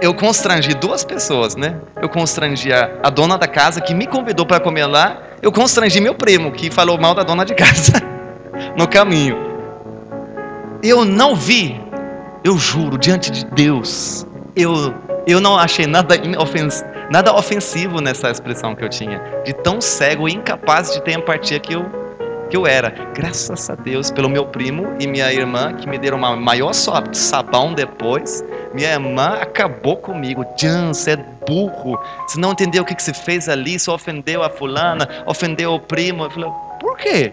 eu 0.01 0.15
constrangi 0.15 0.75
duas 0.75 1.05
pessoas, 1.05 1.57
né? 1.57 1.77
Eu 2.01 2.09
constrangi 2.09 2.73
a, 2.73 2.91
a 3.03 3.11
dona 3.11 3.39
da 3.39 3.47
casa 3.47 3.81
que 3.81 3.95
me 3.95 4.07
convidou 4.07 4.45
para 4.45 4.61
comer 4.61 4.87
lá, 4.87 5.19
eu 5.41 5.51
constrangi 5.53 6.01
meu 6.01 6.15
primo 6.15 6.53
que 6.53 6.71
falou 6.71 6.99
mal 6.99 7.15
da 7.15 7.23
dona 7.23 7.45
de 7.45 7.55
casa 7.55 8.03
no 8.77 8.87
caminho. 8.87 9.37
Eu 10.83 11.05
não 11.05 11.35
vi, 11.35 11.81
eu 12.45 12.57
juro, 12.59 12.99
diante 12.99 13.31
de 13.31 13.45
Deus, 13.47 14.27
eu, 14.55 14.95
eu 15.27 15.41
não 15.41 15.59
achei 15.59 15.87
nada, 15.87 16.15
ofens, 16.39 16.85
nada 17.11 17.35
ofensivo 17.35 18.01
nessa 18.01 18.31
expressão 18.31 18.75
que 18.75 18.85
eu 18.85 18.89
tinha, 18.89 19.21
de 19.45 19.53
tão 19.53 19.81
cego 19.81 20.29
e 20.29 20.35
incapaz 20.35 20.93
de 20.93 21.03
ter 21.03 21.13
empatia 21.13 21.59
que 21.59 21.75
eu 21.75 21.85
que 22.49 22.57
eu 22.57 22.67
era. 22.67 22.91
Graças 23.15 23.69
a 23.69 23.75
Deus 23.75 24.11
pelo 24.11 24.29
meu 24.29 24.47
primo 24.47 24.97
e 24.99 25.07
minha 25.07 25.31
irmã 25.33 25.75
que 25.75 25.87
me 25.87 25.99
deram 25.99 26.17
uma 26.17 26.35
maior 26.35 26.73
sabão 26.73 27.75
depois. 27.75 28.43
Minha 28.73 28.93
irmã 28.93 29.39
acabou 29.41 29.97
comigo. 29.97 30.45
Jan, 30.57 30.95
você 30.95 31.13
é 31.13 31.17
burro. 31.47 32.01
Você 32.27 32.41
não 32.41 32.53
entendeu 32.53 32.83
o 32.83 32.87
que, 32.87 33.01
você 33.01 33.13
fez 33.13 33.49
ali. 33.49 33.79
Você 33.79 33.91
ofendeu 33.91 34.43
a 34.43 34.49
fulana, 34.49 35.07
ofendeu 35.27 35.75
o 35.75 35.81
primo. 35.81 36.25
Eu 36.25 36.31
falei, 36.31 36.51
por 36.81 36.97
quê? 36.97 37.33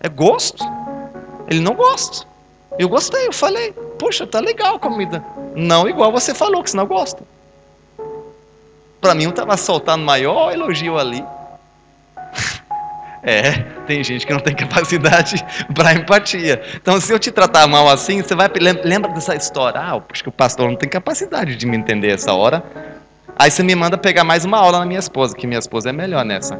É 0.00 0.08
gosto. 0.08 0.64
Ele 1.48 1.60
não 1.60 1.74
gosta. 1.74 2.26
Eu 2.78 2.88
gostei, 2.88 3.26
eu 3.26 3.32
falei, 3.32 3.72
puxa, 3.98 4.26
tá 4.26 4.40
legal 4.40 4.76
a 4.76 4.78
comida. 4.78 5.22
Não 5.54 5.88
igual 5.88 6.10
você 6.10 6.34
falou, 6.34 6.62
que 6.62 6.70
você 6.70 6.76
não 6.76 6.86
gosta. 6.86 7.22
Para 9.02 9.16
mim, 9.16 9.24
eu 9.24 9.30
estava 9.30 9.56
soltando 9.56 10.04
maior 10.04 10.52
elogio 10.52 10.96
ali. 10.96 11.22
É, 13.24 13.52
tem 13.86 14.02
gente 14.02 14.26
que 14.26 14.32
não 14.32 14.40
tem 14.40 14.52
capacidade 14.52 15.36
para 15.72 15.92
empatia. 15.92 16.60
Então, 16.74 17.00
se 17.00 17.12
eu 17.12 17.20
te 17.20 17.30
tratar 17.30 17.68
mal 17.68 17.88
assim, 17.88 18.20
você 18.20 18.34
vai 18.34 18.48
lembra 18.82 19.12
dessa 19.12 19.36
história? 19.36 19.80
Ah, 19.80 20.02
acho 20.12 20.24
que 20.24 20.28
o 20.28 20.32
pastor 20.32 20.68
não 20.68 20.74
tem 20.74 20.88
capacidade 20.88 21.54
de 21.54 21.64
me 21.64 21.76
entender 21.76 22.08
essa 22.08 22.32
hora. 22.32 22.64
Aí 23.38 23.48
você 23.48 23.62
me 23.62 23.76
manda 23.76 23.96
pegar 23.96 24.24
mais 24.24 24.44
uma 24.44 24.58
aula 24.58 24.80
na 24.80 24.86
minha 24.86 24.98
esposa, 24.98 25.36
que 25.36 25.46
minha 25.46 25.60
esposa 25.60 25.90
é 25.90 25.92
melhor 25.92 26.24
nessa. 26.24 26.58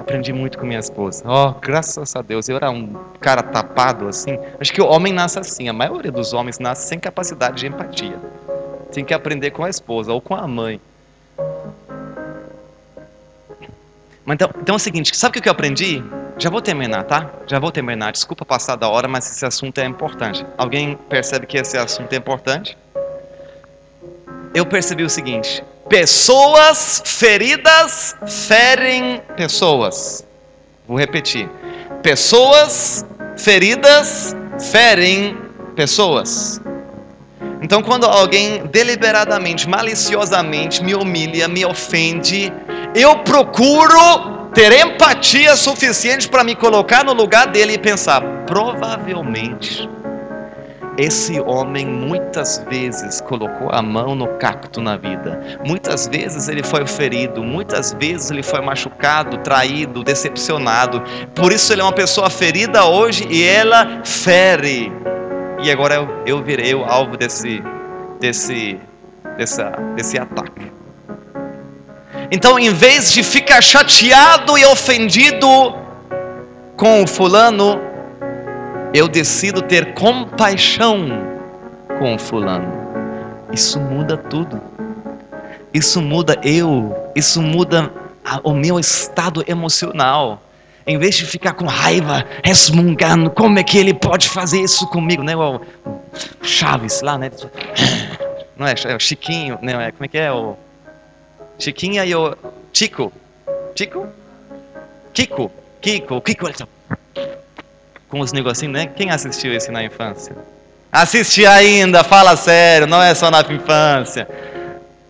Aprendi 0.00 0.32
muito 0.32 0.58
com 0.58 0.66
minha 0.66 0.80
esposa. 0.80 1.22
Oh, 1.24 1.54
graças 1.60 2.16
a 2.16 2.22
Deus, 2.22 2.48
eu 2.48 2.56
era 2.56 2.72
um 2.72 2.92
cara 3.20 3.44
tapado 3.44 4.08
assim. 4.08 4.36
Acho 4.60 4.72
que 4.72 4.82
o 4.82 4.86
homem 4.86 5.12
nasce 5.12 5.38
assim. 5.38 5.68
A 5.68 5.72
maioria 5.72 6.10
dos 6.10 6.32
homens 6.32 6.58
nasce 6.58 6.88
sem 6.88 6.98
capacidade 6.98 7.58
de 7.58 7.68
empatia. 7.68 8.18
Tem 8.92 9.04
que 9.04 9.14
aprender 9.14 9.52
com 9.52 9.62
a 9.62 9.70
esposa 9.70 10.12
ou 10.12 10.20
com 10.20 10.34
a 10.34 10.48
mãe. 10.48 10.80
Mas 14.24 14.34
então, 14.34 14.50
então 14.60 14.74
é 14.74 14.76
o 14.76 14.78
seguinte, 14.78 15.16
sabe 15.16 15.38
o 15.38 15.42
que 15.42 15.48
eu 15.48 15.52
aprendi? 15.52 16.04
Já 16.38 16.48
vou 16.48 16.62
terminar, 16.62 17.02
tá? 17.04 17.28
Já 17.46 17.58
vou 17.58 17.72
terminar. 17.72 18.12
Desculpa 18.12 18.44
passar 18.44 18.76
da 18.76 18.88
hora, 18.88 19.08
mas 19.08 19.30
esse 19.30 19.44
assunto 19.44 19.78
é 19.78 19.84
importante. 19.84 20.46
Alguém 20.56 20.96
percebe 21.08 21.46
que 21.46 21.58
esse 21.58 21.76
assunto 21.76 22.12
é 22.12 22.16
importante? 22.16 22.78
Eu 24.54 24.64
percebi 24.64 25.02
o 25.02 25.10
seguinte: 25.10 25.64
pessoas 25.88 27.02
feridas 27.04 28.16
ferem 28.46 29.20
pessoas. 29.36 30.24
Vou 30.86 30.96
repetir. 30.96 31.48
Pessoas 32.02 33.04
feridas 33.36 34.34
ferem 34.70 35.36
pessoas. 35.74 36.60
Então, 37.62 37.82
quando 37.82 38.04
alguém 38.04 38.66
deliberadamente, 38.66 39.68
maliciosamente 39.68 40.82
me 40.82 40.94
humilha, 40.94 41.46
me 41.46 41.64
ofende, 41.64 42.52
eu 42.94 43.18
procuro 43.18 44.48
ter 44.54 44.72
empatia 44.72 45.54
suficiente 45.56 46.28
para 46.28 46.42
me 46.42 46.54
colocar 46.54 47.04
no 47.04 47.12
lugar 47.12 47.46
dele 47.48 47.74
e 47.74 47.78
pensar: 47.78 48.22
provavelmente 48.46 49.88
esse 51.00 51.40
homem 51.40 51.86
muitas 51.86 52.58
vezes 52.68 53.22
colocou 53.22 53.70
a 53.70 53.80
mão 53.80 54.14
no 54.14 54.26
cacto 54.36 54.82
na 54.82 54.98
vida. 54.98 55.58
Muitas 55.64 56.06
vezes 56.06 56.46
ele 56.46 56.62
foi 56.62 56.86
ferido, 56.86 57.42
muitas 57.42 57.94
vezes 57.98 58.30
ele 58.30 58.42
foi 58.42 58.60
machucado, 58.60 59.38
traído, 59.38 60.04
decepcionado. 60.04 61.02
Por 61.34 61.52
isso 61.52 61.72
ele 61.72 61.80
é 61.80 61.84
uma 61.84 61.92
pessoa 61.92 62.28
ferida 62.28 62.84
hoje 62.84 63.26
e 63.30 63.42
ela 63.42 64.02
fere. 64.04 64.92
E 65.62 65.70
agora 65.70 65.94
eu, 65.96 66.08
eu 66.26 66.42
virei 66.42 66.74
o 66.74 66.84
alvo 66.84 67.16
desse, 67.16 67.62
desse, 68.18 68.78
dessa, 69.36 69.70
desse 69.94 70.18
ataque. 70.18 70.72
Então, 72.30 72.58
em 72.58 72.72
vez 72.72 73.12
de 73.12 73.22
ficar 73.22 73.60
chateado 73.60 74.56
e 74.56 74.64
ofendido 74.64 75.46
com 76.76 77.02
o 77.02 77.06
fulano, 77.06 77.80
eu 78.94 79.06
decido 79.06 79.60
ter 79.62 79.92
compaixão 79.94 81.08
com 81.98 82.14
o 82.14 82.18
fulano. 82.18 82.72
Isso 83.52 83.78
muda 83.80 84.16
tudo. 84.16 84.60
Isso 85.74 86.00
muda 86.00 86.36
eu, 86.42 86.96
isso 87.14 87.42
muda 87.42 87.92
o 88.42 88.54
meu 88.54 88.78
estado 88.78 89.44
emocional. 89.46 90.40
Em 90.86 90.98
vez 90.98 91.16
de 91.16 91.26
ficar 91.26 91.52
com 91.52 91.66
raiva, 91.66 92.24
resmungando, 92.42 93.30
como 93.30 93.58
é 93.58 93.62
que 93.62 93.78
ele 93.78 93.94
pode 93.94 94.28
fazer 94.28 94.60
isso 94.60 94.86
comigo, 94.88 95.22
né? 95.22 95.36
O 95.36 95.60
Chaves 96.42 97.00
lá, 97.02 97.18
né? 97.18 97.30
Não 98.56 98.66
é, 98.66 98.74
é 98.84 98.94
o 98.94 99.00
Chiquinho, 99.00 99.58
não 99.62 99.80
é? 99.80 99.90
Como 99.90 100.04
é 100.04 100.08
que 100.08 100.18
é 100.18 100.30
o 100.30 100.54
Chiquinha 101.58 102.04
e 102.04 102.14
o 102.14 102.36
Chico? 102.74 103.10
Chico? 103.74 104.06
Kiko, 105.14 105.50
Kiko, 105.80 106.20
Kiko, 106.20 106.46
ele 106.46 106.54
tá 106.54 106.68
com 108.08 108.20
os 108.20 108.32
negocinhos, 108.32 108.74
né? 108.74 108.86
Quem 108.86 109.10
assistiu 109.10 109.52
esse 109.54 109.70
na 109.70 109.82
infância? 109.82 110.36
Assisti 110.92 111.46
ainda, 111.46 112.02
fala 112.04 112.36
sério, 112.36 112.86
não 112.86 113.02
é 113.02 113.14
só 113.14 113.30
na 113.30 113.40
infância. 113.40 114.28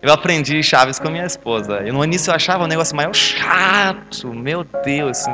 Eu 0.01 0.11
aprendi 0.11 0.63
Chaves 0.63 0.97
com 0.97 1.09
minha 1.09 1.25
esposa. 1.25 1.81
E 1.85 1.91
no 1.91 2.03
início 2.03 2.31
eu 2.31 2.35
achava 2.35 2.63
o 2.63 2.67
negócio 2.67 2.95
maior 2.95 3.13
chato, 3.13 4.33
meu 4.33 4.65
Deus. 4.83 5.19
Assim. 5.19 5.31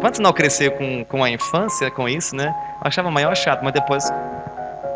Quantos 0.00 0.20
não 0.20 0.32
cresceu 0.32 0.72
com, 0.72 1.04
com 1.04 1.24
a 1.24 1.30
infância 1.30 1.90
com 1.90 2.08
isso, 2.08 2.36
né? 2.36 2.54
Eu 2.80 2.88
achava 2.88 3.10
maior 3.10 3.34
chato, 3.36 3.62
mas 3.62 3.72
depois. 3.72 4.04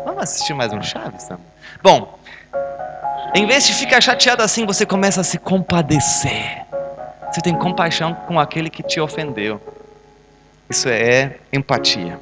Vamos 0.05 0.23
assistir 0.23 0.53
mais 0.53 0.71
um 0.71 0.81
Chaves? 0.81 1.27
Não? 1.29 1.39
Bom, 1.81 2.17
em 3.33 3.45
vez 3.45 3.67
de 3.67 3.73
ficar 3.73 4.01
chateado 4.01 4.41
assim, 4.41 4.65
você 4.65 4.85
começa 4.85 5.21
a 5.21 5.23
se 5.23 5.37
compadecer. 5.37 6.65
Você 7.31 7.41
tem 7.41 7.53
compaixão 7.55 8.13
com 8.13 8.39
aquele 8.39 8.69
que 8.69 8.81
te 8.81 8.99
ofendeu. 8.99 9.61
Isso 10.69 10.87
é 10.87 11.37
empatia. 11.51 12.19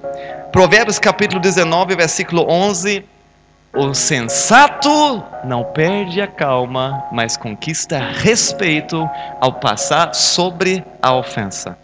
Provérbios 0.51 0.99
capítulo 0.99 1.39
19, 1.39 1.95
versículo 1.95 2.45
11 2.49 3.05
o 3.76 3.91
sensato 3.95 5.24
não 5.43 5.63
perde 5.63 6.21
a 6.21 6.28
calma, 6.28 7.05
mas 7.11 7.36
conquista 7.36 7.97
respeito 7.97 9.09
ao 9.41 9.53
passar 9.53 10.13
sobre 10.13 10.86
a 11.01 11.15
ofensa. 11.15 11.76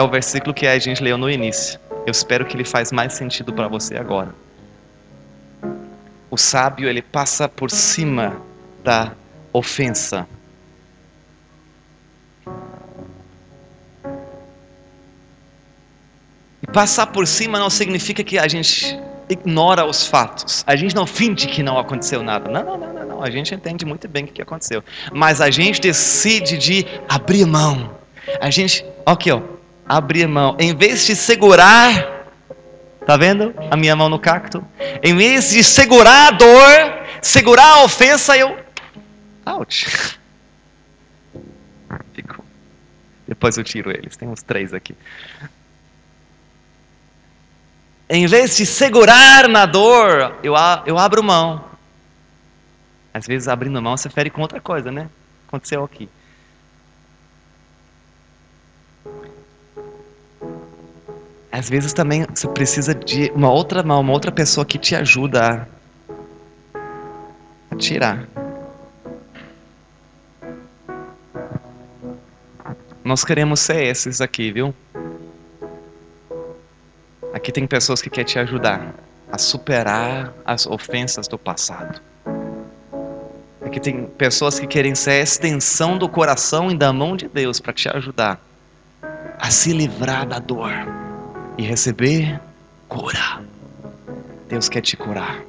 É 0.00 0.02
o 0.02 0.08
versículo 0.08 0.54
que 0.54 0.66
a 0.66 0.78
gente 0.78 1.02
leu 1.02 1.18
no 1.18 1.28
início. 1.28 1.78
Eu 2.06 2.10
espero 2.10 2.46
que 2.46 2.56
ele 2.56 2.64
faz 2.64 2.90
mais 2.90 3.12
sentido 3.12 3.52
para 3.52 3.68
você 3.68 3.98
agora. 3.98 4.34
O 6.30 6.38
sábio 6.38 6.88
ele 6.88 7.02
passa 7.02 7.46
por 7.46 7.70
cima 7.70 8.40
da 8.82 9.12
ofensa. 9.52 10.26
E 16.62 16.66
passar 16.72 17.08
por 17.08 17.26
cima 17.26 17.58
não 17.58 17.68
significa 17.68 18.24
que 18.24 18.38
a 18.38 18.48
gente 18.48 18.98
ignora 19.28 19.84
os 19.84 20.06
fatos. 20.06 20.64
A 20.66 20.76
gente 20.76 20.94
não 20.94 21.06
finge 21.06 21.46
que 21.46 21.62
não 21.62 21.78
aconteceu 21.78 22.22
nada. 22.22 22.50
Não, 22.50 22.64
não, 22.64 22.78
não, 22.78 23.06
não. 23.06 23.22
A 23.22 23.28
gente 23.28 23.54
entende 23.54 23.84
muito 23.84 24.08
bem 24.08 24.24
o 24.24 24.28
que 24.28 24.40
aconteceu. 24.40 24.82
Mas 25.12 25.42
a 25.42 25.50
gente 25.50 25.78
decide 25.78 26.56
de 26.56 26.86
abrir 27.06 27.44
mão. 27.44 27.90
A 28.40 28.48
gente, 28.48 28.82
aqui 29.04 29.30
ó, 29.30 29.59
abrir 29.96 30.26
mão. 30.26 30.56
Em 30.58 30.74
vez 30.74 31.06
de 31.06 31.16
segurar, 31.16 32.26
tá 33.06 33.16
vendo 33.16 33.54
a 33.70 33.76
minha 33.76 33.94
mão 33.96 34.08
no 34.08 34.18
cacto? 34.18 34.64
Em 35.02 35.16
vez 35.16 35.50
de 35.50 35.64
segurar 35.64 36.28
a 36.28 36.30
dor, 36.30 37.06
segurar 37.22 37.66
a 37.66 37.84
ofensa, 37.84 38.36
eu, 38.36 38.56
ouch. 39.46 39.86
Ficou. 42.14 42.44
Depois 43.26 43.56
eu 43.56 43.64
tiro 43.64 43.90
eles. 43.90 44.16
Tem 44.16 44.28
uns 44.28 44.42
três 44.42 44.72
aqui 44.72 44.94
em 48.10 48.26
vez 48.26 48.56
de 48.56 48.66
segurar 48.66 49.48
na 49.48 49.64
dor, 49.64 50.34
eu, 50.42 50.54
eu 50.84 50.98
abro 50.98 51.22
mão. 51.22 51.64
Às 53.14 53.24
vezes, 53.24 53.46
abrindo 53.46 53.80
mão, 53.80 53.96
você 53.96 54.10
fere 54.10 54.28
com 54.30 54.42
outra 54.42 54.60
coisa, 54.60 54.90
né? 54.90 55.08
Aconteceu 55.46 55.84
aqui. 55.84 56.08
Às 61.60 61.68
vezes 61.68 61.92
também 61.92 62.24
você 62.34 62.48
precisa 62.48 62.94
de 62.94 63.30
uma 63.34 63.52
outra 63.52 63.82
mão, 63.82 64.00
uma 64.00 64.14
outra 64.14 64.32
pessoa 64.32 64.64
que 64.64 64.78
te 64.78 64.96
ajuda 64.96 65.68
a, 66.72 67.74
a 67.74 67.76
tirar. 67.76 68.26
Nós 73.04 73.22
queremos 73.24 73.60
ser 73.60 73.82
esses 73.84 74.22
aqui, 74.22 74.50
viu? 74.50 74.74
Aqui 77.34 77.52
tem 77.52 77.66
pessoas 77.66 78.00
que 78.00 78.08
querem 78.08 78.24
te 78.24 78.38
ajudar 78.38 78.94
a 79.30 79.36
superar 79.36 80.32
as 80.46 80.64
ofensas 80.64 81.28
do 81.28 81.36
passado. 81.36 82.00
Aqui 83.60 83.78
tem 83.78 84.06
pessoas 84.06 84.58
que 84.58 84.66
querem 84.66 84.94
ser 84.94 85.10
a 85.10 85.18
extensão 85.18 85.98
do 85.98 86.08
coração 86.08 86.70
e 86.70 86.74
da 86.74 86.90
mão 86.90 87.14
de 87.18 87.28
Deus 87.28 87.60
para 87.60 87.74
te 87.74 87.86
ajudar 87.94 88.40
a 89.38 89.50
se 89.50 89.74
livrar 89.74 90.26
da 90.26 90.38
dor 90.38 91.09
e 91.60 91.62
receber 91.62 92.40
cura. 92.88 93.42
Deus 94.48 94.66
quer 94.66 94.80
te 94.80 94.96
curar. 94.96 95.42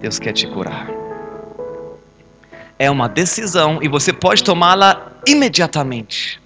Deus 0.00 0.18
quer 0.18 0.32
te 0.32 0.48
curar. 0.48 0.88
É 2.76 2.90
uma 2.90 3.08
decisão 3.08 3.78
e 3.80 3.86
você 3.86 4.12
pode 4.12 4.42
tomá-la 4.42 5.12
imediatamente. 5.24 6.40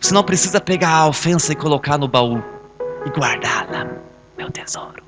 Você 0.00 0.12
não 0.12 0.24
precisa 0.24 0.60
pegar 0.60 0.90
a 0.90 1.06
ofensa 1.06 1.52
e 1.52 1.56
colocar 1.56 1.96
no 1.96 2.08
baú 2.08 2.42
e 3.06 3.10
guardá-la, 3.10 3.86
meu 4.36 4.50
tesouro. 4.50 5.04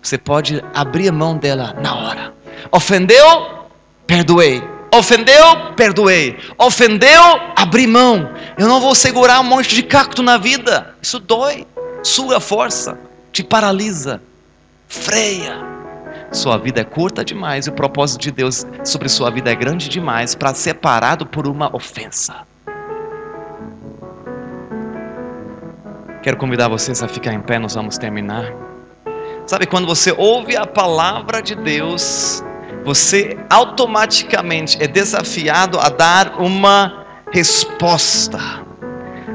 Você 0.00 0.16
pode 0.16 0.62
abrir 0.72 1.08
a 1.08 1.12
mão 1.12 1.36
dela 1.36 1.74
na 1.82 1.92
hora. 1.96 2.34
Ofendeu? 2.70 3.66
Perdoei. 4.06 4.62
Ofendeu? 4.92 5.72
Perdoei. 5.74 6.38
Ofendeu? 6.56 7.22
Abri 7.56 7.88
mão. 7.88 8.30
Eu 8.56 8.68
não 8.68 8.80
vou 8.80 8.94
segurar 8.94 9.40
um 9.40 9.44
monte 9.44 9.74
de 9.74 9.82
cacto 9.82 10.22
na 10.22 10.38
vida. 10.38 10.94
Isso 11.02 11.18
dói. 11.18 11.66
Suga 12.06 12.38
força. 12.38 12.96
Te 13.32 13.42
paralisa. 13.42 14.22
Freia. 14.86 15.56
Sua 16.30 16.56
vida 16.56 16.82
é 16.82 16.84
curta 16.84 17.24
demais 17.24 17.66
e 17.66 17.70
o 17.70 17.72
propósito 17.72 18.20
de 18.20 18.30
Deus 18.30 18.64
sobre 18.84 19.08
sua 19.08 19.28
vida 19.28 19.50
é 19.50 19.56
grande 19.56 19.88
demais 19.88 20.32
para 20.32 20.54
ser 20.54 20.74
parado 20.74 21.26
por 21.26 21.48
uma 21.48 21.74
ofensa. 21.74 22.46
Quero 26.22 26.36
convidar 26.36 26.68
vocês 26.68 27.02
a 27.02 27.08
ficar 27.08 27.32
em 27.32 27.40
pé, 27.40 27.58
nós 27.58 27.74
vamos 27.74 27.98
terminar. 27.98 28.52
Sabe, 29.44 29.66
quando 29.66 29.86
você 29.88 30.14
ouve 30.16 30.56
a 30.56 30.64
palavra 30.64 31.42
de 31.42 31.56
Deus, 31.56 32.40
você 32.84 33.36
automaticamente 33.50 34.80
é 34.80 34.86
desafiado 34.86 35.80
a 35.80 35.88
dar 35.88 36.40
uma 36.40 37.04
resposta. 37.32 38.38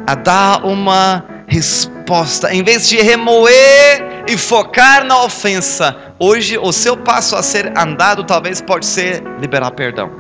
A 0.08 0.16
dar 0.16 0.66
uma 0.66 1.26
resposta. 1.48 2.01
Em 2.50 2.64
vez 2.64 2.88
de 2.88 2.98
remoer 2.98 4.26
e 4.28 4.38
focar 4.38 5.04
na 5.04 5.24
ofensa, 5.24 5.96
hoje 6.20 6.58
o 6.58 6.72
seu 6.72 6.98
passo 6.98 7.36
a 7.36 7.44
ser 7.44 7.78
andado 7.78 8.24
talvez 8.24 8.62
pode 8.62 8.86
ser 8.86 9.24
liberar 9.40 9.72
perdão. 9.72 10.12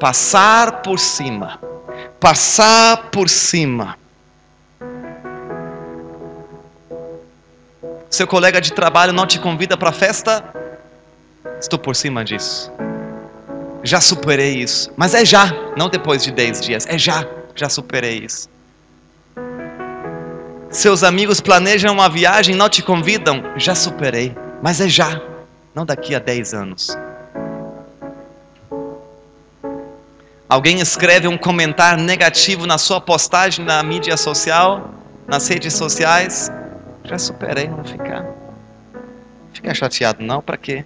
Passar 0.00 0.82
por 0.82 0.98
cima. 0.98 1.60
Passar 2.20 3.10
por 3.10 3.28
cima 3.28 3.96
Seu 8.16 8.26
colega 8.26 8.62
de 8.62 8.72
trabalho 8.72 9.12
não 9.12 9.26
te 9.26 9.38
convida 9.38 9.76
para 9.76 9.90
a 9.90 9.92
festa? 9.92 10.42
Estou 11.60 11.78
por 11.78 11.94
cima 11.94 12.24
disso. 12.24 12.72
Já 13.82 14.00
superei 14.00 14.54
isso. 14.54 14.90
Mas 14.96 15.12
é 15.12 15.22
já, 15.22 15.52
não 15.76 15.90
depois 15.90 16.22
de 16.22 16.30
10 16.30 16.60
dias. 16.62 16.86
É 16.86 16.96
já, 16.96 17.26
já 17.54 17.68
superei 17.68 18.20
isso. 18.20 18.48
Seus 20.76 21.02
amigos 21.02 21.40
planejam 21.40 21.90
uma 21.90 22.06
viagem, 22.06 22.54
não 22.54 22.68
te 22.68 22.82
convidam? 22.82 23.42
Já 23.56 23.74
superei. 23.74 24.36
Mas 24.62 24.78
é 24.78 24.86
já, 24.86 25.22
não 25.74 25.86
daqui 25.86 26.14
a 26.14 26.18
10 26.18 26.52
anos. 26.52 26.98
Alguém 30.46 30.78
escreve 30.78 31.26
um 31.28 31.38
comentário 31.38 32.04
negativo 32.04 32.66
na 32.66 32.76
sua 32.76 33.00
postagem 33.00 33.64
na 33.64 33.82
mídia 33.82 34.18
social, 34.18 34.90
nas 35.26 35.48
redes 35.48 35.72
sociais? 35.72 36.52
Já 37.04 37.18
superei, 37.18 37.68
não 37.68 37.82
ficar. 37.82 38.26
Ficar 39.54 39.72
chateado 39.72 40.22
não, 40.22 40.42
para 40.42 40.58
quê? 40.58 40.84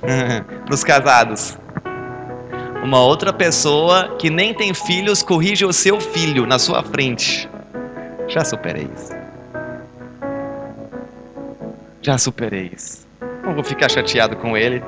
Para 0.64 0.72
os 0.72 0.84
casados. 0.84 1.58
Uma 2.84 3.00
outra 3.00 3.32
pessoa 3.32 4.14
que 4.16 4.30
nem 4.30 4.54
tem 4.54 4.72
filhos 4.72 5.24
corrige 5.24 5.64
o 5.64 5.72
seu 5.72 6.00
filho 6.00 6.46
na 6.46 6.60
sua 6.60 6.84
frente. 6.84 7.50
Já 8.32 8.42
superei 8.46 8.88
isso. 8.96 9.12
Já 12.00 12.16
superei 12.16 12.70
isso. 12.74 13.06
Não 13.44 13.54
vou 13.54 13.62
ficar 13.62 13.90
chateado 13.90 14.36
com 14.36 14.56
ele. 14.56 14.82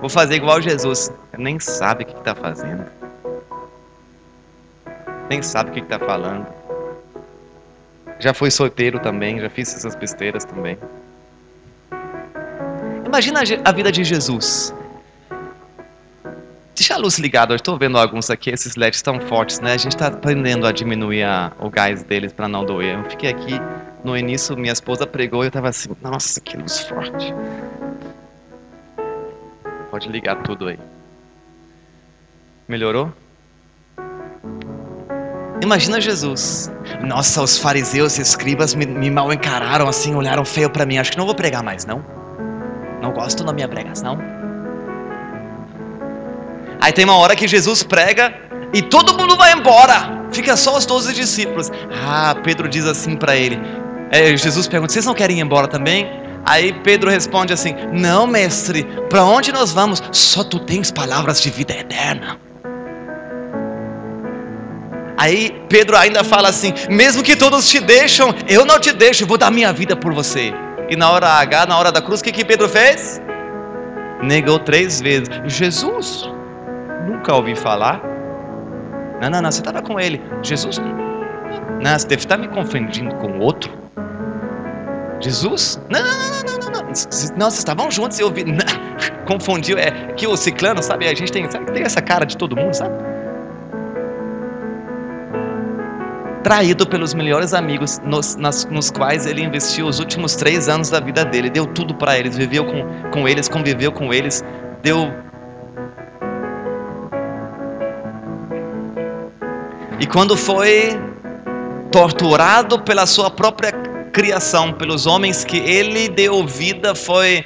Vou 0.00 0.08
fazer 0.08 0.36
igual 0.36 0.62
Jesus. 0.62 1.12
Nem 1.36 1.60
sabe 1.60 2.04
o 2.04 2.06
que 2.06 2.16
está 2.16 2.34
fazendo. 2.34 2.86
Nem 5.28 5.42
sabe 5.42 5.68
o 5.68 5.72
que 5.74 5.80
está 5.80 5.98
falando. 5.98 6.46
Já 8.18 8.32
fui 8.32 8.50
solteiro 8.50 8.98
também, 8.98 9.38
já 9.38 9.50
fiz 9.50 9.76
essas 9.76 9.94
besteiras 9.94 10.46
também. 10.46 10.78
Imagina 13.04 13.42
a 13.62 13.72
vida 13.72 13.92
de 13.92 14.04
Jesus. 14.04 14.72
Deixa 16.78 16.94
a 16.94 16.96
luz 16.96 17.18
ligada, 17.18 17.52
eu 17.52 17.56
estou 17.56 17.76
vendo 17.76 17.98
alguns 17.98 18.30
aqui, 18.30 18.50
esses 18.50 18.76
LEDs 18.76 18.98
estão 18.98 19.20
fortes, 19.20 19.58
né? 19.58 19.72
A 19.72 19.76
gente 19.76 19.96
está 19.96 20.06
aprendendo 20.06 20.64
a 20.64 20.70
diminuir 20.70 21.24
a, 21.24 21.50
o 21.58 21.68
gás 21.68 22.04
deles 22.04 22.32
para 22.32 22.46
não 22.46 22.64
doer. 22.64 22.96
Eu 22.96 23.10
fiquei 23.10 23.30
aqui, 23.30 23.60
no 24.04 24.16
início 24.16 24.56
minha 24.56 24.72
esposa 24.72 25.04
pregou 25.04 25.42
e 25.42 25.46
eu 25.46 25.48
estava 25.48 25.70
assim, 25.70 25.88
nossa, 26.00 26.40
que 26.40 26.56
luz 26.56 26.78
forte. 26.82 27.34
Pode 29.90 30.08
ligar 30.08 30.36
tudo 30.44 30.68
aí. 30.68 30.78
Melhorou? 32.68 33.12
Imagina 35.60 36.00
Jesus. 36.00 36.70
Nossa, 37.02 37.42
os 37.42 37.58
fariseus 37.58 38.18
e 38.18 38.22
escribas 38.22 38.76
me, 38.76 38.86
me 38.86 39.10
mal 39.10 39.32
encararam 39.32 39.88
assim, 39.88 40.14
olharam 40.14 40.44
feio 40.44 40.70
para 40.70 40.86
mim. 40.86 40.98
Acho 40.98 41.10
que 41.10 41.18
não 41.18 41.26
vou 41.26 41.34
pregar 41.34 41.64
mais, 41.64 41.84
não. 41.84 42.04
Não 43.02 43.12
gosto 43.12 43.42
da 43.42 43.52
minha 43.52 43.66
pregação. 43.66 44.37
Aí 46.80 46.92
tem 46.92 47.04
uma 47.04 47.16
hora 47.16 47.34
que 47.34 47.48
Jesus 47.48 47.82
prega 47.82 48.34
e 48.72 48.82
todo 48.82 49.16
mundo 49.18 49.36
vai 49.36 49.52
embora. 49.52 50.18
Fica 50.30 50.56
só 50.56 50.76
os 50.76 50.86
doze 50.86 51.12
discípulos. 51.12 51.70
Ah, 52.06 52.34
Pedro 52.42 52.68
diz 52.68 52.86
assim 52.86 53.16
para 53.16 53.36
ele. 53.36 53.58
É, 54.10 54.36
Jesus 54.36 54.68
pergunta: 54.68 54.92
Vocês 54.92 55.06
não 55.06 55.14
querem 55.14 55.38
ir 55.38 55.42
embora 55.42 55.66
também? 55.66 56.08
Aí 56.44 56.72
Pedro 56.72 57.10
responde 57.10 57.52
assim: 57.52 57.74
Não, 57.92 58.26
mestre, 58.26 58.84
para 59.10 59.24
onde 59.24 59.52
nós 59.52 59.72
vamos? 59.72 60.02
Só 60.12 60.44
tu 60.44 60.58
tens 60.58 60.90
palavras 60.90 61.40
de 61.40 61.50
vida 61.50 61.74
eterna. 61.74 62.38
Aí 65.16 65.50
Pedro 65.68 65.96
ainda 65.96 66.22
fala 66.22 66.48
assim: 66.48 66.72
Mesmo 66.88 67.22
que 67.22 67.34
todos 67.34 67.68
te 67.68 67.80
deixam, 67.80 68.34
eu 68.48 68.64
não 68.64 68.78
te 68.78 68.92
deixo, 68.92 69.26
vou 69.26 69.36
dar 69.36 69.50
minha 69.50 69.72
vida 69.72 69.96
por 69.96 70.14
você. 70.14 70.52
E 70.88 70.96
na 70.96 71.10
hora 71.10 71.28
H, 71.28 71.66
na 71.66 71.76
hora 71.76 71.92
da 71.92 72.00
cruz, 72.00 72.20
o 72.20 72.24
que, 72.24 72.32
que 72.32 72.44
Pedro 72.44 72.68
fez? 72.68 73.20
Negou 74.22 74.58
três 74.58 75.00
vezes: 75.00 75.28
Jesus, 75.46 76.30
nunca 77.08 77.34
ouvi 77.34 77.56
falar. 77.56 78.00
Não, 79.20 79.30
não, 79.30 79.42
não, 79.42 79.50
você 79.50 79.60
estava 79.60 79.82
com 79.82 79.98
ele. 79.98 80.22
Jesus, 80.42 80.78
não, 81.82 81.98
você 81.98 82.06
deve 82.06 82.22
estar 82.22 82.36
me 82.36 82.48
confundindo 82.48 83.14
com 83.16 83.38
outro. 83.38 83.72
Jesus? 85.20 85.80
Não, 85.88 86.00
não, 86.00 86.08
não, 86.08 86.42
não, 86.42 86.58
não, 86.58 86.70
não. 86.70 86.88
Não, 87.36 87.50
vocês 87.50 87.58
estavam 87.58 87.90
juntos 87.90 88.18
e 88.18 88.22
eu 88.22 88.30
vi. 88.30 88.44
Não, 88.48 88.64
confundiu. 89.26 89.76
É 89.76 89.90
que 90.16 90.26
o 90.26 90.36
ciclano, 90.36 90.82
sabe? 90.82 91.06
A 91.06 91.14
gente 91.14 91.30
tem, 91.30 91.50
sabe, 91.50 91.70
tem 91.72 91.82
essa 91.82 92.00
cara 92.00 92.24
de 92.24 92.36
todo 92.36 92.56
mundo, 92.56 92.72
sabe? 92.72 92.94
Traído 96.42 96.86
pelos 96.86 97.12
melhores 97.12 97.52
amigos 97.52 97.98
nos, 97.98 98.36
nas, 98.36 98.64
nos 98.66 98.90
quais 98.90 99.26
ele 99.26 99.42
investiu 99.42 99.86
os 99.86 99.98
últimos 99.98 100.34
três 100.34 100.68
anos 100.68 100.88
da 100.88 100.98
vida 100.98 101.24
dele. 101.24 101.50
Deu 101.50 101.66
tudo 101.66 101.94
para 101.94 102.18
eles, 102.18 102.36
viveu 102.36 102.64
com, 102.64 103.10
com 103.10 103.28
eles, 103.28 103.48
conviveu 103.48 103.92
com 103.92 104.14
eles, 104.14 104.42
deu 104.82 105.12
E 110.00 110.06
quando 110.06 110.36
foi 110.36 110.98
torturado 111.90 112.80
pela 112.80 113.06
sua 113.06 113.30
própria 113.30 113.72
criação, 114.12 114.72
pelos 114.72 115.06
homens 115.06 115.44
que 115.44 115.56
ele 115.56 116.08
deu 116.08 116.46
vida, 116.46 116.94
foi 116.94 117.44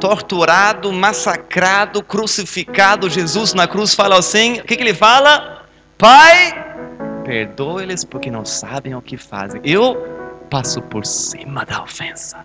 torturado, 0.00 0.92
massacrado, 0.92 2.02
crucificado. 2.02 3.10
Jesus 3.10 3.52
na 3.52 3.66
cruz 3.66 3.94
fala 3.94 4.18
assim: 4.18 4.60
o 4.60 4.64
que, 4.64 4.76
que 4.76 4.82
ele 4.82 4.94
fala? 4.94 5.64
Pai, 5.98 6.54
perdoa-eles 7.24 8.04
porque 8.04 8.30
não 8.30 8.44
sabem 8.44 8.94
o 8.94 9.02
que 9.02 9.16
fazem. 9.16 9.60
Eu 9.64 9.96
passo 10.48 10.80
por 10.82 11.04
cima 11.04 11.64
da 11.64 11.82
ofensa. 11.82 12.44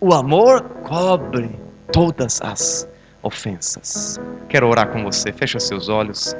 O 0.00 0.14
amor 0.14 0.62
cobre 0.84 1.50
todas 1.92 2.40
as 2.42 2.88
ofensas. 3.22 4.20
Quero 4.48 4.68
orar 4.68 4.88
com 4.88 5.02
você. 5.02 5.32
Fecha 5.32 5.58
seus 5.58 5.88
olhos. 5.88 6.34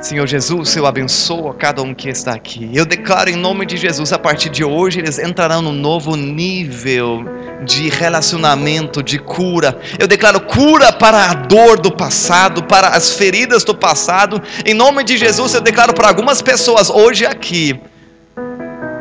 Senhor 0.00 0.28
Jesus, 0.28 0.76
eu 0.76 0.86
abençoo 0.86 1.48
a 1.48 1.54
cada 1.54 1.82
um 1.82 1.92
que 1.92 2.08
está 2.08 2.32
aqui. 2.32 2.70
Eu 2.72 2.86
declaro 2.86 3.28
em 3.28 3.34
nome 3.34 3.66
de 3.66 3.76
Jesus, 3.76 4.12
a 4.12 4.18
partir 4.18 4.48
de 4.48 4.62
hoje 4.62 5.00
eles 5.00 5.18
entrarão 5.18 5.60
num 5.60 5.72
novo 5.72 6.14
nível 6.14 7.24
de 7.64 7.88
relacionamento, 7.88 9.02
de 9.02 9.18
cura. 9.18 9.76
Eu 9.98 10.06
declaro 10.06 10.40
cura 10.40 10.92
para 10.92 11.24
a 11.24 11.34
dor 11.34 11.80
do 11.80 11.90
passado, 11.90 12.62
para 12.62 12.90
as 12.90 13.14
feridas 13.14 13.64
do 13.64 13.74
passado. 13.74 14.40
Em 14.64 14.72
nome 14.72 15.02
de 15.02 15.16
Jesus, 15.16 15.54
eu 15.54 15.60
declaro 15.60 15.92
para 15.92 16.06
algumas 16.06 16.40
pessoas 16.40 16.88
hoje 16.88 17.26
aqui, 17.26 17.78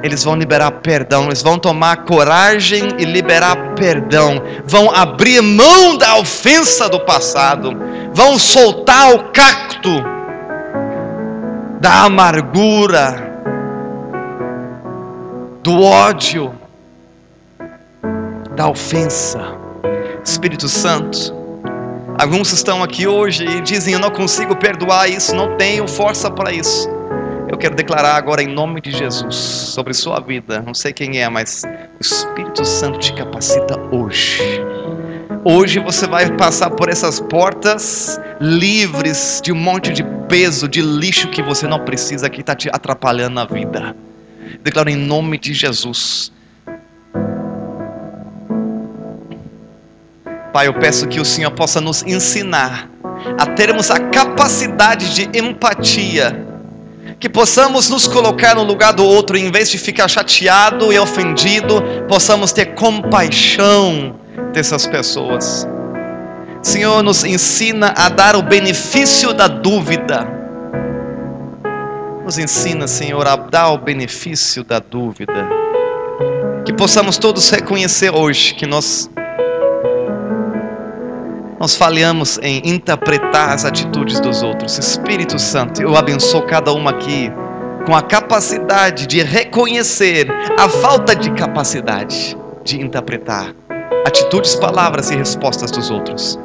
eles 0.01 0.23
vão 0.23 0.35
liberar 0.35 0.71
perdão, 0.71 1.25
eles 1.25 1.43
vão 1.43 1.59
tomar 1.59 2.05
coragem 2.05 2.87
e 2.97 3.05
liberar 3.05 3.75
perdão, 3.75 4.41
vão 4.65 4.89
abrir 4.89 5.41
mão 5.41 5.95
da 5.95 6.17
ofensa 6.17 6.89
do 6.89 6.99
passado, 7.01 7.71
vão 8.13 8.39
soltar 8.39 9.13
o 9.13 9.31
cacto 9.31 10.16
da 11.79 12.05
amargura, 12.05 13.39
do 15.61 15.81
ódio, 15.81 16.53
da 18.55 18.67
ofensa. 18.69 19.39
Espírito 20.23 20.67
Santo, 20.67 21.33
alguns 22.19 22.51
estão 22.51 22.83
aqui 22.83 23.07
hoje 23.07 23.45
e 23.45 23.61
dizem: 23.61 23.93
Eu 23.93 23.99
não 23.99 24.11
consigo 24.11 24.55
perdoar 24.55 25.09
isso, 25.09 25.35
não 25.35 25.55
tenho 25.55 25.87
força 25.87 26.29
para 26.29 26.51
isso. 26.51 26.89
Eu 27.49 27.57
quero 27.57 27.75
declarar 27.75 28.15
agora 28.15 28.43
em 28.43 28.47
nome 28.47 28.81
de 28.81 28.91
Jesus 28.91 29.35
sobre 29.35 29.93
sua 29.93 30.19
vida. 30.19 30.61
Não 30.65 30.73
sei 30.73 30.91
quem 30.91 31.21
é, 31.21 31.29
mas 31.29 31.63
o 31.63 32.01
Espírito 32.01 32.65
Santo 32.65 32.99
te 32.99 33.13
capacita 33.13 33.79
hoje 33.91 34.61
Hoje 35.49 35.79
você 35.79 36.05
vai 36.05 36.29
passar 36.35 36.71
por 36.71 36.89
essas 36.89 37.21
portas 37.21 38.19
livres 38.37 39.39
de 39.41 39.53
um 39.53 39.55
monte 39.55 39.93
de 39.93 40.03
peso, 40.27 40.67
de 40.67 40.81
lixo 40.81 41.29
que 41.29 41.41
você 41.41 41.65
não 41.65 41.85
precisa, 41.85 42.29
que 42.29 42.41
está 42.41 42.53
te 42.53 42.67
atrapalhando 42.67 43.35
na 43.35 43.45
vida. 43.45 43.95
Declaro 44.61 44.89
em 44.89 44.97
nome 44.97 45.37
de 45.37 45.53
Jesus. 45.53 46.33
Pai, 50.51 50.67
eu 50.67 50.73
peço 50.73 51.07
que 51.07 51.21
o 51.21 51.23
Senhor 51.23 51.51
possa 51.51 51.79
nos 51.79 52.03
ensinar 52.03 52.89
a 53.39 53.45
termos 53.45 53.89
a 53.89 54.01
capacidade 54.01 55.15
de 55.15 55.39
empatia, 55.39 56.45
que 57.21 57.29
possamos 57.29 57.89
nos 57.89 58.05
colocar 58.05 58.53
no 58.53 58.63
lugar 58.63 58.91
do 58.91 59.05
outro, 59.05 59.37
em 59.37 59.49
vez 59.49 59.71
de 59.71 59.77
ficar 59.77 60.09
chateado 60.09 60.91
e 60.91 60.99
ofendido, 60.99 61.81
possamos 62.09 62.51
ter 62.51 62.73
compaixão 62.73 64.26
dessas 64.53 64.87
pessoas. 64.87 65.67
Senhor, 66.61 67.01
nos 67.03 67.23
ensina 67.23 67.93
a 67.95 68.09
dar 68.09 68.35
o 68.35 68.41
benefício 68.41 69.33
da 69.33 69.47
dúvida. 69.47 70.27
Nos 72.23 72.37
ensina, 72.37 72.87
Senhor, 72.87 73.25
a 73.25 73.35
dar 73.35 73.71
o 73.71 73.77
benefício 73.77 74.63
da 74.63 74.79
dúvida. 74.79 75.47
Que 76.65 76.73
possamos 76.73 77.17
todos 77.17 77.49
reconhecer 77.49 78.13
hoje 78.13 78.53
que 78.53 78.65
nós 78.65 79.09
nós 81.59 81.75
falhamos 81.75 82.37
em 82.43 82.61
interpretar 82.65 83.49
as 83.49 83.65
atitudes 83.65 84.19
dos 84.19 84.43
outros. 84.43 84.77
Espírito 84.77 85.39
Santo, 85.39 85.81
eu 85.81 85.95
abençoo 85.95 86.43
cada 86.43 86.71
uma 86.71 86.91
aqui 86.91 87.31
com 87.85 87.95
a 87.95 88.01
capacidade 88.01 89.07
de 89.07 89.23
reconhecer 89.23 90.27
a 90.59 90.69
falta 90.69 91.15
de 91.15 91.31
capacidade 91.31 92.37
de 92.63 92.79
interpretar 92.79 93.55
atitudes, 94.07 94.55
palavras 94.55 95.11
e 95.11 95.15
respostas 95.15 95.69
dos 95.69 95.91
outros. 95.91 96.39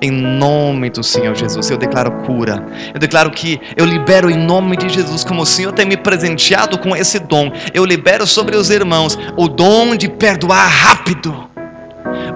Em 0.00 0.12
nome 0.12 0.90
do 0.90 1.02
Senhor 1.02 1.34
Jesus, 1.34 1.68
eu 1.70 1.76
declaro 1.76 2.12
cura. 2.24 2.64
Eu 2.94 3.00
declaro 3.00 3.32
que 3.32 3.60
eu 3.76 3.84
libero 3.84 4.30
em 4.30 4.36
nome 4.36 4.76
de 4.76 4.88
Jesus, 4.88 5.24
como 5.24 5.42
o 5.42 5.46
Senhor 5.46 5.72
tem 5.72 5.84
me 5.84 5.96
presenteado 5.96 6.78
com 6.78 6.94
esse 6.94 7.18
dom. 7.18 7.50
Eu 7.74 7.84
libero 7.84 8.24
sobre 8.24 8.56
os 8.56 8.70
irmãos 8.70 9.18
o 9.36 9.48
dom 9.48 9.96
de 9.96 10.08
perdoar 10.08 10.68
rápido, 10.68 11.48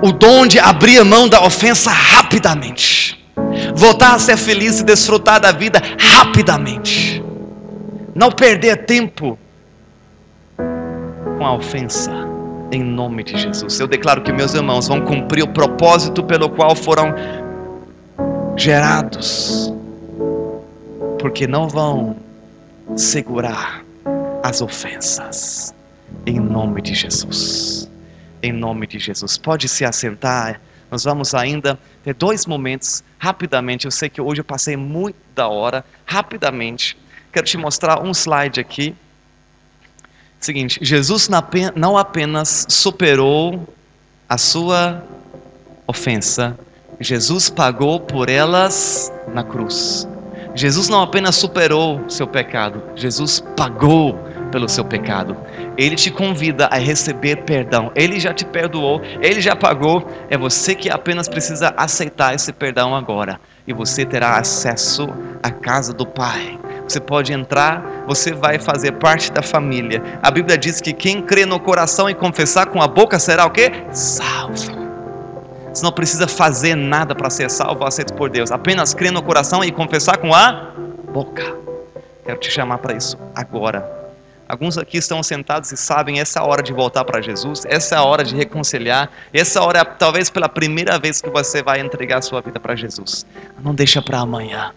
o 0.02 0.10
dom 0.10 0.44
de 0.46 0.58
abrir 0.58 1.04
mão 1.04 1.28
da 1.28 1.40
ofensa 1.44 1.90
rapidamente, 1.90 3.24
voltar 3.76 4.16
a 4.16 4.18
ser 4.18 4.36
feliz 4.36 4.80
e 4.80 4.84
desfrutar 4.84 5.40
da 5.40 5.52
vida 5.52 5.80
rapidamente, 5.96 7.22
não 8.12 8.32
perder 8.32 8.84
tempo 8.86 9.38
com 11.38 11.46
a 11.46 11.54
ofensa 11.54 12.31
em 12.72 12.82
nome 12.82 13.22
de 13.22 13.36
Jesus. 13.36 13.78
Eu 13.78 13.86
declaro 13.86 14.22
que 14.22 14.32
meus 14.32 14.54
irmãos 14.54 14.88
vão 14.88 15.02
cumprir 15.02 15.44
o 15.44 15.48
propósito 15.48 16.24
pelo 16.24 16.48
qual 16.48 16.74
foram 16.74 17.14
gerados, 18.56 19.72
porque 21.20 21.46
não 21.46 21.68
vão 21.68 22.16
segurar 22.96 23.84
as 24.42 24.62
ofensas, 24.62 25.74
em 26.24 26.40
nome 26.40 26.80
de 26.80 26.94
Jesus. 26.94 27.88
Em 28.42 28.52
nome 28.52 28.86
de 28.86 28.98
Jesus. 28.98 29.36
Pode 29.36 29.68
se 29.68 29.84
assentar. 29.84 30.60
Nós 30.90 31.04
vamos 31.04 31.34
ainda 31.34 31.78
ter 32.02 32.14
dois 32.14 32.46
momentos, 32.46 33.04
rapidamente. 33.18 33.84
Eu 33.84 33.90
sei 33.90 34.08
que 34.08 34.20
hoje 34.20 34.40
eu 34.40 34.44
passei 34.44 34.76
muito 34.76 35.16
da 35.34 35.46
hora, 35.46 35.84
rapidamente. 36.06 36.96
Quero 37.32 37.46
te 37.46 37.56
mostrar 37.56 38.02
um 38.02 38.10
slide 38.12 38.58
aqui. 38.58 38.94
Seguinte, 40.42 40.80
Jesus 40.82 41.30
não 41.76 41.96
apenas 41.96 42.66
superou 42.68 43.64
a 44.28 44.36
sua 44.36 45.00
ofensa, 45.86 46.58
Jesus 46.98 47.48
pagou 47.48 48.00
por 48.00 48.28
elas 48.28 49.12
na 49.32 49.44
cruz. 49.44 50.08
Jesus 50.52 50.88
não 50.88 51.00
apenas 51.00 51.36
superou 51.36 52.04
seu 52.10 52.26
pecado, 52.26 52.82
Jesus 52.96 53.38
pagou 53.56 54.18
pelo 54.50 54.68
seu 54.68 54.84
pecado. 54.84 55.36
Ele 55.78 55.94
te 55.94 56.10
convida 56.10 56.66
a 56.66 56.76
receber 56.76 57.44
perdão. 57.44 57.92
Ele 57.94 58.18
já 58.18 58.34
te 58.34 58.44
perdoou, 58.44 59.00
ele 59.20 59.40
já 59.40 59.54
pagou. 59.54 60.04
É 60.28 60.36
você 60.36 60.74
que 60.74 60.90
apenas 60.90 61.28
precisa 61.28 61.72
aceitar 61.76 62.34
esse 62.34 62.52
perdão 62.52 62.96
agora. 62.96 63.40
E 63.64 63.72
você 63.72 64.04
terá 64.04 64.38
acesso 64.38 65.08
à 65.40 65.52
casa 65.52 65.92
do 65.92 66.04
Pai. 66.04 66.58
Você 66.86 67.00
pode 67.00 67.32
entrar, 67.32 68.04
você 68.06 68.32
vai 68.32 68.58
fazer 68.58 68.92
parte 68.92 69.32
da 69.32 69.42
família. 69.42 70.02
A 70.22 70.30
Bíblia 70.30 70.58
diz 70.58 70.80
que 70.80 70.92
quem 70.92 71.22
crê 71.22 71.46
no 71.46 71.58
coração 71.58 72.08
e 72.08 72.14
confessar 72.14 72.66
com 72.66 72.82
a 72.82 72.88
boca 72.88 73.18
será 73.18 73.46
o 73.46 73.50
quê? 73.50 73.72
Salvo. 73.92 74.82
Você 75.72 75.82
não 75.82 75.92
precisa 75.92 76.28
fazer 76.28 76.74
nada 76.74 77.14
para 77.14 77.30
ser 77.30 77.50
salvo 77.50 77.84
aceito 77.84 78.12
por 78.12 78.28
Deus. 78.28 78.52
Apenas 78.52 78.92
crer 78.92 79.10
no 79.10 79.22
coração 79.22 79.64
e 79.64 79.72
confessar 79.72 80.18
com 80.18 80.34
a 80.34 80.72
boca. 81.12 81.56
Quero 82.24 82.38
te 82.38 82.50
chamar 82.50 82.78
para 82.78 82.94
isso 82.94 83.18
agora. 83.34 84.02
Alguns 84.48 84.76
aqui 84.76 84.98
estão 84.98 85.22
sentados 85.22 85.72
e 85.72 85.78
sabem 85.78 86.20
essa 86.20 86.38
é 86.38 86.42
a 86.42 86.44
hora 86.44 86.62
de 86.62 86.74
voltar 86.74 87.06
para 87.06 87.22
Jesus, 87.22 87.64
essa 87.64 87.94
é 87.94 87.98
a 87.98 88.02
hora 88.02 88.22
de 88.22 88.36
reconciliar, 88.36 89.10
essa 89.32 89.62
hora 89.62 89.78
é 89.78 89.84
talvez 89.84 90.28
pela 90.28 90.46
primeira 90.46 90.98
vez 90.98 91.22
que 91.22 91.30
você 91.30 91.62
vai 91.62 91.80
entregar 91.80 92.18
a 92.18 92.22
sua 92.22 92.42
vida 92.42 92.60
para 92.60 92.76
Jesus. 92.76 93.24
Não 93.64 93.74
deixa 93.74 94.02
para 94.02 94.18
amanhã. 94.18 94.72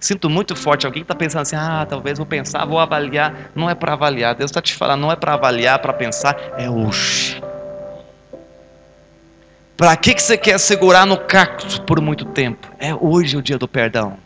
Sinto 0.00 0.30
muito 0.30 0.54
forte. 0.54 0.86
Alguém 0.86 1.02
está 1.02 1.14
pensando 1.14 1.42
assim: 1.42 1.56
ah, 1.56 1.86
talvez 1.88 2.18
vou 2.18 2.26
pensar, 2.26 2.64
vou 2.64 2.78
avaliar. 2.78 3.50
Não 3.54 3.68
é 3.68 3.74
para 3.74 3.94
avaliar. 3.94 4.34
Deus 4.34 4.50
está 4.50 4.62
te 4.62 4.74
falando, 4.74 5.00
não 5.00 5.12
é 5.12 5.16
para 5.16 5.34
avaliar, 5.34 5.78
para 5.80 5.92
pensar, 5.92 6.36
é 6.56 6.70
hoje. 6.70 7.42
Para 9.76 9.96
que, 9.96 10.14
que 10.14 10.22
você 10.22 10.36
quer 10.36 10.58
segurar 10.58 11.06
no 11.06 11.16
cacto 11.16 11.82
por 11.82 12.00
muito 12.00 12.24
tempo? 12.24 12.68
É 12.78 12.94
hoje 12.94 13.36
o 13.36 13.42
dia 13.42 13.56
do 13.56 13.68
perdão. 13.68 14.16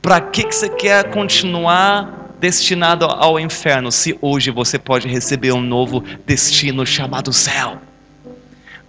Para 0.00 0.20
que, 0.20 0.44
que 0.44 0.54
você 0.54 0.68
quer 0.68 1.10
continuar 1.10 2.30
destinado 2.38 3.04
ao 3.04 3.38
inferno 3.38 3.92
se 3.92 4.16
hoje 4.22 4.50
você 4.50 4.78
pode 4.78 5.06
receber 5.06 5.52
um 5.52 5.60
novo 5.60 6.02
destino 6.24 6.86
chamado 6.86 7.32
céu? 7.32 7.78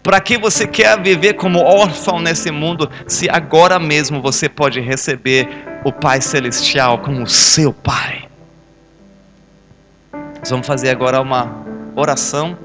Para 0.03 0.19
que 0.19 0.37
você 0.37 0.67
quer 0.67 0.99
viver 0.99 1.33
como 1.35 1.59
órfão 1.59 2.19
nesse 2.19 2.49
mundo 2.49 2.89
se 3.05 3.29
agora 3.29 3.77
mesmo 3.77 4.21
você 4.21 4.49
pode 4.49 4.79
receber 4.79 5.47
o 5.83 5.91
Pai 5.91 6.19
Celestial 6.19 6.99
como 6.99 7.27
seu 7.27 7.71
Pai? 7.71 8.27
Nós 10.39 10.49
vamos 10.49 10.65
fazer 10.65 10.89
agora 10.89 11.21
uma 11.21 11.55
oração 11.95 12.57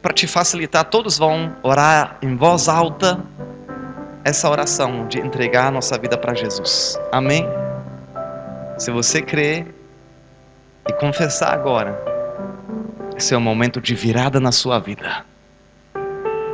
para 0.00 0.14
te 0.14 0.26
facilitar, 0.26 0.84
todos 0.84 1.18
vão 1.18 1.54
orar 1.62 2.16
em 2.22 2.34
voz 2.34 2.66
alta 2.66 3.20
essa 4.24 4.48
oração 4.48 5.06
de 5.06 5.18
entregar 5.18 5.66
a 5.66 5.70
nossa 5.70 5.98
vida 5.98 6.16
para 6.16 6.34
Jesus. 6.34 6.98
Amém? 7.12 7.46
Se 8.78 8.90
você 8.90 9.20
crer 9.20 9.66
e 10.88 10.92
confessar 10.94 11.52
agora, 11.52 12.02
esse 13.16 13.34
é 13.34 13.36
o 13.36 13.40
momento 13.40 13.80
de 13.80 13.94
virada 13.94 14.40
na 14.40 14.50
sua 14.50 14.78
vida. 14.78 15.24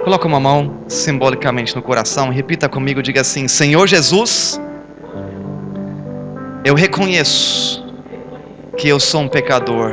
Coloca 0.08 0.26
uma 0.26 0.40
mão 0.40 0.84
simbolicamente 0.88 1.76
no 1.76 1.82
coração 1.82 2.32
e 2.32 2.34
repita 2.34 2.66
comigo, 2.66 3.02
diga 3.02 3.20
assim: 3.20 3.46
Senhor 3.46 3.86
Jesus, 3.86 4.58
eu 6.64 6.74
reconheço 6.74 7.84
que 8.78 8.88
eu 8.88 8.98
sou 8.98 9.20
um 9.20 9.28
pecador. 9.28 9.92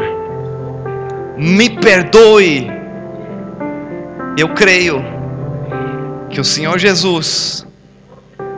Me 1.37 1.69
perdoe 1.69 2.65
eu 4.37 4.53
creio 4.53 5.03
que 6.29 6.39
o 6.39 6.45
Senhor 6.45 6.79
Jesus 6.79 7.67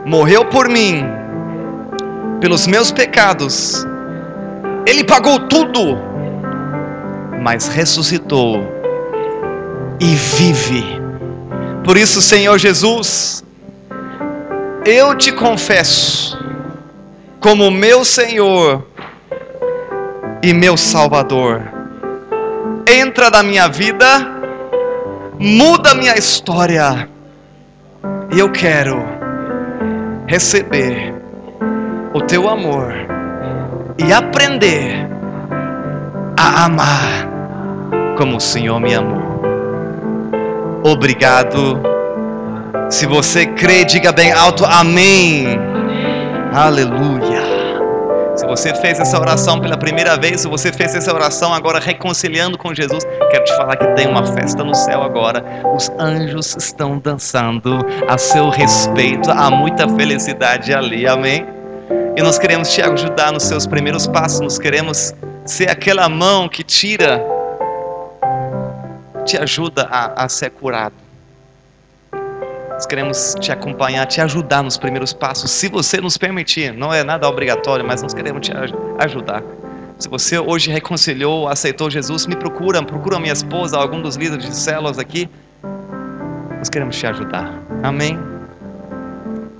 morreu 0.06 0.44
por 0.44 0.68
mim, 0.68 1.02
pelos 2.40 2.68
meus 2.68 2.92
pecados, 2.92 3.84
Ele 4.86 5.02
pagou 5.02 5.40
tudo, 5.48 5.98
mas 7.42 7.66
ressuscitou 7.66 8.62
e 9.98 10.14
vive. 10.14 10.97
Por 11.88 11.96
isso, 11.96 12.20
Senhor 12.20 12.58
Jesus, 12.58 13.42
eu 14.84 15.14
te 15.14 15.32
confesso 15.32 16.38
como 17.40 17.70
meu 17.70 18.04
Senhor 18.04 18.86
e 20.42 20.52
meu 20.52 20.76
Salvador. 20.76 21.62
Entra 22.86 23.30
na 23.30 23.42
minha 23.42 23.68
vida 23.68 24.06
muda 25.38 25.94
minha 25.94 26.14
história. 26.14 27.08
E 28.34 28.38
eu 28.38 28.52
quero 28.52 29.02
receber 30.26 31.14
o 32.12 32.20
teu 32.20 32.50
amor 32.50 32.92
e 33.96 34.12
aprender 34.12 35.08
a 36.38 36.66
amar 36.66 37.26
como 38.18 38.36
o 38.36 38.40
Senhor 38.40 38.78
me 38.78 38.94
amou. 38.94 39.27
Obrigado. 40.84 41.80
Se 42.90 43.06
você 43.06 43.46
crê, 43.46 43.84
diga 43.84 44.12
bem 44.12 44.32
alto: 44.32 44.64
Amém. 44.64 45.58
Aleluia. 46.52 47.58
Se 48.38 48.46
você 48.46 48.72
fez 48.76 49.00
essa 49.00 49.18
oração 49.18 49.60
pela 49.60 49.76
primeira 49.76 50.16
vez, 50.16 50.42
se 50.42 50.48
você 50.48 50.72
fez 50.72 50.94
essa 50.94 51.12
oração 51.12 51.52
agora 51.52 51.80
reconciliando 51.80 52.56
com 52.56 52.72
Jesus, 52.72 53.04
quero 53.32 53.44
te 53.44 53.56
falar 53.56 53.76
que 53.76 53.86
tem 53.94 54.06
uma 54.06 54.24
festa 54.24 54.62
no 54.62 54.76
céu 54.76 55.02
agora. 55.02 55.44
Os 55.74 55.90
anjos 55.98 56.54
estão 56.56 57.00
dançando 57.00 57.84
a 58.08 58.16
seu 58.16 58.48
respeito, 58.48 59.28
há 59.32 59.50
muita 59.50 59.88
felicidade 59.88 60.72
ali, 60.72 61.04
amém? 61.04 61.44
E 62.16 62.22
nós 62.22 62.38
queremos 62.38 62.72
te 62.72 62.80
ajudar 62.80 63.32
nos 63.32 63.42
seus 63.42 63.66
primeiros 63.66 64.06
passos, 64.06 64.40
nós 64.40 64.56
queremos 64.56 65.12
ser 65.44 65.68
aquela 65.68 66.08
mão 66.08 66.48
que 66.48 66.62
tira, 66.62 67.20
te 69.28 69.36
ajuda 69.36 69.86
a, 69.90 70.24
a 70.24 70.28
ser 70.28 70.50
curado. 70.50 70.94
Nós 72.70 72.86
queremos 72.86 73.34
te 73.40 73.52
acompanhar, 73.52 74.06
te 74.06 74.20
ajudar 74.20 74.62
nos 74.62 74.78
primeiros 74.78 75.12
passos, 75.12 75.50
se 75.50 75.68
você 75.68 76.00
nos 76.00 76.16
permitir. 76.16 76.72
Não 76.72 76.94
é 76.94 77.04
nada 77.04 77.28
obrigatório, 77.28 77.84
mas 77.84 78.02
nós 78.02 78.14
queremos 78.14 78.46
te 78.46 78.52
ajudar. 78.98 79.42
Se 79.98 80.08
você 80.08 80.38
hoje 80.38 80.70
reconciliou, 80.70 81.48
aceitou 81.48 81.90
Jesus, 81.90 82.26
me 82.26 82.36
procura, 82.36 82.82
procura 82.82 83.18
minha 83.18 83.32
esposa, 83.32 83.76
algum 83.76 84.00
dos 84.00 84.16
líderes 84.16 84.46
de 84.46 84.54
células 84.54 84.98
aqui. 84.98 85.28
Nós 86.56 86.68
queremos 86.68 86.96
te 86.96 87.06
ajudar. 87.06 87.52
Amém? 87.82 88.18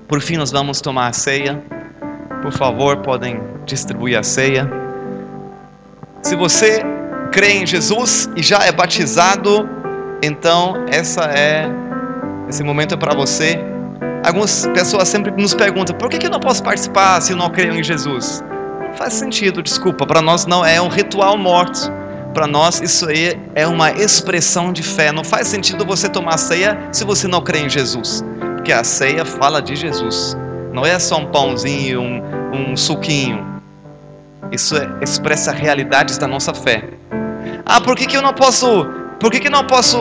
Por 0.07 0.21
fim, 0.21 0.37
nós 0.37 0.51
vamos 0.51 0.81
tomar 0.81 1.09
a 1.09 1.13
ceia. 1.13 1.61
Por 2.41 2.53
favor, 2.53 2.97
podem 2.97 3.41
distribuir 3.65 4.17
a 4.17 4.23
ceia. 4.23 4.67
Se 6.23 6.35
você 6.35 6.83
crê 7.31 7.53
em 7.53 7.65
Jesus 7.65 8.29
e 8.35 8.43
já 8.43 8.59
é 8.59 8.71
batizado, 8.71 9.69
então 10.21 10.85
essa 10.89 11.25
é 11.25 11.69
esse 12.49 12.63
momento 12.63 12.95
é 12.95 12.97
para 12.97 13.13
você. 13.13 13.59
Algumas 14.25 14.65
pessoas 14.67 15.07
sempre 15.07 15.31
nos 15.31 15.53
perguntam: 15.53 15.95
por 15.95 16.09
que, 16.09 16.17
que 16.17 16.25
eu 16.25 16.31
não 16.31 16.39
posso 16.39 16.63
participar 16.63 17.21
se 17.21 17.31
eu 17.31 17.37
não 17.37 17.49
creio 17.49 17.73
em 17.73 17.83
Jesus? 17.83 18.43
Faz 18.95 19.13
sentido, 19.13 19.61
desculpa. 19.61 20.05
Para 20.05 20.21
nós 20.21 20.45
não 20.45 20.65
é 20.65 20.81
um 20.81 20.87
ritual 20.87 21.37
morto. 21.37 21.91
Para 22.33 22.47
nós 22.47 22.81
isso 22.81 23.07
aí 23.07 23.39
é 23.55 23.67
uma 23.67 23.91
expressão 23.91 24.73
de 24.73 24.83
fé. 24.83 25.11
Não 25.11 25.23
faz 25.23 25.47
sentido 25.47 25.85
você 25.85 26.09
tomar 26.09 26.37
ceia 26.37 26.77
se 26.91 27.03
você 27.03 27.27
não 27.27 27.41
crê 27.41 27.59
em 27.59 27.69
Jesus. 27.69 28.23
Porque 28.55 28.73
a 28.73 28.83
ceia 28.83 29.23
fala 29.23 29.61
de 29.61 29.75
Jesus. 29.75 30.35
Não 30.73 30.85
é 30.85 30.97
só 30.99 31.17
um 31.17 31.27
pãozinho, 31.27 32.01
um, 32.01 32.71
um 32.71 32.77
suquinho. 32.77 33.45
Isso 34.51 34.75
é, 34.75 34.89
expressa 35.01 35.51
realidades 35.51 36.17
da 36.17 36.27
nossa 36.27 36.53
fé. 36.53 36.83
Ah, 37.65 37.81
por 37.81 37.95
que, 37.95 38.05
que 38.05 38.17
eu 38.17 38.21
não 38.21 38.33
posso? 38.33 38.85
Por 39.19 39.31
que, 39.31 39.39
que 39.39 39.49
não 39.49 39.65
posso 39.65 39.97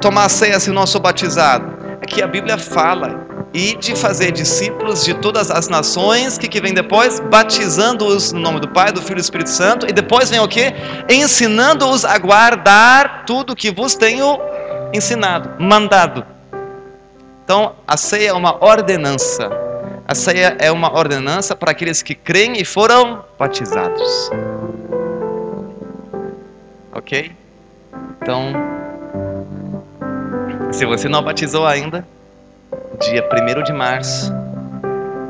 tomar 0.00 0.28
ceia 0.28 0.58
se 0.58 0.70
não 0.70 0.86
sou 0.86 1.00
batizado? 1.00 1.76
É 2.00 2.06
que 2.06 2.22
a 2.22 2.26
Bíblia 2.26 2.56
fala 2.56 3.26
e 3.52 3.76
de 3.76 3.96
fazer 3.96 4.32
discípulos 4.32 5.04
de 5.04 5.14
todas 5.14 5.50
as 5.50 5.68
nações, 5.68 6.36
que, 6.36 6.48
que 6.48 6.60
vem 6.60 6.74
depois? 6.74 7.20
Batizando-os 7.20 8.32
no 8.32 8.40
nome 8.40 8.60
do 8.60 8.68
Pai, 8.68 8.92
do 8.92 9.00
Filho 9.00 9.14
e 9.14 9.16
do 9.16 9.20
Espírito 9.22 9.50
Santo, 9.50 9.86
e 9.88 9.92
depois 9.92 10.30
vem 10.30 10.40
o 10.40 10.48
que? 10.48 10.72
Ensinando-os 11.08 12.04
a 12.04 12.18
guardar 12.18 13.24
tudo 13.26 13.56
que 13.56 13.70
vos 13.70 13.94
tenho 13.94 14.38
ensinado, 14.92 15.50
mandado. 15.58 16.24
Então, 17.44 17.72
a 17.86 17.96
ceia 17.96 18.30
é 18.30 18.32
uma 18.32 18.62
ordenança. 18.62 19.48
A 20.06 20.14
ceia 20.14 20.56
é 20.58 20.70
uma 20.70 20.92
ordenança 20.94 21.56
para 21.56 21.70
aqueles 21.70 22.02
que 22.02 22.14
creem 22.14 22.60
e 22.60 22.64
foram 22.64 23.24
batizados. 23.38 24.30
Ok? 26.98 27.30
Então, 28.20 28.52
se 30.72 30.84
você 30.84 31.08
não 31.08 31.22
batizou 31.22 31.64
ainda, 31.64 32.06
dia 33.00 33.22
1 33.22 33.62
de 33.62 33.72
março, 33.72 34.32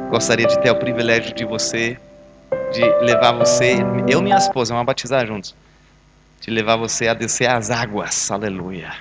gostaria 0.09 0.47
de 0.47 0.59
ter 0.61 0.71
o 0.71 0.77
privilégio 0.77 1.35
de 1.35 1.45
você, 1.45 1.99
de 2.73 2.83
levar 3.05 3.33
você, 3.33 3.77
eu 4.09 4.21
e 4.21 4.23
minha 4.23 4.39
esposa, 4.39 4.73
vamos 4.73 4.87
batizar 4.87 5.27
juntos. 5.27 5.55
de 6.41 6.51
levar 6.51 6.77
você 6.77 7.09
a 7.09 7.14
descer 7.14 7.51
as 7.51 7.71
águas. 7.71 8.31
Aleluia. 8.31 8.95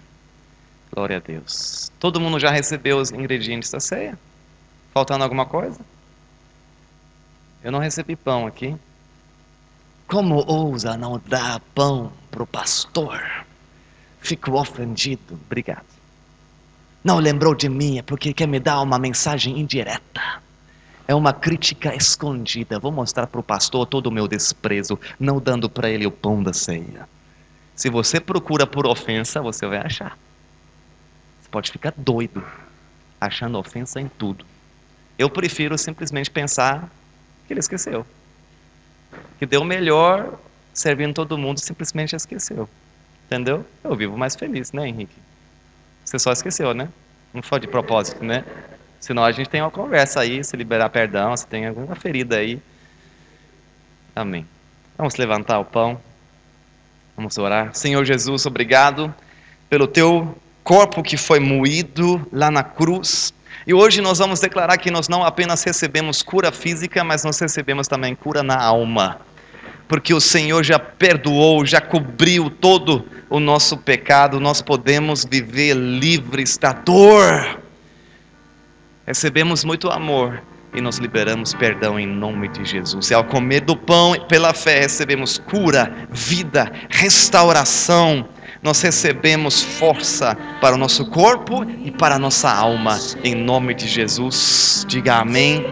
Glória 0.93 1.17
a 1.17 1.19
Deus. 1.19 1.89
Todo 1.99 2.19
mundo 2.19 2.37
já 2.39 2.51
recebeu 2.51 2.97
os 2.97 3.11
ingredientes 3.11 3.71
da 3.71 3.79
ceia? 3.79 4.19
Faltando 4.93 5.23
alguma 5.23 5.45
coisa? 5.45 5.79
Eu 7.63 7.71
não 7.71 7.79
recebi 7.79 8.15
pão 8.15 8.45
aqui. 8.45 8.75
Como 10.07 10.45
ousa 10.47 10.95
não 10.95 11.21
dar 11.27 11.59
pão 11.75 12.13
para 12.31 12.41
o 12.41 12.47
pastor? 12.47 13.21
Fico 14.21 14.57
ofendido. 14.57 15.37
Obrigado. 15.45 15.85
Não 17.03 17.19
lembrou 17.19 17.53
de 17.53 17.67
mim 17.67 17.97
é 17.97 18.01
porque 18.01 18.33
quer 18.33 18.47
me 18.47 18.57
dar 18.57 18.81
uma 18.81 18.97
mensagem 18.97 19.59
indireta. 19.59 20.41
É 21.09 21.13
uma 21.13 21.33
crítica 21.33 21.93
escondida. 21.93 22.79
Vou 22.79 22.91
mostrar 22.91 23.27
para 23.27 23.39
o 23.41 23.43
pastor 23.43 23.85
todo 23.85 24.07
o 24.07 24.11
meu 24.11 24.29
desprezo, 24.29 24.97
não 25.19 25.39
dando 25.39 25.69
para 25.69 25.89
ele 25.89 26.07
o 26.07 26.11
pão 26.11 26.41
da 26.41 26.53
ceia. 26.53 27.07
Se 27.75 27.89
você 27.89 28.19
procura 28.19 28.65
por 28.65 28.87
ofensa, 28.87 29.41
você 29.41 29.67
vai 29.67 29.79
achar. 29.79 30.17
Você 31.41 31.49
pode 31.49 31.69
ficar 31.69 31.93
doido, 31.97 32.43
achando 33.19 33.57
ofensa 33.57 33.99
em 33.99 34.07
tudo. 34.07 34.45
Eu 35.19 35.29
prefiro 35.29 35.77
simplesmente 35.77 36.31
pensar 36.31 36.89
que 37.45 37.53
ele 37.53 37.59
esqueceu. 37.59 38.05
Que 39.39 39.45
deu 39.45 39.63
melhor 39.63 40.37
servindo 40.73 41.13
todo 41.13 41.37
mundo, 41.37 41.59
simplesmente 41.59 42.15
esqueceu. 42.15 42.69
Entendeu? 43.25 43.65
Eu 43.83 43.95
vivo 43.95 44.17
mais 44.17 44.35
feliz, 44.35 44.71
né, 44.71 44.87
Henrique? 44.87 45.15
Você 46.05 46.17
só 46.17 46.31
esqueceu, 46.31 46.73
né? 46.73 46.87
Não 47.33 47.41
foi 47.41 47.59
de 47.59 47.67
propósito, 47.67 48.23
né? 48.23 48.45
Senão 48.99 49.23
a 49.23 49.31
gente 49.31 49.49
tem 49.49 49.61
uma 49.61 49.71
conversa 49.71 50.21
aí, 50.21 50.43
se 50.43 50.55
liberar 50.55 50.89
perdão, 50.89 51.35
se 51.35 51.45
tem 51.45 51.67
alguma 51.67 51.95
ferida 51.95 52.37
aí. 52.37 52.61
Amém. 54.15 54.45
Vamos 54.97 55.15
levantar 55.15 55.59
o 55.59 55.65
pão. 55.65 55.99
Vamos 57.15 57.37
orar. 57.37 57.75
Senhor 57.75 58.03
Jesus, 58.05 58.45
obrigado 58.45 59.13
pelo 59.69 59.87
teu 59.87 60.35
corpo 60.63 61.03
que 61.03 61.17
foi 61.17 61.39
moído 61.39 62.25
lá 62.31 62.49
na 62.49 62.63
cruz. 62.63 63.33
E 63.65 63.73
hoje 63.73 64.01
nós 64.01 64.19
vamos 64.19 64.39
declarar 64.39 64.77
que 64.77 64.91
nós 64.91 65.07
não 65.07 65.23
apenas 65.23 65.63
recebemos 65.63 66.21
cura 66.21 66.51
física, 66.51 67.03
mas 67.03 67.23
nós 67.23 67.39
recebemos 67.39 67.87
também 67.87 68.15
cura 68.15 68.43
na 68.43 68.61
alma. 68.61 69.19
Porque 69.87 70.13
o 70.13 70.19
Senhor 70.19 70.63
já 70.63 70.77
perdoou, 70.77 71.65
já 71.65 71.79
cobriu 71.79 72.49
todo 72.49 73.05
o 73.29 73.39
nosso 73.39 73.77
pecado, 73.77 74.39
nós 74.39 74.61
podemos 74.61 75.25
viver 75.25 75.75
livres 75.75 76.57
da 76.57 76.73
dor. 76.73 77.59
Recebemos 79.05 79.63
muito 79.63 79.89
amor 79.89 80.41
e 80.73 80.81
nos 80.81 80.97
liberamos 80.97 81.53
perdão 81.53 81.99
em 81.99 82.05
nome 82.05 82.49
de 82.49 82.65
Jesus. 82.65 83.09
E 83.09 83.13
ao 83.13 83.23
comer 83.23 83.61
do 83.61 83.75
pão, 83.75 84.13
pela 84.27 84.53
fé, 84.53 84.79
recebemos 84.79 85.37
cura, 85.37 85.91
vida, 86.09 86.71
restauração. 86.89 88.27
Nós 88.61 88.81
recebemos 88.81 89.61
força 89.61 90.35
para 90.59 90.75
o 90.75 90.77
nosso 90.77 91.05
corpo 91.09 91.65
e 91.83 91.91
para 91.91 92.15
a 92.15 92.19
nossa 92.19 92.51
alma, 92.51 92.99
em 93.23 93.35
nome 93.35 93.73
de 93.73 93.87
Jesus. 93.87 94.85
Diga 94.87 95.15
amém. 95.17 95.65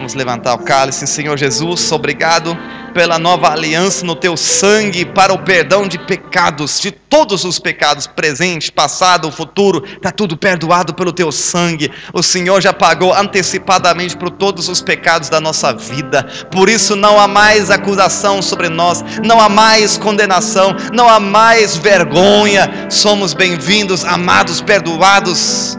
Vamos 0.00 0.14
levantar 0.14 0.54
o 0.54 0.58
cálice, 0.60 1.06
Senhor 1.06 1.36
Jesus, 1.36 1.92
obrigado 1.92 2.56
pela 2.94 3.18
nova 3.18 3.50
aliança 3.50 4.02
no 4.02 4.16
teu 4.16 4.34
sangue 4.34 5.04
para 5.04 5.30
o 5.30 5.40
perdão 5.40 5.86
de 5.86 5.98
pecados, 5.98 6.80
de 6.80 6.90
todos 6.90 7.44
os 7.44 7.58
pecados, 7.58 8.06
presente, 8.06 8.72
passado, 8.72 9.30
futuro, 9.30 9.84
está 9.84 10.10
tudo 10.10 10.38
perdoado 10.38 10.94
pelo 10.94 11.12
teu 11.12 11.30
sangue. 11.30 11.92
O 12.14 12.22
Senhor 12.22 12.62
já 12.62 12.72
pagou 12.72 13.12
antecipadamente 13.12 14.16
por 14.16 14.30
todos 14.30 14.70
os 14.70 14.80
pecados 14.80 15.28
da 15.28 15.38
nossa 15.38 15.74
vida, 15.74 16.26
por 16.50 16.70
isso 16.70 16.96
não 16.96 17.20
há 17.20 17.28
mais 17.28 17.70
acusação 17.70 18.40
sobre 18.40 18.70
nós, 18.70 19.04
não 19.22 19.38
há 19.38 19.50
mais 19.50 19.98
condenação, 19.98 20.74
não 20.94 21.10
há 21.10 21.20
mais 21.20 21.76
vergonha. 21.76 22.86
Somos 22.88 23.34
bem-vindos, 23.34 24.02
amados, 24.06 24.62
perdoados. 24.62 25.78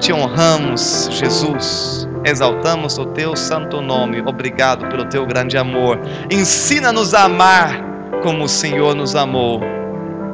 Te 0.00 0.10
honramos, 0.10 1.10
Jesus 1.12 2.08
exaltamos 2.24 2.98
o 2.98 3.06
teu 3.06 3.36
santo 3.36 3.80
nome. 3.80 4.22
Obrigado 4.24 4.86
pelo 4.88 5.04
teu 5.04 5.26
grande 5.26 5.56
amor. 5.56 6.00
Ensina-nos 6.30 7.14
a 7.14 7.24
amar 7.24 7.80
como 8.22 8.44
o 8.44 8.48
Senhor 8.48 8.94
nos 8.94 9.14
amou. 9.14 9.60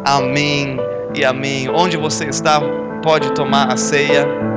Amém 0.05 0.79
e 1.15 1.25
amém. 1.25 1.69
Onde 1.69 1.97
você 1.97 2.27
está, 2.27 2.61
pode 3.03 3.33
tomar 3.33 3.73
a 3.73 3.77
ceia. 3.77 4.50